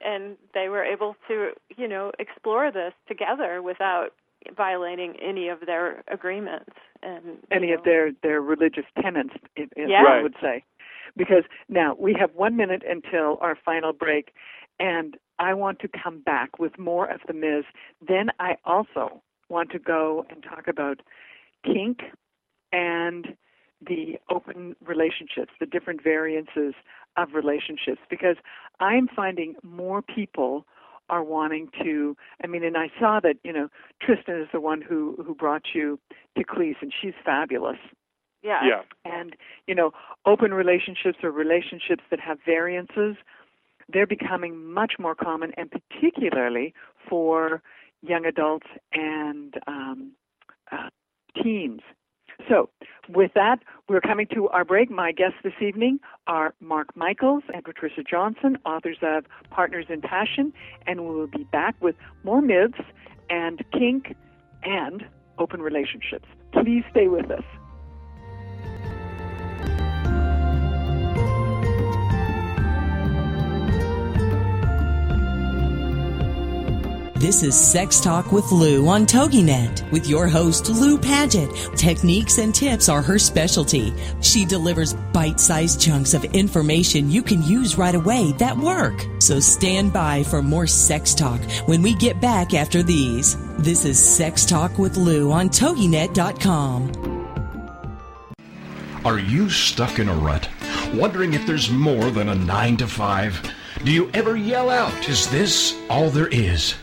and 0.00 0.36
they 0.52 0.68
were 0.68 0.84
able 0.84 1.16
to, 1.28 1.50
you 1.76 1.88
know, 1.88 2.12
explore 2.18 2.70
this 2.70 2.92
together 3.08 3.62
without 3.62 4.10
violating 4.56 5.14
any 5.22 5.48
of 5.48 5.60
their 5.64 6.04
agreements 6.12 6.74
and 7.02 7.38
any 7.50 7.68
you 7.68 7.78
of 7.78 7.84
their 7.84 8.12
their 8.22 8.40
religious 8.42 8.84
tenets, 9.00 9.34
if, 9.56 9.70
if 9.76 9.88
Yeah. 9.88 10.04
I 10.06 10.22
would 10.22 10.34
say. 10.40 10.62
Because 11.16 11.44
now 11.68 11.96
we 11.98 12.14
have 12.20 12.30
one 12.34 12.56
minute 12.56 12.82
until 12.88 13.38
our 13.40 13.56
final 13.64 13.92
break, 13.92 14.32
and 14.78 15.16
I 15.38 15.54
want 15.54 15.78
to 15.80 15.88
come 15.88 16.20
back 16.20 16.58
with 16.58 16.78
more 16.78 17.06
of 17.06 17.20
the 17.26 17.32
Miz. 17.32 17.64
Then 18.06 18.30
I 18.40 18.56
also 18.64 19.22
want 19.48 19.70
to 19.70 19.78
go 19.78 20.26
and 20.30 20.42
talk 20.42 20.66
about 20.68 21.00
kink 21.64 22.00
and 22.74 23.36
the 23.86 24.18
open 24.30 24.74
relationships, 24.84 25.52
the 25.60 25.66
different 25.66 26.02
variances 26.02 26.74
of 27.16 27.28
relationships, 27.34 28.00
because 28.10 28.36
I'm 28.80 29.08
finding 29.08 29.54
more 29.62 30.02
people 30.02 30.66
are 31.10 31.22
wanting 31.22 31.68
to 31.82 32.16
I 32.42 32.46
mean 32.46 32.64
and 32.64 32.76
I 32.76 32.88
saw 32.98 33.20
that, 33.20 33.36
you 33.44 33.52
know, 33.52 33.68
Tristan 34.02 34.40
is 34.40 34.48
the 34.52 34.60
one 34.60 34.80
who 34.80 35.22
who 35.24 35.34
brought 35.34 35.66
you 35.74 35.98
to 36.36 36.44
Cleis 36.44 36.76
and 36.80 36.92
she's 36.98 37.12
fabulous. 37.24 37.76
yeah. 38.42 38.60
Yeah. 38.70 38.82
And, 39.04 39.36
you 39.66 39.74
know, 39.74 39.92
open 40.26 40.52
relationships 40.52 41.18
or 41.22 41.30
relationships 41.30 42.04
that 42.10 42.20
have 42.20 42.38
variances, 42.44 43.16
they're 43.92 44.06
becoming 44.06 44.72
much 44.72 44.94
more 44.98 45.14
common 45.14 45.52
and 45.56 45.70
particularly 45.70 46.74
for 47.08 47.62
young 48.02 48.24
adults 48.26 48.66
and 48.92 49.54
um, 49.66 50.12
uh, 50.72 50.88
teens. 51.42 51.80
So, 52.48 52.68
with 53.08 53.32
that, 53.34 53.60
we're 53.88 54.00
coming 54.00 54.26
to 54.34 54.48
our 54.48 54.64
break. 54.64 54.90
My 54.90 55.12
guests 55.12 55.38
this 55.42 55.54
evening 55.60 56.00
are 56.26 56.54
Mark 56.60 56.96
Michaels 56.96 57.42
and 57.52 57.64
Patricia 57.64 58.02
Johnson, 58.02 58.58
authors 58.64 58.98
of 59.02 59.24
Partners 59.50 59.86
in 59.88 60.00
Passion, 60.00 60.52
and 60.86 61.04
we 61.06 61.14
will 61.14 61.26
be 61.26 61.44
back 61.44 61.74
with 61.80 61.96
more 62.22 62.42
myths 62.42 62.80
and 63.30 63.64
kink 63.72 64.14
and 64.62 65.04
open 65.38 65.62
relationships. 65.62 66.26
Please 66.52 66.84
stay 66.90 67.08
with 67.08 67.30
us. 67.30 67.44
This 77.24 77.42
is 77.42 77.58
Sex 77.58 78.00
Talk 78.00 78.32
with 78.32 78.52
Lou 78.52 78.86
on 78.86 79.06
TogiNet 79.06 79.90
with 79.90 80.06
your 80.06 80.28
host, 80.28 80.68
Lou 80.68 80.98
Paget. 80.98 81.48
Techniques 81.74 82.36
and 82.36 82.54
tips 82.54 82.90
are 82.90 83.00
her 83.00 83.18
specialty. 83.18 83.94
She 84.20 84.44
delivers 84.44 84.92
bite 84.92 85.40
sized 85.40 85.80
chunks 85.80 86.12
of 86.12 86.22
information 86.34 87.10
you 87.10 87.22
can 87.22 87.42
use 87.42 87.78
right 87.78 87.94
away 87.94 88.32
that 88.32 88.54
work. 88.54 89.06
So 89.20 89.40
stand 89.40 89.90
by 89.90 90.22
for 90.24 90.42
more 90.42 90.66
sex 90.66 91.14
talk 91.14 91.40
when 91.64 91.80
we 91.80 91.94
get 91.94 92.20
back 92.20 92.52
after 92.52 92.82
these. 92.82 93.38
This 93.56 93.86
is 93.86 93.98
Sex 93.98 94.44
Talk 94.44 94.78
with 94.78 94.98
Lou 94.98 95.32
on 95.32 95.48
TogiNet.com. 95.48 96.92
Are 99.06 99.18
you 99.18 99.48
stuck 99.48 99.98
in 99.98 100.10
a 100.10 100.14
rut? 100.14 100.46
Wondering 100.92 101.32
if 101.32 101.46
there's 101.46 101.70
more 101.70 102.10
than 102.10 102.28
a 102.28 102.34
9 102.34 102.76
to 102.76 102.86
5? 102.86 103.50
Do 103.82 103.90
you 103.90 104.10
ever 104.12 104.36
yell 104.36 104.68
out, 104.68 105.08
Is 105.08 105.28
this 105.30 105.74
all 105.88 106.10
there 106.10 106.28
is? 106.28 106.74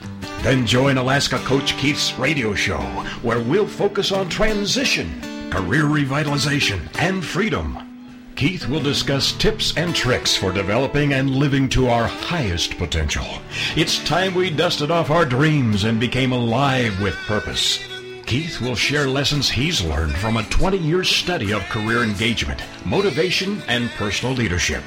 Then 0.44 0.66
join 0.66 0.98
Alaska 0.98 1.38
Coach 1.40 1.78
Keith's 1.78 2.18
radio 2.18 2.56
show, 2.56 2.80
where 3.22 3.40
we'll 3.40 3.68
focus 3.68 4.12
on 4.12 4.28
transition, 4.28 5.22
career 5.52 5.84
revitalization, 5.84 6.80
and 7.00 7.24
freedom. 7.24 7.78
Keith 8.36 8.68
will 8.68 8.82
discuss 8.82 9.34
tips 9.34 9.78
and 9.78 9.94
tricks 9.94 10.36
for 10.36 10.52
developing 10.52 11.14
and 11.14 11.30
living 11.30 11.70
to 11.70 11.90
our 11.90 12.08
highest 12.08 12.76
potential. 12.80 13.28
It's 13.76 14.04
time 14.04 14.34
we 14.34 14.50
dusted 14.50 14.90
off 14.90 15.12
our 15.12 15.26
dreams 15.26 15.84
and 15.84 16.00
became 16.00 16.32
alive 16.32 17.00
with 17.02 17.14
purpose. 17.28 17.91
Keith 18.32 18.62
will 18.62 18.78
share 18.78 19.10
lessons 19.10 19.50
he's 19.50 19.84
learned 19.84 20.16
from 20.16 20.38
a 20.38 20.44
20 20.44 20.78
year 20.78 21.04
study 21.04 21.52
of 21.52 21.62
career 21.64 22.02
engagement, 22.02 22.64
motivation, 22.86 23.62
and 23.68 23.90
personal 23.90 24.34
leadership. 24.34 24.82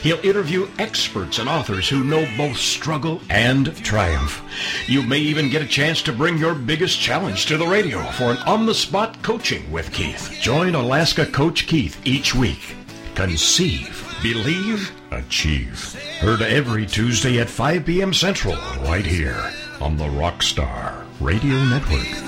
He'll 0.00 0.24
interview 0.24 0.66
experts 0.78 1.38
and 1.38 1.46
authors 1.46 1.90
who 1.90 2.04
know 2.04 2.26
both 2.38 2.56
struggle 2.56 3.20
and 3.28 3.76
triumph. 3.84 4.42
You 4.86 5.02
may 5.02 5.18
even 5.18 5.50
get 5.50 5.60
a 5.60 5.66
chance 5.66 6.00
to 6.04 6.12
bring 6.14 6.38
your 6.38 6.54
biggest 6.54 6.98
challenge 6.98 7.44
to 7.46 7.58
the 7.58 7.66
radio 7.66 8.02
for 8.12 8.30
an 8.30 8.38
on 8.46 8.64
the 8.64 8.72
spot 8.72 9.22
coaching 9.22 9.70
with 9.70 9.92
Keith. 9.92 10.34
Join 10.40 10.74
Alaska 10.74 11.26
Coach 11.26 11.66
Keith 11.66 12.00
each 12.06 12.34
week. 12.34 12.76
Conceive, 13.14 14.08
believe, 14.22 14.90
achieve. 15.10 15.92
Heard 16.20 16.40
every 16.40 16.86
Tuesday 16.86 17.40
at 17.40 17.50
5 17.50 17.84
p.m. 17.84 18.14
Central, 18.14 18.56
right 18.86 19.04
here 19.04 19.52
on 19.82 19.98
the 19.98 20.04
Rockstar 20.04 21.04
Radio 21.20 21.62
Network. 21.64 22.25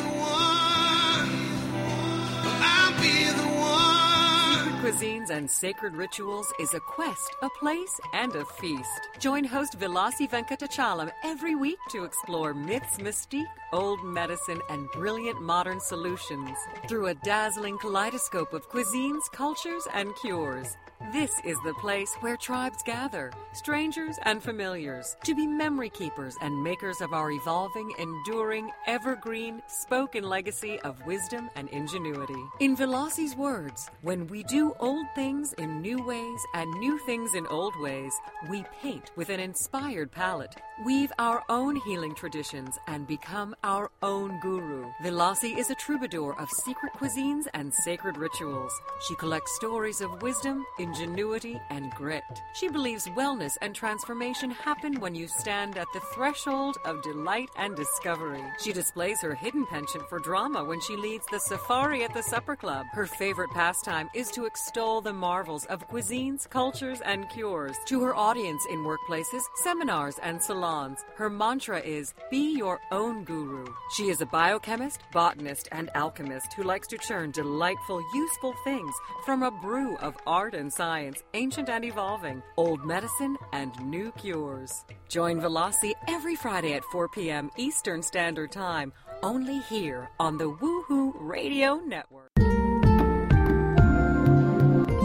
Cuisines 5.29 5.37
and 5.37 5.51
Sacred 5.51 5.95
Rituals 5.95 6.53
is 6.61 6.75
a 6.75 6.81
quest, 6.81 7.35
a 7.43 7.49
place, 7.51 8.01
and 8.13 8.35
a 8.35 8.45
feast. 8.45 9.09
Join 9.19 9.45
host 9.45 9.79
Vilasi 9.79 10.29
Venkatachalam 10.29 11.11
every 11.25 11.55
week 11.55 11.79
to 11.91 12.05
explore 12.05 12.55
myths, 12.55 12.99
mystique, 12.99 13.47
old 13.73 14.03
medicine, 14.05 14.61
and 14.71 14.91
brilliant 14.93 15.41
modern 15.43 15.81
solutions 15.81 16.57
through 16.89 17.07
a 17.07 17.15
dazzling 17.15 17.79
kaleidoscope 17.79 18.53
of 18.53 18.69
cuisines, 18.71 19.31
cultures, 19.33 19.87
and 19.95 20.15
cures. 20.17 20.77
This 21.13 21.31
is 21.45 21.57
the 21.65 21.75
place 21.75 22.13
where 22.21 22.37
tribes 22.37 22.83
gather, 22.83 23.33
strangers 23.53 24.17
and 24.25 24.43
familiars, 24.43 25.17
to 25.23 25.35
be 25.35 25.47
memory 25.47 25.91
keepers 25.91 26.35
and 26.43 26.63
makers 26.63 27.01
of 27.01 27.13
our 27.13 27.31
evolving, 27.31 27.93
enduring, 27.99 28.73
evergreen, 28.87 29.63
spoken 29.69 30.25
legacy 30.25 30.81
of 30.81 31.07
wisdom 31.07 31.51
and 31.55 31.69
ingenuity. 31.69 32.43
In 32.59 32.77
Vilasi's 32.77 33.37
words, 33.37 33.89
when 34.03 34.27
we 34.27 34.43
do 34.43 34.75
old 34.81 35.07
things 35.15 35.53
in 35.53 35.81
new 35.81 36.05
ways 36.05 36.41
and 36.55 36.69
new 36.81 36.99
things 37.07 37.35
in 37.35 37.47
old 37.47 37.75
ways, 37.81 38.13
we 38.51 38.65
paint 38.83 39.13
with 39.15 39.29
an 39.29 39.39
inspired 39.39 40.11
palette, 40.11 40.57
weave 40.85 41.11
our 41.19 41.43
own 41.49 41.77
healing 41.77 42.15
traditions, 42.15 42.79
and 42.87 43.07
become 43.07 43.55
our 43.65 43.91
own 44.03 44.39
guru. 44.41 44.87
Vilasi 45.03 45.57
is 45.57 45.71
a 45.71 45.75
troubadour 45.75 46.39
of 46.39 46.49
secret 46.51 46.93
cuisines 46.93 47.47
and 47.55 47.73
sacred 47.73 48.17
rituals. 48.17 48.73
She 49.07 49.17
collects 49.17 49.57
stories 49.57 50.01
of 50.01 50.23
wisdom, 50.23 50.65
ingenuity, 50.79 51.61
and 51.71 51.91
grit. 51.93 52.23
She 52.55 52.69
believes 52.69 53.07
wellness 53.09 53.57
and 53.61 53.75
transformation 53.75 54.51
happen 54.51 55.01
when 55.01 55.15
you 55.15 55.27
stand 55.27 55.77
at 55.79 55.89
the 55.93 56.01
threshold 56.15 56.77
of 56.85 57.03
delight 57.03 57.51
and 57.57 57.75
discovery. 57.75 58.45
She 58.63 58.73
displays 58.73 59.21
her 59.23 59.35
hidden 59.35 59.67
penchant 59.67 60.09
for 60.09 60.19
drama 60.19 60.63
when 60.65 60.81
she 60.81 60.97
leads 60.97 61.27
the 61.27 61.41
safari 61.41 62.05
at 62.05 62.15
the 62.15 62.23
supper 62.23 62.55
club. 62.55 62.87
Her 62.93 63.07
favorite 63.07 63.51
pastime 63.51 64.11
is 64.15 64.31
to 64.33 64.47
extol 64.47 65.01
the 65.01 65.13
marvels 65.13 65.65
of 65.67 65.89
cuisines, 65.89 66.49
cultures, 66.49 67.01
and 67.01 67.29
cures. 67.31 67.77
To 67.87 68.03
her 68.03 68.15
audience 68.15 68.63
in 68.71 68.85
workplaces, 68.85 69.43
seminars, 69.63 70.19
and 70.23 70.41
salons, 70.41 70.68
her 71.17 71.31
mantra 71.31 71.81
is 71.81 72.13
be 72.31 72.55
your 72.55 72.79
own 72.93 73.25
guru. 73.25 73.65
She 73.97 74.11
is 74.11 74.21
a 74.21 74.27
biochemist, 74.27 75.01
botanist, 75.13 75.67
and 75.73 75.89
alchemist 75.95 76.53
who 76.53 76.63
likes 76.63 76.87
to 76.89 76.99
churn 76.99 77.31
delightful, 77.31 78.03
useful 78.15 78.55
things 78.65 78.95
from 79.25 79.43
a 79.43 79.51
brew 79.51 79.97
of 79.97 80.15
art 80.27 80.55
and 80.55 80.71
science, 80.71 81.23
ancient 81.33 81.71
and 81.71 81.87
evolving, 81.87 82.43
old 82.59 82.85
medicine, 82.85 83.39
and 83.55 83.73
new 83.81 84.13
cures. 84.13 84.85
Join 85.09 85.41
Vilasi 85.41 85.95
every 86.07 86.37
Friday 86.37 86.75
at 86.75 86.85
4 86.93 87.09
p.m. 87.09 87.51
Eastern 87.57 88.03
Standard 88.03 88.53
Time, 88.53 88.93
only 89.23 89.61
here 89.71 90.11
on 90.21 90.37
the 90.37 90.51
Woohoo 90.51 91.15
Radio 91.17 91.77
Network. 91.77 92.29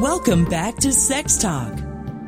Welcome 0.01 0.43
back 0.43 0.75
to 0.79 0.91
Sex 0.91 1.37
Talk. 1.37 1.92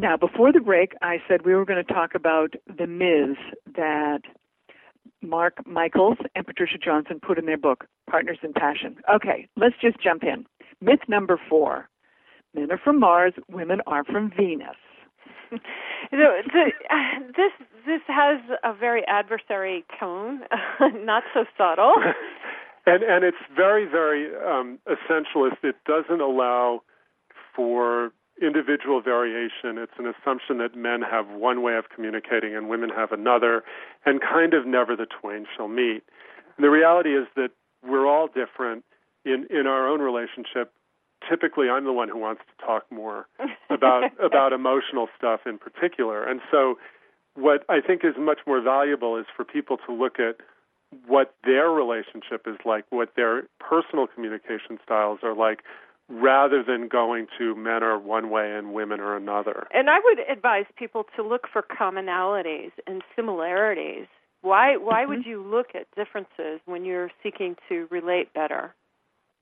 Now, 0.00 0.16
before 0.16 0.50
the 0.50 0.60
break, 0.60 0.94
I 1.02 1.18
said 1.28 1.44
we 1.44 1.54
were 1.54 1.66
going 1.66 1.84
to 1.84 1.92
talk 1.92 2.14
about 2.14 2.54
the 2.74 2.86
Ms. 2.86 3.36
that 3.76 4.22
Mark 5.20 5.66
Michaels 5.66 6.16
and 6.34 6.46
Patricia 6.46 6.78
Johnson 6.78 7.20
put 7.20 7.38
in 7.38 7.44
their 7.44 7.58
book, 7.58 7.84
Partners 8.08 8.38
in 8.42 8.54
Passion. 8.54 8.96
Okay, 9.14 9.46
let's 9.58 9.74
just 9.78 10.00
jump 10.02 10.22
in. 10.22 10.46
Myth 10.80 11.00
number 11.06 11.38
four 11.50 11.90
Men 12.54 12.72
are 12.72 12.78
from 12.82 12.98
Mars, 12.98 13.34
women 13.50 13.82
are 13.86 14.02
from 14.04 14.32
Venus. 14.34 14.74
you 15.52 16.18
know, 16.18 16.40
the, 16.50 16.72
uh, 16.88 17.26
this 17.36 17.52
this 17.84 18.00
has 18.06 18.40
a 18.64 18.72
very 18.72 19.06
adversary 19.06 19.84
tone, 20.00 20.40
not 20.80 21.24
so 21.34 21.44
subtle. 21.58 21.92
and 22.86 23.02
and 23.02 23.22
it's 23.22 23.36
very 23.54 23.84
very 23.84 24.30
um, 24.34 24.78
essentialist. 24.88 25.62
It 25.62 25.76
doesn't 25.86 26.22
allow 26.22 26.80
for 27.54 28.12
individual 28.40 29.00
variation. 29.00 29.78
It's 29.78 29.92
an 29.98 30.06
assumption 30.06 30.58
that 30.58 30.74
men 30.76 31.02
have 31.02 31.28
one 31.28 31.62
way 31.62 31.76
of 31.76 31.88
communicating 31.94 32.54
and 32.54 32.68
women 32.68 32.90
have 32.90 33.12
another, 33.12 33.62
and 34.04 34.20
kind 34.20 34.54
of 34.54 34.66
never 34.66 34.96
the 34.96 35.06
twain 35.06 35.46
shall 35.56 35.68
meet. 35.68 36.02
And 36.56 36.64
the 36.64 36.70
reality 36.70 37.16
is 37.16 37.26
that 37.36 37.50
we're 37.86 38.06
all 38.06 38.26
different 38.26 38.84
in 39.24 39.46
in 39.50 39.66
our 39.66 39.88
own 39.88 40.00
relationship. 40.00 40.72
Typically, 41.28 41.68
I'm 41.68 41.84
the 41.84 41.92
one 41.92 42.08
who 42.08 42.18
wants 42.18 42.42
to 42.48 42.66
talk 42.66 42.84
more 42.90 43.26
about 43.70 44.10
about 44.18 44.52
emotional 44.52 45.08
stuff 45.16 45.40
in 45.46 45.58
particular, 45.58 46.24
and 46.24 46.40
so 46.50 46.78
what 47.34 47.64
I 47.68 47.80
think 47.80 48.04
is 48.04 48.14
much 48.18 48.40
more 48.46 48.60
valuable 48.60 49.16
is 49.16 49.26
for 49.36 49.44
people 49.44 49.76
to 49.86 49.92
look 49.92 50.18
at 50.18 50.36
what 51.06 51.34
their 51.44 51.70
relationship 51.70 52.46
is 52.46 52.56
like, 52.64 52.84
what 52.90 53.14
their 53.16 53.44
personal 53.60 54.06
communication 54.06 54.78
styles 54.82 55.20
are 55.22 55.34
like, 55.34 55.60
rather 56.10 56.62
than 56.62 56.88
going 56.88 57.26
to 57.38 57.54
men 57.54 57.82
are 57.82 57.98
one 57.98 58.30
way 58.30 58.52
and 58.54 58.72
women 58.74 59.00
are 59.00 59.16
another. 59.16 59.66
And 59.72 59.88
I 59.88 59.98
would 60.02 60.18
advise 60.30 60.64
people 60.76 61.04
to 61.16 61.22
look 61.22 61.46
for 61.52 61.62
commonalities 61.62 62.72
and 62.86 63.02
similarities. 63.14 64.06
Why 64.42 64.76
why 64.76 65.02
mm-hmm. 65.02 65.10
would 65.10 65.26
you 65.26 65.42
look 65.42 65.68
at 65.74 65.86
differences 65.94 66.60
when 66.64 66.84
you're 66.84 67.10
seeking 67.22 67.56
to 67.68 67.86
relate 67.90 68.32
better? 68.34 68.74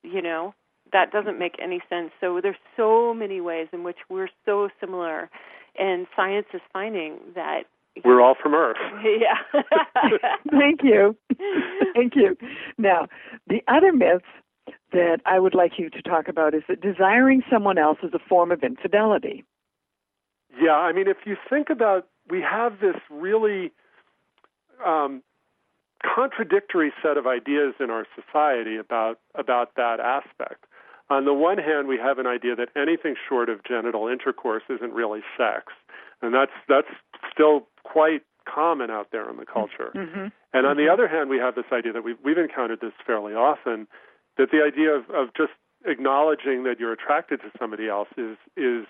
You 0.02 0.22
know, 0.22 0.54
that 0.92 1.10
doesn't 1.10 1.38
make 1.38 1.56
any 1.62 1.80
sense. 1.88 2.10
So 2.20 2.40
there's 2.42 2.56
so 2.76 3.14
many 3.14 3.40
ways 3.40 3.68
in 3.72 3.84
which 3.84 3.98
we're 4.08 4.30
so 4.44 4.68
similar 4.80 5.30
and 5.78 6.06
science 6.16 6.46
is 6.52 6.60
finding 6.72 7.18
that 7.34 7.62
we're 8.04 8.20
all 8.20 8.34
from 8.40 8.54
Earth. 8.54 8.76
Yeah. 9.04 9.62
Thank 10.50 10.80
you. 10.82 11.16
Thank 11.94 12.14
you. 12.14 12.36
Now, 12.76 13.06
the 13.46 13.60
other 13.68 13.92
myths 13.92 14.24
that 14.92 15.20
I 15.26 15.38
would 15.38 15.54
like 15.54 15.72
you 15.78 15.90
to 15.90 16.02
talk 16.02 16.28
about 16.28 16.54
is 16.54 16.62
that 16.68 16.80
desiring 16.80 17.42
someone 17.50 17.78
else 17.78 17.98
is 18.02 18.12
a 18.14 18.18
form 18.18 18.50
of 18.50 18.62
infidelity. 18.62 19.44
Yeah, 20.60 20.76
I 20.76 20.92
mean, 20.92 21.08
if 21.08 21.18
you 21.26 21.36
think 21.48 21.68
about, 21.70 22.08
we 22.28 22.40
have 22.40 22.80
this 22.80 22.96
really 23.10 23.70
um, 24.84 25.22
contradictory 26.02 26.92
set 27.02 27.16
of 27.16 27.26
ideas 27.26 27.74
in 27.80 27.90
our 27.90 28.06
society 28.14 28.76
about 28.76 29.18
about 29.34 29.74
that 29.76 30.00
aspect. 30.00 30.64
On 31.10 31.24
the 31.24 31.32
one 31.32 31.58
hand, 31.58 31.88
we 31.88 31.96
have 31.96 32.18
an 32.18 32.26
idea 32.26 32.54
that 32.56 32.68
anything 32.76 33.14
short 33.28 33.48
of 33.48 33.64
genital 33.64 34.08
intercourse 34.08 34.62
isn't 34.68 34.92
really 34.92 35.20
sex, 35.36 35.72
and 36.22 36.34
that's 36.34 36.52
that's 36.68 36.88
still 37.32 37.66
quite 37.82 38.22
common 38.52 38.90
out 38.90 39.08
there 39.12 39.28
in 39.28 39.36
the 39.36 39.46
culture. 39.46 39.92
Mm-hmm. 39.94 40.28
And 40.52 40.66
on 40.66 40.76
mm-hmm. 40.76 40.86
the 40.86 40.92
other 40.92 41.08
hand, 41.08 41.28
we 41.28 41.38
have 41.38 41.54
this 41.54 41.66
idea 41.72 41.92
that 41.92 42.02
we've, 42.02 42.16
we've 42.24 42.38
encountered 42.38 42.80
this 42.80 42.92
fairly 43.06 43.34
often 43.34 43.86
that 44.38 44.50
the 44.50 44.62
idea 44.62 44.90
of, 44.92 45.10
of 45.10 45.34
just 45.36 45.52
acknowledging 45.84 46.64
that 46.64 46.80
you're 46.80 46.92
attracted 46.92 47.40
to 47.40 47.50
somebody 47.58 47.88
else 47.88 48.08
is 48.16 48.36
is 48.56 48.86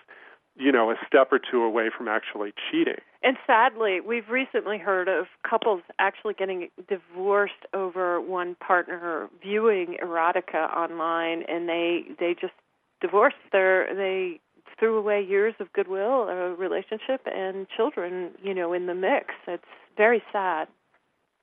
you 0.57 0.72
know 0.72 0.90
a 0.90 0.94
step 1.07 1.32
or 1.32 1.38
two 1.38 1.62
away 1.62 1.90
from 1.96 2.09
actually 2.09 2.53
cheating. 2.70 3.01
And 3.22 3.36
sadly, 3.46 4.01
we've 4.01 4.28
recently 4.28 4.78
heard 4.78 5.09
of 5.09 5.26
couples 5.49 5.82
actually 5.99 6.34
getting 6.34 6.68
divorced 6.88 7.66
over 7.74 8.20
one 8.20 8.55
partner 8.57 9.28
viewing 9.42 9.96
erotica 10.03 10.72
online, 10.74 11.42
and 11.49 11.68
they 11.68 12.05
they 12.18 12.34
just 12.40 12.55
divorced 13.01 13.36
their 13.53 13.92
they 13.94 14.40
threw 14.78 14.96
away 14.96 15.20
years 15.20 15.55
of 15.59 15.72
goodwill, 15.72 16.28
a 16.28 16.55
relationship, 16.55 17.22
and 17.26 17.66
children, 17.68 18.30
you 18.42 18.55
know, 18.55 18.72
in 18.72 18.86
the 18.86 18.94
mix. 18.94 19.34
It's 19.46 19.64
very 19.96 20.22
sad. 20.30 20.68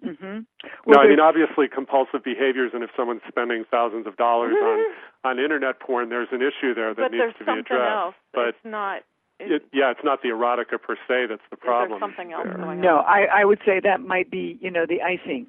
Mm-hmm. 0.03 0.39
Well, 0.85 0.97
no, 0.97 1.01
I 1.01 1.07
mean 1.07 1.19
obviously 1.19 1.67
compulsive 1.67 2.23
behaviors, 2.23 2.71
and 2.73 2.83
if 2.83 2.89
someone's 2.97 3.21
spending 3.27 3.63
thousands 3.69 4.07
of 4.07 4.17
dollars 4.17 4.55
on 4.61 4.85
on 5.23 5.39
internet 5.39 5.79
porn, 5.79 6.09
there's 6.09 6.27
an 6.31 6.41
issue 6.41 6.73
there 6.73 6.93
that 6.93 7.09
but 7.09 7.11
needs 7.11 7.37
to 7.39 7.45
be 7.45 7.59
addressed. 7.59 7.91
Else. 7.91 8.15
But 8.33 8.47
it's 8.49 8.65
not. 8.65 9.01
It, 9.39 9.63
yeah, 9.73 9.91
it's 9.91 10.03
not 10.03 10.21
the 10.21 10.29
erotica 10.29 10.81
per 10.81 10.95
se 11.07 11.27
that's 11.27 11.41
the 11.49 11.57
problem. 11.57 11.99
There's 11.99 12.11
something 12.11 12.31
else 12.31 12.45
there. 12.45 12.57
going 12.57 12.79
no, 12.79 12.99
on. 12.99 13.05
I, 13.05 13.41
I 13.41 13.45
would 13.45 13.59
say 13.65 13.81
that 13.83 13.99
might 13.99 14.31
be, 14.31 14.57
you 14.61 14.71
know, 14.71 14.85
the 14.87 15.01
icing 15.01 15.47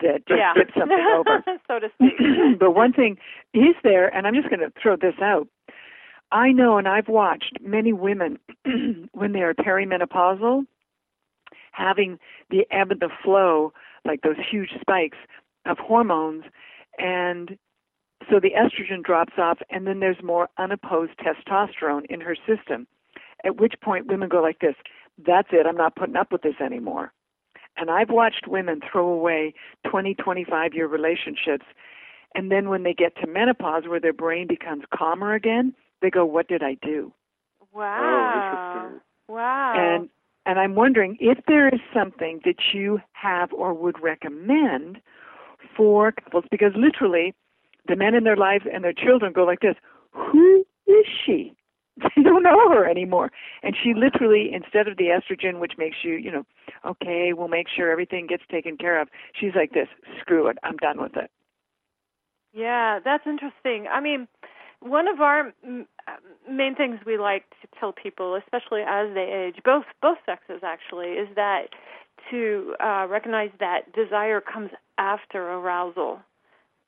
that 0.00 0.26
just 0.28 0.38
yeah. 0.38 0.52
gets 0.54 0.74
something 0.78 1.06
over. 1.16 1.42
so 1.66 1.78
to 1.78 1.88
speak. 1.94 2.18
but 2.58 2.72
one 2.72 2.92
thing 2.92 3.16
is 3.54 3.74
there, 3.82 4.14
and 4.14 4.26
I'm 4.26 4.34
just 4.34 4.48
going 4.48 4.60
to 4.60 4.72
throw 4.80 4.96
this 4.96 5.14
out. 5.22 5.48
I 6.32 6.52
know, 6.52 6.78
and 6.78 6.88
I've 6.88 7.08
watched 7.08 7.58
many 7.62 7.92
women 7.92 8.38
when 9.12 9.32
they 9.32 9.40
are 9.40 9.54
perimenopausal, 9.54 10.66
having 11.74 12.18
the 12.50 12.66
ebb 12.70 12.90
and 12.90 13.00
the 13.00 13.10
flow 13.22 13.72
like 14.04 14.22
those 14.22 14.36
huge 14.50 14.70
spikes 14.80 15.18
of 15.66 15.78
hormones. 15.78 16.44
And 16.98 17.58
so 18.30 18.40
the 18.40 18.50
estrogen 18.50 19.02
drops 19.02 19.34
off 19.38 19.58
and 19.70 19.86
then 19.86 20.00
there's 20.00 20.22
more 20.22 20.48
unopposed 20.58 21.12
testosterone 21.18 22.04
in 22.08 22.20
her 22.20 22.36
system 22.46 22.86
at 23.44 23.60
which 23.60 23.74
point 23.82 24.06
women 24.06 24.28
go 24.28 24.40
like 24.40 24.60
this 24.60 24.74
that's 25.26 25.48
it 25.52 25.66
i'm 25.66 25.76
not 25.76 25.96
putting 25.96 26.16
up 26.16 26.32
with 26.32 26.42
this 26.42 26.54
anymore. 26.64 27.12
And 27.76 27.90
i've 27.90 28.10
watched 28.10 28.46
women 28.48 28.80
throw 28.90 29.08
away 29.08 29.54
20 29.88 30.14
25 30.14 30.74
year 30.74 30.86
relationships 30.86 31.66
and 32.34 32.50
then 32.50 32.68
when 32.68 32.82
they 32.82 32.94
get 32.94 33.16
to 33.16 33.26
menopause 33.26 33.84
where 33.86 34.00
their 34.00 34.12
brain 34.12 34.46
becomes 34.46 34.84
calmer 34.94 35.34
again 35.34 35.74
they 36.00 36.10
go 36.10 36.24
what 36.24 36.48
did 36.48 36.62
i 36.62 36.76
do? 36.82 37.12
Oh, 37.60 37.68
wow 37.72 38.84
interesting. 38.86 39.00
wow. 39.28 39.74
And 39.76 40.08
and 40.46 40.58
I'm 40.58 40.74
wondering 40.74 41.16
if 41.20 41.38
there 41.46 41.68
is 41.68 41.80
something 41.92 42.40
that 42.44 42.56
you 42.72 43.00
have 43.12 43.52
or 43.52 43.72
would 43.74 44.02
recommend 44.02 45.00
for 45.76 46.12
couples, 46.12 46.44
because 46.50 46.72
literally, 46.76 47.34
the 47.88 47.96
men 47.96 48.14
in 48.14 48.24
their 48.24 48.36
lives 48.36 48.64
and 48.72 48.84
their 48.84 48.92
children 48.92 49.32
go 49.32 49.44
like 49.44 49.60
this: 49.60 49.76
Who 50.12 50.64
is 50.86 51.06
she? 51.24 51.54
They 52.16 52.22
don't 52.22 52.42
know 52.42 52.70
her 52.70 52.88
anymore. 52.88 53.30
And 53.62 53.76
she 53.80 53.94
literally, 53.94 54.50
instead 54.52 54.88
of 54.88 54.96
the 54.96 55.04
estrogen, 55.04 55.60
which 55.60 55.74
makes 55.78 55.98
you, 56.02 56.14
you 56.14 56.30
know, 56.30 56.44
okay, 56.84 57.32
we'll 57.32 57.48
make 57.48 57.68
sure 57.68 57.90
everything 57.90 58.26
gets 58.26 58.42
taken 58.50 58.76
care 58.76 59.00
of, 59.00 59.08
she's 59.38 59.54
like 59.54 59.72
this 59.72 59.86
screw 60.20 60.48
it, 60.48 60.58
I'm 60.64 60.76
done 60.76 61.00
with 61.00 61.16
it. 61.16 61.30
Yeah, 62.52 62.98
that's 63.04 63.26
interesting. 63.26 63.86
I 63.90 64.00
mean, 64.00 64.26
one 64.80 65.08
of 65.08 65.20
our 65.20 65.52
main 66.48 66.74
things 66.74 66.98
we 67.06 67.18
like 67.18 67.44
to 67.62 67.68
tell 67.78 67.92
people, 67.92 68.34
especially 68.36 68.82
as 68.86 69.12
they 69.14 69.48
age, 69.48 69.62
both 69.64 69.84
both 70.02 70.18
sexes 70.26 70.62
actually, 70.62 71.10
is 71.12 71.28
that 71.36 71.68
to 72.30 72.74
uh, 72.82 73.06
recognize 73.08 73.50
that 73.60 73.92
desire 73.92 74.40
comes 74.40 74.70
after 74.98 75.42
arousal, 75.42 76.20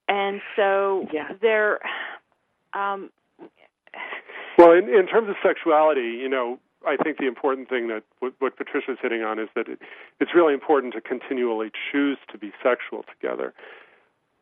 and 0.09 0.41
so 0.55 1.07
yeah. 1.13 1.33
there. 1.41 1.81
Um, 2.75 3.11
well, 4.59 4.73
in, 4.73 4.89
in 4.89 5.07
terms 5.07 5.29
of 5.29 5.37
sexuality, 5.43 6.19
you 6.21 6.29
know, 6.29 6.59
I 6.87 6.97
think 6.97 7.19
the 7.19 7.27
important 7.27 7.69
thing 7.69 7.89
that 7.89 8.05
what, 8.21 8.33
what 8.39 8.57
Patricia's 8.57 8.99
hitting 9.03 9.23
on 9.23 9.39
is 9.39 9.49
that 9.55 9.69
it, 9.69 9.81
it's 10.21 10.35
really 10.35 10.55
important 10.55 10.95
to 10.95 11.01
continually 11.01 11.71
choose 11.93 12.19
to 12.31 12.39
be 12.39 12.53
sexual 12.63 13.05
together. 13.05 13.53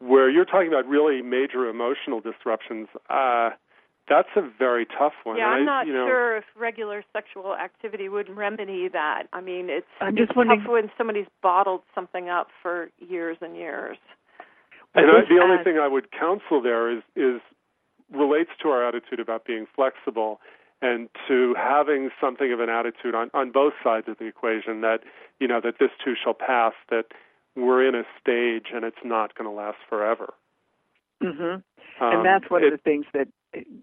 Where 0.01 0.29
you're 0.29 0.45
talking 0.45 0.69
about 0.69 0.87
really 0.87 1.23
major 1.23 1.69
emotional 1.69 2.21
disruptions, 2.21 2.89
uh, 3.09 3.51
that's 4.09 4.29
a 4.37 4.43
very 4.59 4.87
tough 4.87 5.15
one. 5.25 5.39
Yeah, 5.39 5.47
I'm 5.47 5.63
I, 5.63 5.65
not 5.65 5.87
you 5.87 5.93
know, 5.93 6.07
sure 6.07 6.37
if 6.37 6.45
regular 6.57 7.03
sexual 7.13 7.55
activity 7.55 8.09
would 8.09 8.29
remedy 8.29 8.89
that. 8.89 9.25
I 9.33 9.41
mean, 9.41 9.71
it's, 9.71 9.87
I'm 10.01 10.17
it's 10.17 10.27
just 10.27 10.37
wondering, 10.37 10.61
tough 10.61 10.71
when 10.71 10.91
somebody's 10.99 11.27
bottled 11.43 11.83
something 11.95 12.29
up 12.29 12.49
for 12.63 12.91
years 12.99 13.39
and 13.41 13.57
years. 13.57 13.97
And 14.95 15.07
I, 15.11 15.23
the 15.29 15.41
only 15.43 15.63
thing 15.65 15.79
I 15.79 15.89
would 15.89 16.13
counsel 16.13 16.63
there 16.63 16.91
is 16.91 17.03
is 17.17 17.41
relates 18.13 18.51
to 18.63 18.69
our 18.69 18.87
attitude 18.87 19.21
about 19.21 19.45
being 19.45 19.67
flexible 19.75 20.41
and 20.83 21.09
to 21.27 21.55
having 21.57 22.11
something 22.21 22.53
of 22.53 22.61
an 22.61 22.69
attitude 22.69 23.15
on, 23.15 23.31
on 23.33 23.51
both 23.51 23.73
sides 23.83 24.07
of 24.09 24.19
the 24.19 24.27
equation 24.27 24.83
that 24.83 24.99
you 25.41 25.49
know 25.49 25.61
that 25.61 25.75
this 25.81 25.91
too 26.05 26.15
shall 26.23 26.35
pass 26.35 26.75
that 26.91 27.07
we're 27.57 27.87
in 27.87 27.95
a 27.95 28.05
stage 28.21 28.67
and 28.75 28.85
it's 28.85 29.03
not 29.05 29.35
going 29.35 29.49
to 29.49 29.55
last 29.55 29.79
forever 29.89 30.35
mhm 31.23 31.55
um, 31.55 31.63
and 32.01 32.27
that's 32.27 32.51
one 32.51 32.63
it, 32.63 32.73
of 32.73 32.79
the 32.79 32.83
things 32.83 33.07
that 33.15 33.29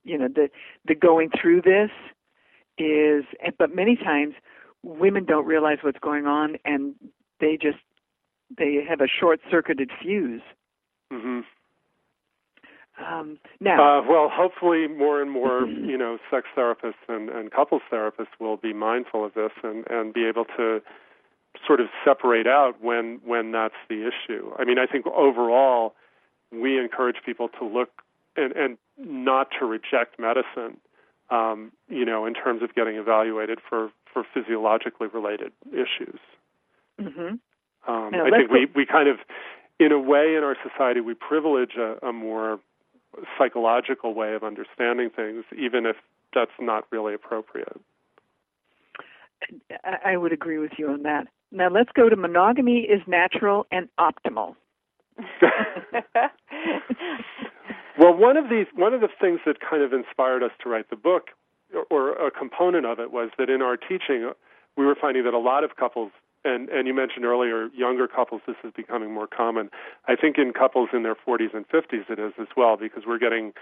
you 0.03 0.17
know 0.17 0.27
the 0.27 0.49
the 0.87 0.95
going 0.95 1.29
through 1.29 1.61
this 1.61 1.91
is 2.77 3.23
but 3.57 3.75
many 3.75 3.95
times 3.95 4.33
women 4.83 5.25
don't 5.25 5.45
realize 5.45 5.77
what's 5.81 5.99
going 5.99 6.25
on 6.25 6.57
and 6.65 6.95
they 7.39 7.57
just 7.61 7.77
they 8.57 8.83
have 8.87 9.01
a 9.01 9.07
short 9.07 9.39
circuited 9.49 9.91
fuse 10.01 10.41
mhm 11.11 11.43
um, 12.99 13.39
now, 13.59 13.99
uh, 13.99 14.03
well, 14.07 14.29
hopefully, 14.31 14.87
more 14.87 15.21
and 15.21 15.31
more, 15.31 15.65
you 15.67 15.97
know, 15.97 16.17
sex 16.29 16.47
therapists 16.55 16.93
and, 17.07 17.29
and 17.29 17.51
couples 17.51 17.81
therapists 17.91 18.39
will 18.39 18.57
be 18.57 18.73
mindful 18.73 19.25
of 19.25 19.33
this 19.33 19.51
and, 19.63 19.85
and 19.89 20.13
be 20.13 20.25
able 20.25 20.45
to 20.57 20.81
sort 21.65 21.79
of 21.79 21.87
separate 22.05 22.47
out 22.47 22.81
when 22.81 23.19
when 23.25 23.51
that's 23.51 23.75
the 23.89 24.07
issue. 24.07 24.51
I 24.57 24.65
mean, 24.65 24.77
I 24.79 24.85
think 24.85 25.05
overall, 25.07 25.93
we 26.51 26.79
encourage 26.79 27.17
people 27.25 27.49
to 27.59 27.65
look 27.65 27.89
and, 28.35 28.53
and 28.53 28.77
not 28.97 29.49
to 29.59 29.65
reject 29.65 30.19
medicine. 30.19 30.77
Um, 31.29 31.71
you 31.87 32.03
know, 32.03 32.25
in 32.25 32.33
terms 32.33 32.61
of 32.61 32.75
getting 32.75 32.95
evaluated 32.95 33.59
for 33.67 33.89
for 34.11 34.25
physiologically 34.33 35.07
related 35.07 35.53
issues. 35.71 36.19
Mm-hmm. 36.99 37.35
Um, 37.87 38.11
now, 38.11 38.25
I 38.25 38.29
think 38.31 38.51
we, 38.51 38.67
we 38.75 38.85
kind 38.85 39.07
of, 39.07 39.17
in 39.79 39.93
a 39.93 39.99
way, 39.99 40.35
in 40.35 40.43
our 40.43 40.57
society, 40.61 40.99
we 40.99 41.13
privilege 41.13 41.77
a, 41.77 42.05
a 42.05 42.11
more 42.11 42.59
psychological 43.37 44.13
way 44.13 44.33
of 44.33 44.43
understanding 44.43 45.09
things, 45.09 45.45
even 45.57 45.85
if 45.85 45.95
that's 46.33 46.51
not 46.59 46.85
really 46.91 47.13
appropriate. 47.13 47.79
I 50.05 50.17
would 50.17 50.31
agree 50.33 50.57
with 50.59 50.73
you 50.77 50.89
on 50.89 51.03
that. 51.03 51.27
Now 51.51 51.69
let's 51.69 51.91
go 51.93 52.09
to 52.09 52.15
monogamy 52.15 52.81
is 52.81 53.01
natural 53.07 53.65
and 53.71 53.89
optimal. 53.99 54.55
well, 57.97 58.13
one 58.13 58.37
of 58.37 58.49
these, 58.49 58.67
one 58.75 58.93
of 58.93 59.01
the 59.01 59.09
things 59.19 59.39
that 59.45 59.57
kind 59.59 59.83
of 59.83 59.93
inspired 59.93 60.43
us 60.43 60.51
to 60.63 60.69
write 60.69 60.89
the 60.89 60.95
book, 60.95 61.29
or 61.89 62.13
a 62.13 62.31
component 62.31 62.85
of 62.85 62.99
it, 62.99 63.11
was 63.11 63.29
that 63.37 63.49
in 63.49 63.61
our 63.61 63.77
teaching, 63.77 64.31
we 64.77 64.85
were 64.85 64.95
finding 64.99 65.23
that 65.23 65.33
a 65.33 65.39
lot 65.39 65.63
of 65.63 65.75
couples 65.75 66.11
and 66.43 66.69
and 66.69 66.87
you 66.87 66.93
mentioned 66.93 67.25
earlier 67.25 67.69
younger 67.75 68.07
couples 68.07 68.41
this 68.47 68.55
is 68.63 68.71
becoming 68.75 69.13
more 69.13 69.27
common. 69.27 69.69
I 70.07 70.15
think 70.15 70.37
in 70.37 70.53
couples 70.53 70.89
in 70.93 71.03
their 71.03 71.15
40s 71.15 71.53
and 71.53 71.67
50s 71.67 72.09
it 72.09 72.19
is 72.19 72.33
as 72.39 72.47
well 72.57 72.77
because 72.77 73.03
we're 73.05 73.19
getting 73.19 73.53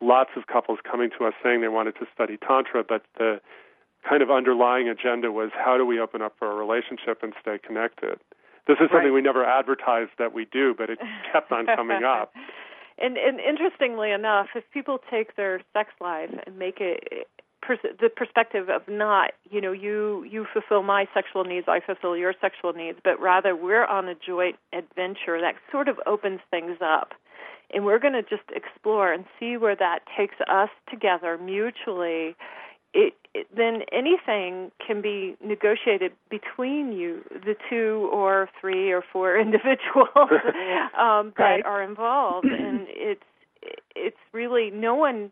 lots 0.00 0.30
of 0.36 0.46
couples 0.46 0.78
coming 0.88 1.10
to 1.18 1.26
us 1.26 1.34
saying 1.42 1.60
they 1.60 1.68
wanted 1.68 1.94
to 1.96 2.06
study 2.12 2.36
tantra 2.36 2.82
but 2.86 3.02
the 3.18 3.40
kind 4.08 4.22
of 4.22 4.30
underlying 4.30 4.88
agenda 4.88 5.32
was 5.32 5.50
how 5.54 5.78
do 5.78 5.86
we 5.86 6.00
open 6.00 6.20
up 6.20 6.34
our 6.42 6.56
relationship 6.56 7.22
and 7.22 7.32
stay 7.40 7.58
connected 7.64 8.18
this 8.66 8.76
is 8.80 8.88
something 8.90 9.10
right. 9.10 9.12
we 9.12 9.22
never 9.22 9.44
advertised 9.44 10.12
that 10.18 10.32
we 10.34 10.46
do 10.46 10.74
but 10.76 10.90
it 10.90 10.98
kept 11.32 11.52
on 11.52 11.66
coming 11.66 12.04
up 12.04 12.32
and 12.98 13.16
and 13.16 13.40
interestingly 13.40 14.10
enough 14.10 14.48
if 14.54 14.64
people 14.72 14.98
take 15.10 15.36
their 15.36 15.60
sex 15.72 15.90
life 16.00 16.30
and 16.46 16.58
make 16.58 16.80
it 16.80 17.28
pers- 17.62 17.78
the 18.00 18.08
perspective 18.08 18.68
of 18.68 18.82
not 18.88 19.32
you 19.50 19.60
know 19.60 19.72
you 19.72 20.24
you 20.24 20.46
fulfill 20.52 20.82
my 20.82 21.06
sexual 21.14 21.44
needs 21.44 21.66
i 21.68 21.80
fulfill 21.80 22.16
your 22.16 22.34
sexual 22.40 22.72
needs 22.72 22.98
but 23.02 23.20
rather 23.20 23.56
we're 23.56 23.86
on 23.86 24.08
a 24.08 24.14
joint 24.14 24.56
adventure 24.72 25.40
that 25.40 25.54
sort 25.70 25.88
of 25.88 25.98
opens 26.06 26.40
things 26.50 26.76
up 26.80 27.12
and 27.72 27.84
we're 27.84 27.98
going 27.98 28.12
to 28.12 28.22
just 28.22 28.48
explore 28.54 29.12
and 29.12 29.24
see 29.40 29.56
where 29.56 29.74
that 29.74 30.00
takes 30.16 30.36
us 30.48 30.68
together 30.88 31.38
mutually 31.38 32.36
it, 32.94 33.14
it, 33.34 33.46
then 33.54 33.82
anything 33.92 34.70
can 34.84 35.02
be 35.02 35.36
negotiated 35.44 36.12
between 36.30 36.92
you, 36.92 37.22
the 37.30 37.56
two 37.68 38.08
or 38.12 38.48
three 38.60 38.92
or 38.92 39.02
four 39.12 39.38
individuals 39.40 40.08
um, 40.98 41.32
that 41.36 41.44
right. 41.44 41.64
are 41.64 41.82
involved, 41.82 42.46
and 42.50 42.86
it's 42.88 43.22
it's 43.96 44.18
really 44.32 44.70
no 44.70 44.94
one 44.94 45.30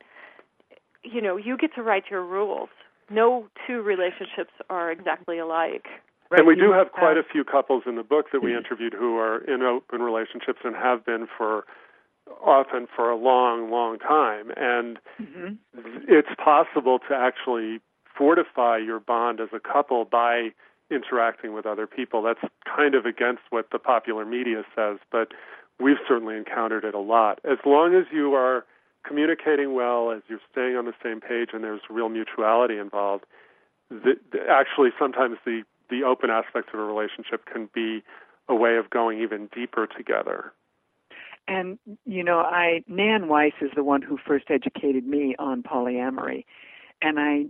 you 1.03 1.21
know, 1.21 1.37
you 1.37 1.57
get 1.57 1.75
to 1.75 1.83
write 1.83 2.05
your 2.11 2.25
rules. 2.25 2.69
No 3.11 3.49
two 3.67 3.83
relationships 3.83 4.53
are 4.71 4.91
exactly 4.91 5.39
alike. 5.39 5.87
Right. 6.31 6.39
And 6.39 6.47
we 6.47 6.57
do 6.57 6.73
have 6.73 6.93
quite 6.93 7.19
a 7.19 7.23
few 7.31 7.45
couples 7.45 7.83
in 7.87 7.97
the 7.97 8.03
book 8.03 8.27
that 8.33 8.43
we 8.43 8.57
interviewed 8.57 8.95
who 8.95 9.19
are 9.19 9.45
in 9.45 9.63
open 9.63 10.01
relationships 10.01 10.61
and 10.65 10.75
have 10.75 11.05
been 11.05 11.27
for 11.37 11.65
often 12.45 12.87
for 12.95 13.11
a 13.11 13.17
long, 13.17 13.71
long 13.71 13.99
time. 13.99 14.53
And 14.57 14.99
mm-hmm. 15.21 15.55
it's 16.09 16.35
possible 16.43 16.99
to 17.09 17.15
actually 17.15 17.81
fortify 18.17 18.79
your 18.79 19.01
bond 19.01 19.41
as 19.41 19.49
a 19.53 19.61
couple 19.61 20.05
by 20.05 20.51
interacting 20.91 21.55
with 21.55 21.67
other 21.67 21.87
people. 21.87 22.23
That's 22.23 22.41
kind 22.65 22.95
of 22.95 23.07
against 23.07 23.43
what 23.51 23.71
the 23.73 23.79
popular 23.79 24.25
media 24.25 24.63
says, 24.75 24.99
but 25.11 25.29
we've 25.81 25.97
certainly 26.07 26.37
encountered 26.37 26.85
it 26.85 26.95
a 26.95 27.01
lot. 27.01 27.41
As 27.45 27.59
long 27.65 27.95
as 27.95 28.05
you 28.13 28.35
are 28.35 28.65
communicating 29.07 29.75
well, 29.75 30.11
as 30.11 30.23
you're 30.29 30.41
staying 30.51 30.77
on 30.77 30.85
the 30.85 30.95
same 31.03 31.21
page, 31.21 31.51
and 31.53 31.65
there's 31.65 31.81
real 31.91 32.09
mutuality 32.09 32.79
involved, 32.79 33.25
the, 33.91 34.15
the, 34.31 34.39
actually 34.49 34.91
sometimes 34.99 35.39
the 35.45 35.63
the 35.91 36.05
open 36.05 36.31
aspects 36.31 36.71
of 36.73 36.81
a 36.81 36.83
relationship 36.83 37.45
can 37.45 37.69
be 37.75 38.03
a 38.49 38.55
way 38.55 38.77
of 38.77 38.89
going 38.89 39.21
even 39.21 39.49
deeper 39.55 39.87
together. 39.87 40.53
And 41.49 41.79
you 42.05 42.23
know, 42.23 42.39
I 42.39 42.83
Nan 42.87 43.29
Wise 43.29 43.53
is 43.61 43.71
the 43.75 43.85
one 43.85 44.03
who 44.03 44.19
first 44.27 44.47
educated 44.49 45.07
me 45.07 45.35
on 45.39 45.63
polyamory, 45.63 46.45
and 47.01 47.19
I 47.19 47.47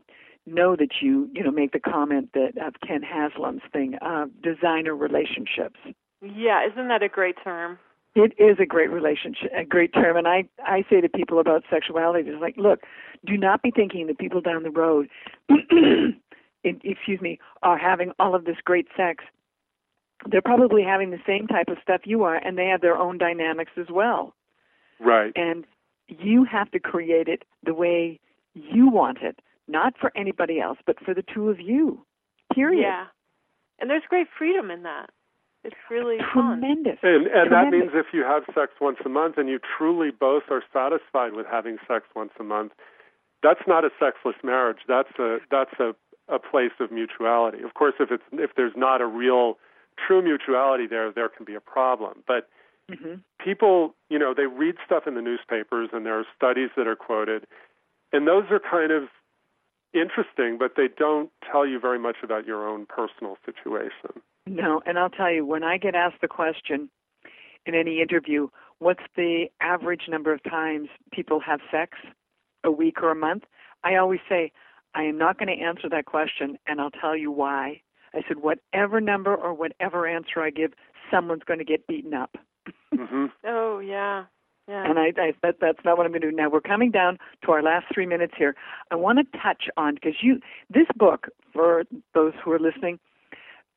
know 0.47 0.77
that 0.77 1.01
you 1.01 1.29
you 1.33 1.43
know 1.43 1.51
make 1.51 1.73
the 1.73 1.81
comment 1.81 2.31
that 2.35 2.53
of 2.65 2.75
Ken 2.87 3.03
Haslam's 3.03 3.63
thing, 3.73 3.97
uh, 4.01 4.27
designer 4.43 4.97
relationships. 4.97 5.79
Yeah, 6.23 6.67
isn't 6.71 6.89
that 6.89 7.03
a 7.03 7.09
great 7.09 7.37
term? 7.43 7.79
It 8.15 8.35
is 8.39 8.59
a 8.61 8.67
great 8.67 8.91
relationship, 8.91 9.51
a 9.57 9.65
great 9.65 9.93
term, 9.95 10.17
and 10.17 10.29
I 10.29 10.45
I 10.65 10.85
say 10.91 11.01
to 11.01 11.09
people 11.09 11.39
about 11.39 11.65
sexuality, 11.71 12.29
it's 12.29 12.41
like, 12.41 12.57
look, 12.57 12.81
do 13.27 13.37
not 13.37 13.63
be 13.63 13.71
thinking 13.71 14.07
that 14.07 14.19
people 14.19 14.41
down 14.41 14.63
the 14.63 14.71
road, 14.71 15.09
excuse 16.65 17.21
me, 17.21 17.39
are 17.63 17.79
having 17.79 18.13
all 18.19 18.35
of 18.35 18.45
this 18.45 18.57
great 18.65 18.87
sex. 18.97 19.25
They're 20.31 20.43
probably 20.43 20.83
having 20.83 21.11
the 21.11 21.21
same 21.27 21.47
type 21.47 21.69
of 21.69 21.79
stuff 21.83 22.03
you 22.05 22.23
are, 22.23 22.37
and 22.37 22.57
they 22.57 22.67
have 22.67 22.81
their 22.81 22.97
own 22.97 23.19
dynamics 23.19 23.73
as 23.79 23.87
well. 23.91 24.35
Right. 25.01 25.33
And 25.35 25.65
you 26.09 26.45
have 26.45 26.71
to 26.73 26.79
create 26.79 27.29
it 27.29 27.45
the 27.65 27.75
way 27.75 28.21
you 28.55 28.89
want 28.89 29.19
it, 29.23 29.41
not 29.69 29.95
for 30.01 30.13
anybody 30.17 30.61
else, 30.61 30.79
but 30.87 30.97
for 31.05 31.15
the 31.15 31.25
two 31.35 31.49
of 31.49 31.61
you. 31.61 32.05
Period. 32.55 32.83
Yeah. 32.83 33.07
And 33.79 33.91
there's 33.91 34.03
great 34.09 34.29
freedom 34.39 34.71
in 34.71 34.83
that. 34.83 35.11
It's 35.65 35.77
really 35.91 36.19
tremendous. 36.33 36.99
Fun. 37.01 37.11
And, 37.11 37.27
and 37.27 37.49
tremendous. 37.49 37.51
that 37.51 37.71
means 37.71 37.91
if 37.95 38.07
you 38.13 38.23
have 38.23 38.43
sex 38.55 38.73
once 38.81 38.99
a 39.05 39.09
month 39.09 39.39
and 39.39 39.49
you 39.49 39.59
truly 39.79 40.11
both 40.11 40.45
are 40.51 40.63
satisfied 40.73 41.35
with 41.35 41.47
having 41.51 41.79
sex 41.87 42.05
once 42.15 42.33
a 42.39 42.43
month, 42.43 42.73
that's 43.43 43.61
not 43.67 43.85
a 43.85 43.91
sexless 43.99 44.37
marriage. 44.43 44.79
That's 44.89 45.11
a 45.19 45.39
that's 45.51 45.75
a 45.79 45.95
a 46.29 46.39
place 46.39 46.73
of 46.81 46.91
mutuality. 46.91 47.63
Of 47.63 47.75
course, 47.75 47.95
if 48.01 48.11
it's 48.11 48.23
if 48.33 48.51
there's 48.57 48.73
not 48.77 49.01
a 49.01 49.07
real 49.07 49.59
true 50.07 50.23
mutuality 50.23 50.87
there, 50.87 51.13
there 51.13 51.29
can 51.29 51.45
be 51.45 51.55
a 51.55 51.61
problem. 51.61 52.23
But 52.27 52.49
mm-hmm. 52.91 53.15
people, 53.45 53.95
you 54.09 54.19
know, 54.19 54.35
they 54.35 54.47
read 54.47 54.77
stuff 54.85 55.05
in 55.07 55.15
the 55.15 55.23
newspapers, 55.23 55.91
and 55.93 56.07
there 56.07 56.19
are 56.19 56.27
studies 56.37 56.71
that 56.77 56.87
are 56.87 56.97
quoted, 56.97 57.47
and 58.13 58.27
those 58.27 58.45
are 58.51 58.61
kind 58.61 58.93
of 58.93 59.05
interesting, 59.95 60.57
but 60.59 60.73
they 60.77 60.89
don't 60.89 61.31
tell 61.51 61.67
you 61.67 61.79
very 61.79 61.99
much 61.99 62.17
about 62.23 62.47
your 62.47 62.67
own 62.67 62.87
personal 62.87 63.37
situation. 63.45 64.23
No, 64.47 64.83
and 64.87 64.99
I'll 64.99 65.11
tell 65.11 65.31
you, 65.31 65.47
when 65.47 65.63
I 65.63 65.79
get 65.79 65.95
asked 65.95 66.21
the 66.21 66.29
question 66.29 66.91
in 67.67 67.75
any 67.75 68.01
interview, 68.01 68.49
what's 68.79 69.03
the 69.17 69.47
average 69.61 70.03
number 70.09 70.33
of 70.33 70.43
times 70.43 70.89
people 71.13 71.41
have 71.41 71.61
sex 71.71 71.99
a 72.65 72.71
week 72.71 73.03
or 73.03 73.11
a 73.11 73.15
month? 73.15 73.45
I 73.85 73.97
always 73.97 74.21
say, 74.29 74.53
I 74.95 75.05
am 75.05 75.17
not 75.17 75.39
going 75.39 75.57
to 75.57 75.65
answer 75.65 75.89
that 75.89 76.07
question, 76.07 76.59
and 76.67 76.81
I'll 76.81 76.91
tell 76.91 77.17
you 77.17 77.31
why. 77.31 77.83
I 78.15 78.23
said, 78.29 78.39
whatever 78.39 79.01
number 79.01 79.35
or 79.35 79.55
whatever 79.55 80.07
answer 80.07 80.41
I 80.41 80.51
give, 80.51 80.73
someone's 81.11 81.43
going 81.45 81.59
to 81.59 81.65
get 81.65 81.87
beaten 81.87 82.15
up. 82.15 82.37
Mm-hmm. 82.95 83.27
oh, 83.47 83.79
yeah. 83.79 84.25
Yeah. 84.69 84.89
And 84.89 84.99
I, 84.99 85.07
I 85.21 85.33
that, 85.43 85.57
that's 85.61 85.85
not 85.85 85.97
what 85.97 86.07
I'm 86.07 86.13
going 86.13 86.23
to 86.23 86.31
do. 86.31 86.37
Now 86.37 86.49
we're 86.49 86.61
coming 86.61 86.93
down 86.93 87.19
to 87.45 87.53
our 87.53 87.63
last 87.63 87.87
three 87.93 88.07
minutes 88.07 88.35
here. 88.39 88.55
I 88.93 88.95
want 88.95 89.19
to 89.19 89.39
touch 89.39 89.65
on 89.77 89.95
because 89.95 90.15
you 90.23 90.39
this 90.71 90.87
book 90.97 91.27
for 91.53 91.83
those 92.15 92.33
who 92.45 92.53
are 92.53 92.61
listening, 92.61 93.01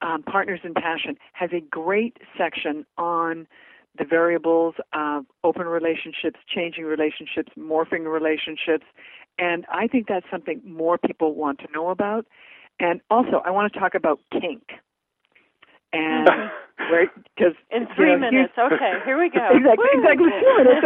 um, 0.01 0.21
Partners 0.21 0.59
in 0.63 0.75
Passion 0.75 1.17
has 1.33 1.49
a 1.53 1.59
great 1.59 2.17
section 2.37 2.85
on 2.99 3.47
the 3.97 4.05
variables 4.05 4.75
of 4.93 5.25
open 5.43 5.65
relationships, 5.65 6.39
changing 6.53 6.83
relationships, 6.83 7.51
morphing 7.57 8.05
relationships, 8.05 8.85
and 9.37 9.65
I 9.71 9.87
think 9.87 10.07
that's 10.07 10.25
something 10.29 10.61
more 10.65 10.97
people 10.97 11.33
want 11.33 11.59
to 11.59 11.71
know 11.73 11.89
about. 11.89 12.25
And 12.79 13.01
also, 13.09 13.41
I 13.45 13.51
want 13.51 13.71
to 13.71 13.79
talk 13.79 13.95
about 13.95 14.19
kink. 14.31 14.63
And 15.93 16.27
right, 16.91 17.09
because 17.35 17.53
in 17.71 17.87
three 17.95 18.11
you 18.11 18.19
know, 18.19 18.31
minutes, 18.31 18.53
okay, 18.57 18.93
here 19.05 19.17
we 19.17 19.29
go. 19.29 19.47
exactly, 19.53 19.87
exactly 19.93 20.29
two 20.41 20.57
minutes 20.57 20.85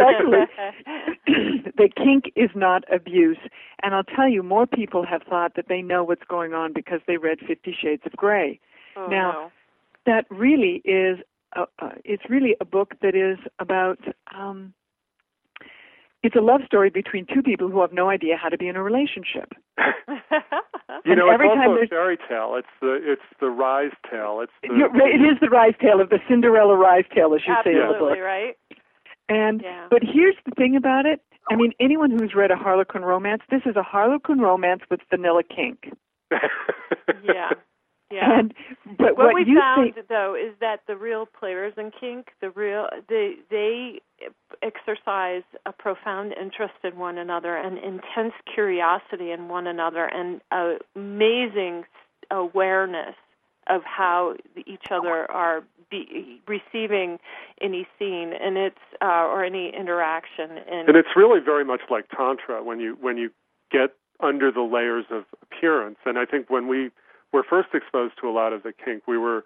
actually. 1.26 1.72
the 1.76 1.88
kink 1.96 2.32
is 2.36 2.50
not 2.54 2.84
abuse, 2.92 3.38
and 3.82 3.94
I'll 3.94 4.04
tell 4.04 4.28
you, 4.28 4.42
more 4.42 4.66
people 4.66 5.04
have 5.04 5.22
thought 5.28 5.56
that 5.56 5.66
they 5.68 5.82
know 5.82 6.04
what's 6.04 6.22
going 6.28 6.54
on 6.54 6.72
because 6.72 7.00
they 7.06 7.16
read 7.16 7.38
Fifty 7.46 7.74
Shades 7.80 8.02
of 8.06 8.12
Grey. 8.12 8.60
Oh, 8.96 9.06
now, 9.06 9.32
no. 9.32 9.52
that 10.06 10.26
really 10.30 10.82
is, 10.84 11.18
a, 11.56 11.62
uh, 11.80 11.90
it's 12.04 12.24
really 12.28 12.54
a 12.60 12.64
book 12.64 12.94
that 13.02 13.14
is 13.14 13.38
about 13.58 13.98
um, 14.36 14.74
it's 16.22 16.36
a 16.36 16.40
love 16.40 16.60
story 16.66 16.90
between 16.90 17.26
two 17.32 17.42
people 17.42 17.68
who 17.68 17.80
have 17.80 17.92
no 17.92 18.10
idea 18.10 18.36
how 18.36 18.48
to 18.48 18.58
be 18.58 18.68
in 18.68 18.76
a 18.76 18.82
relationship. 18.82 19.52
Uh-huh. 20.90 21.00
you 21.04 21.14
know, 21.14 21.30
every 21.30 21.46
it's 21.46 21.54
also 21.54 21.78
time 21.78 21.84
a 21.84 21.86
fairy 21.86 22.18
tale. 22.28 22.56
It's 22.58 22.74
the 22.80 22.98
it's 22.98 23.22
the 23.38 23.46
rise 23.46 23.94
tale. 24.10 24.40
It's 24.42 24.52
the, 24.62 24.74
it 24.74 25.22
is 25.22 25.38
the 25.40 25.48
rise 25.48 25.74
tale 25.80 26.00
of 26.00 26.10
the 26.10 26.18
Cinderella 26.28 26.76
rise 26.76 27.04
tale, 27.14 27.32
as 27.34 27.42
you 27.46 27.54
say 27.62 27.70
in 27.70 27.78
the 27.78 27.94
book. 27.94 28.10
Absolutely 28.10 28.20
right. 28.20 28.58
And 29.28 29.62
yeah. 29.62 29.86
but 29.88 30.02
here's 30.02 30.34
the 30.44 30.50
thing 30.56 30.74
about 30.74 31.06
it. 31.06 31.22
I 31.48 31.54
mean, 31.54 31.72
anyone 31.78 32.10
who's 32.10 32.34
read 32.34 32.50
a 32.50 32.56
Harlequin 32.56 33.02
romance, 33.02 33.42
this 33.50 33.62
is 33.66 33.76
a 33.76 33.82
Harlequin 33.82 34.40
romance 34.40 34.82
with 34.90 35.00
vanilla 35.10 35.42
kink. 35.44 35.92
yeah. 36.30 37.50
Yeah. 38.10 38.40
And 38.40 38.54
but 38.98 39.16
what, 39.16 39.26
what 39.26 39.34
we 39.34 39.44
you 39.46 39.58
found 39.58 39.94
think, 39.94 40.08
though 40.08 40.34
is 40.34 40.54
that 40.60 40.80
the 40.86 40.96
real 40.96 41.26
players 41.26 41.74
in 41.76 41.92
kink, 41.98 42.28
the 42.40 42.50
real 42.50 42.88
they 43.08 43.34
they 43.50 44.00
exercise 44.62 45.42
a 45.64 45.72
profound 45.72 46.32
interest 46.32 46.74
in 46.82 46.98
one 46.98 47.18
another 47.18 47.56
and 47.56 47.78
intense 47.78 48.34
curiosity 48.52 49.30
in 49.30 49.48
one 49.48 49.66
another 49.66 50.04
and 50.04 50.40
amazing 50.96 51.84
awareness 52.30 53.14
of 53.68 53.82
how 53.84 54.34
each 54.66 54.86
other 54.90 55.30
are 55.30 55.62
be, 55.90 56.40
receiving 56.46 57.18
any 57.60 57.86
scene 57.98 58.32
and 58.32 58.56
it's 58.56 58.76
uh, 59.00 59.26
or 59.26 59.44
any 59.44 59.72
interaction 59.74 60.50
and, 60.50 60.88
and 60.88 60.96
it's 60.96 61.16
really 61.16 61.40
very 61.40 61.64
much 61.64 61.80
like 61.90 62.06
tantra 62.16 62.62
when 62.62 62.80
you 62.80 62.96
when 63.00 63.16
you 63.16 63.30
get 63.70 63.94
under 64.20 64.50
the 64.50 64.62
layers 64.62 65.04
of 65.10 65.24
appearance 65.42 65.96
and 66.04 66.18
I 66.18 66.24
think 66.24 66.50
when 66.50 66.68
we 66.68 66.90
were 67.32 67.44
first 67.48 67.68
exposed 67.74 68.14
to 68.20 68.28
a 68.28 68.32
lot 68.32 68.52
of 68.52 68.62
the 68.62 68.72
kink, 68.72 69.02
we 69.06 69.18
were 69.18 69.44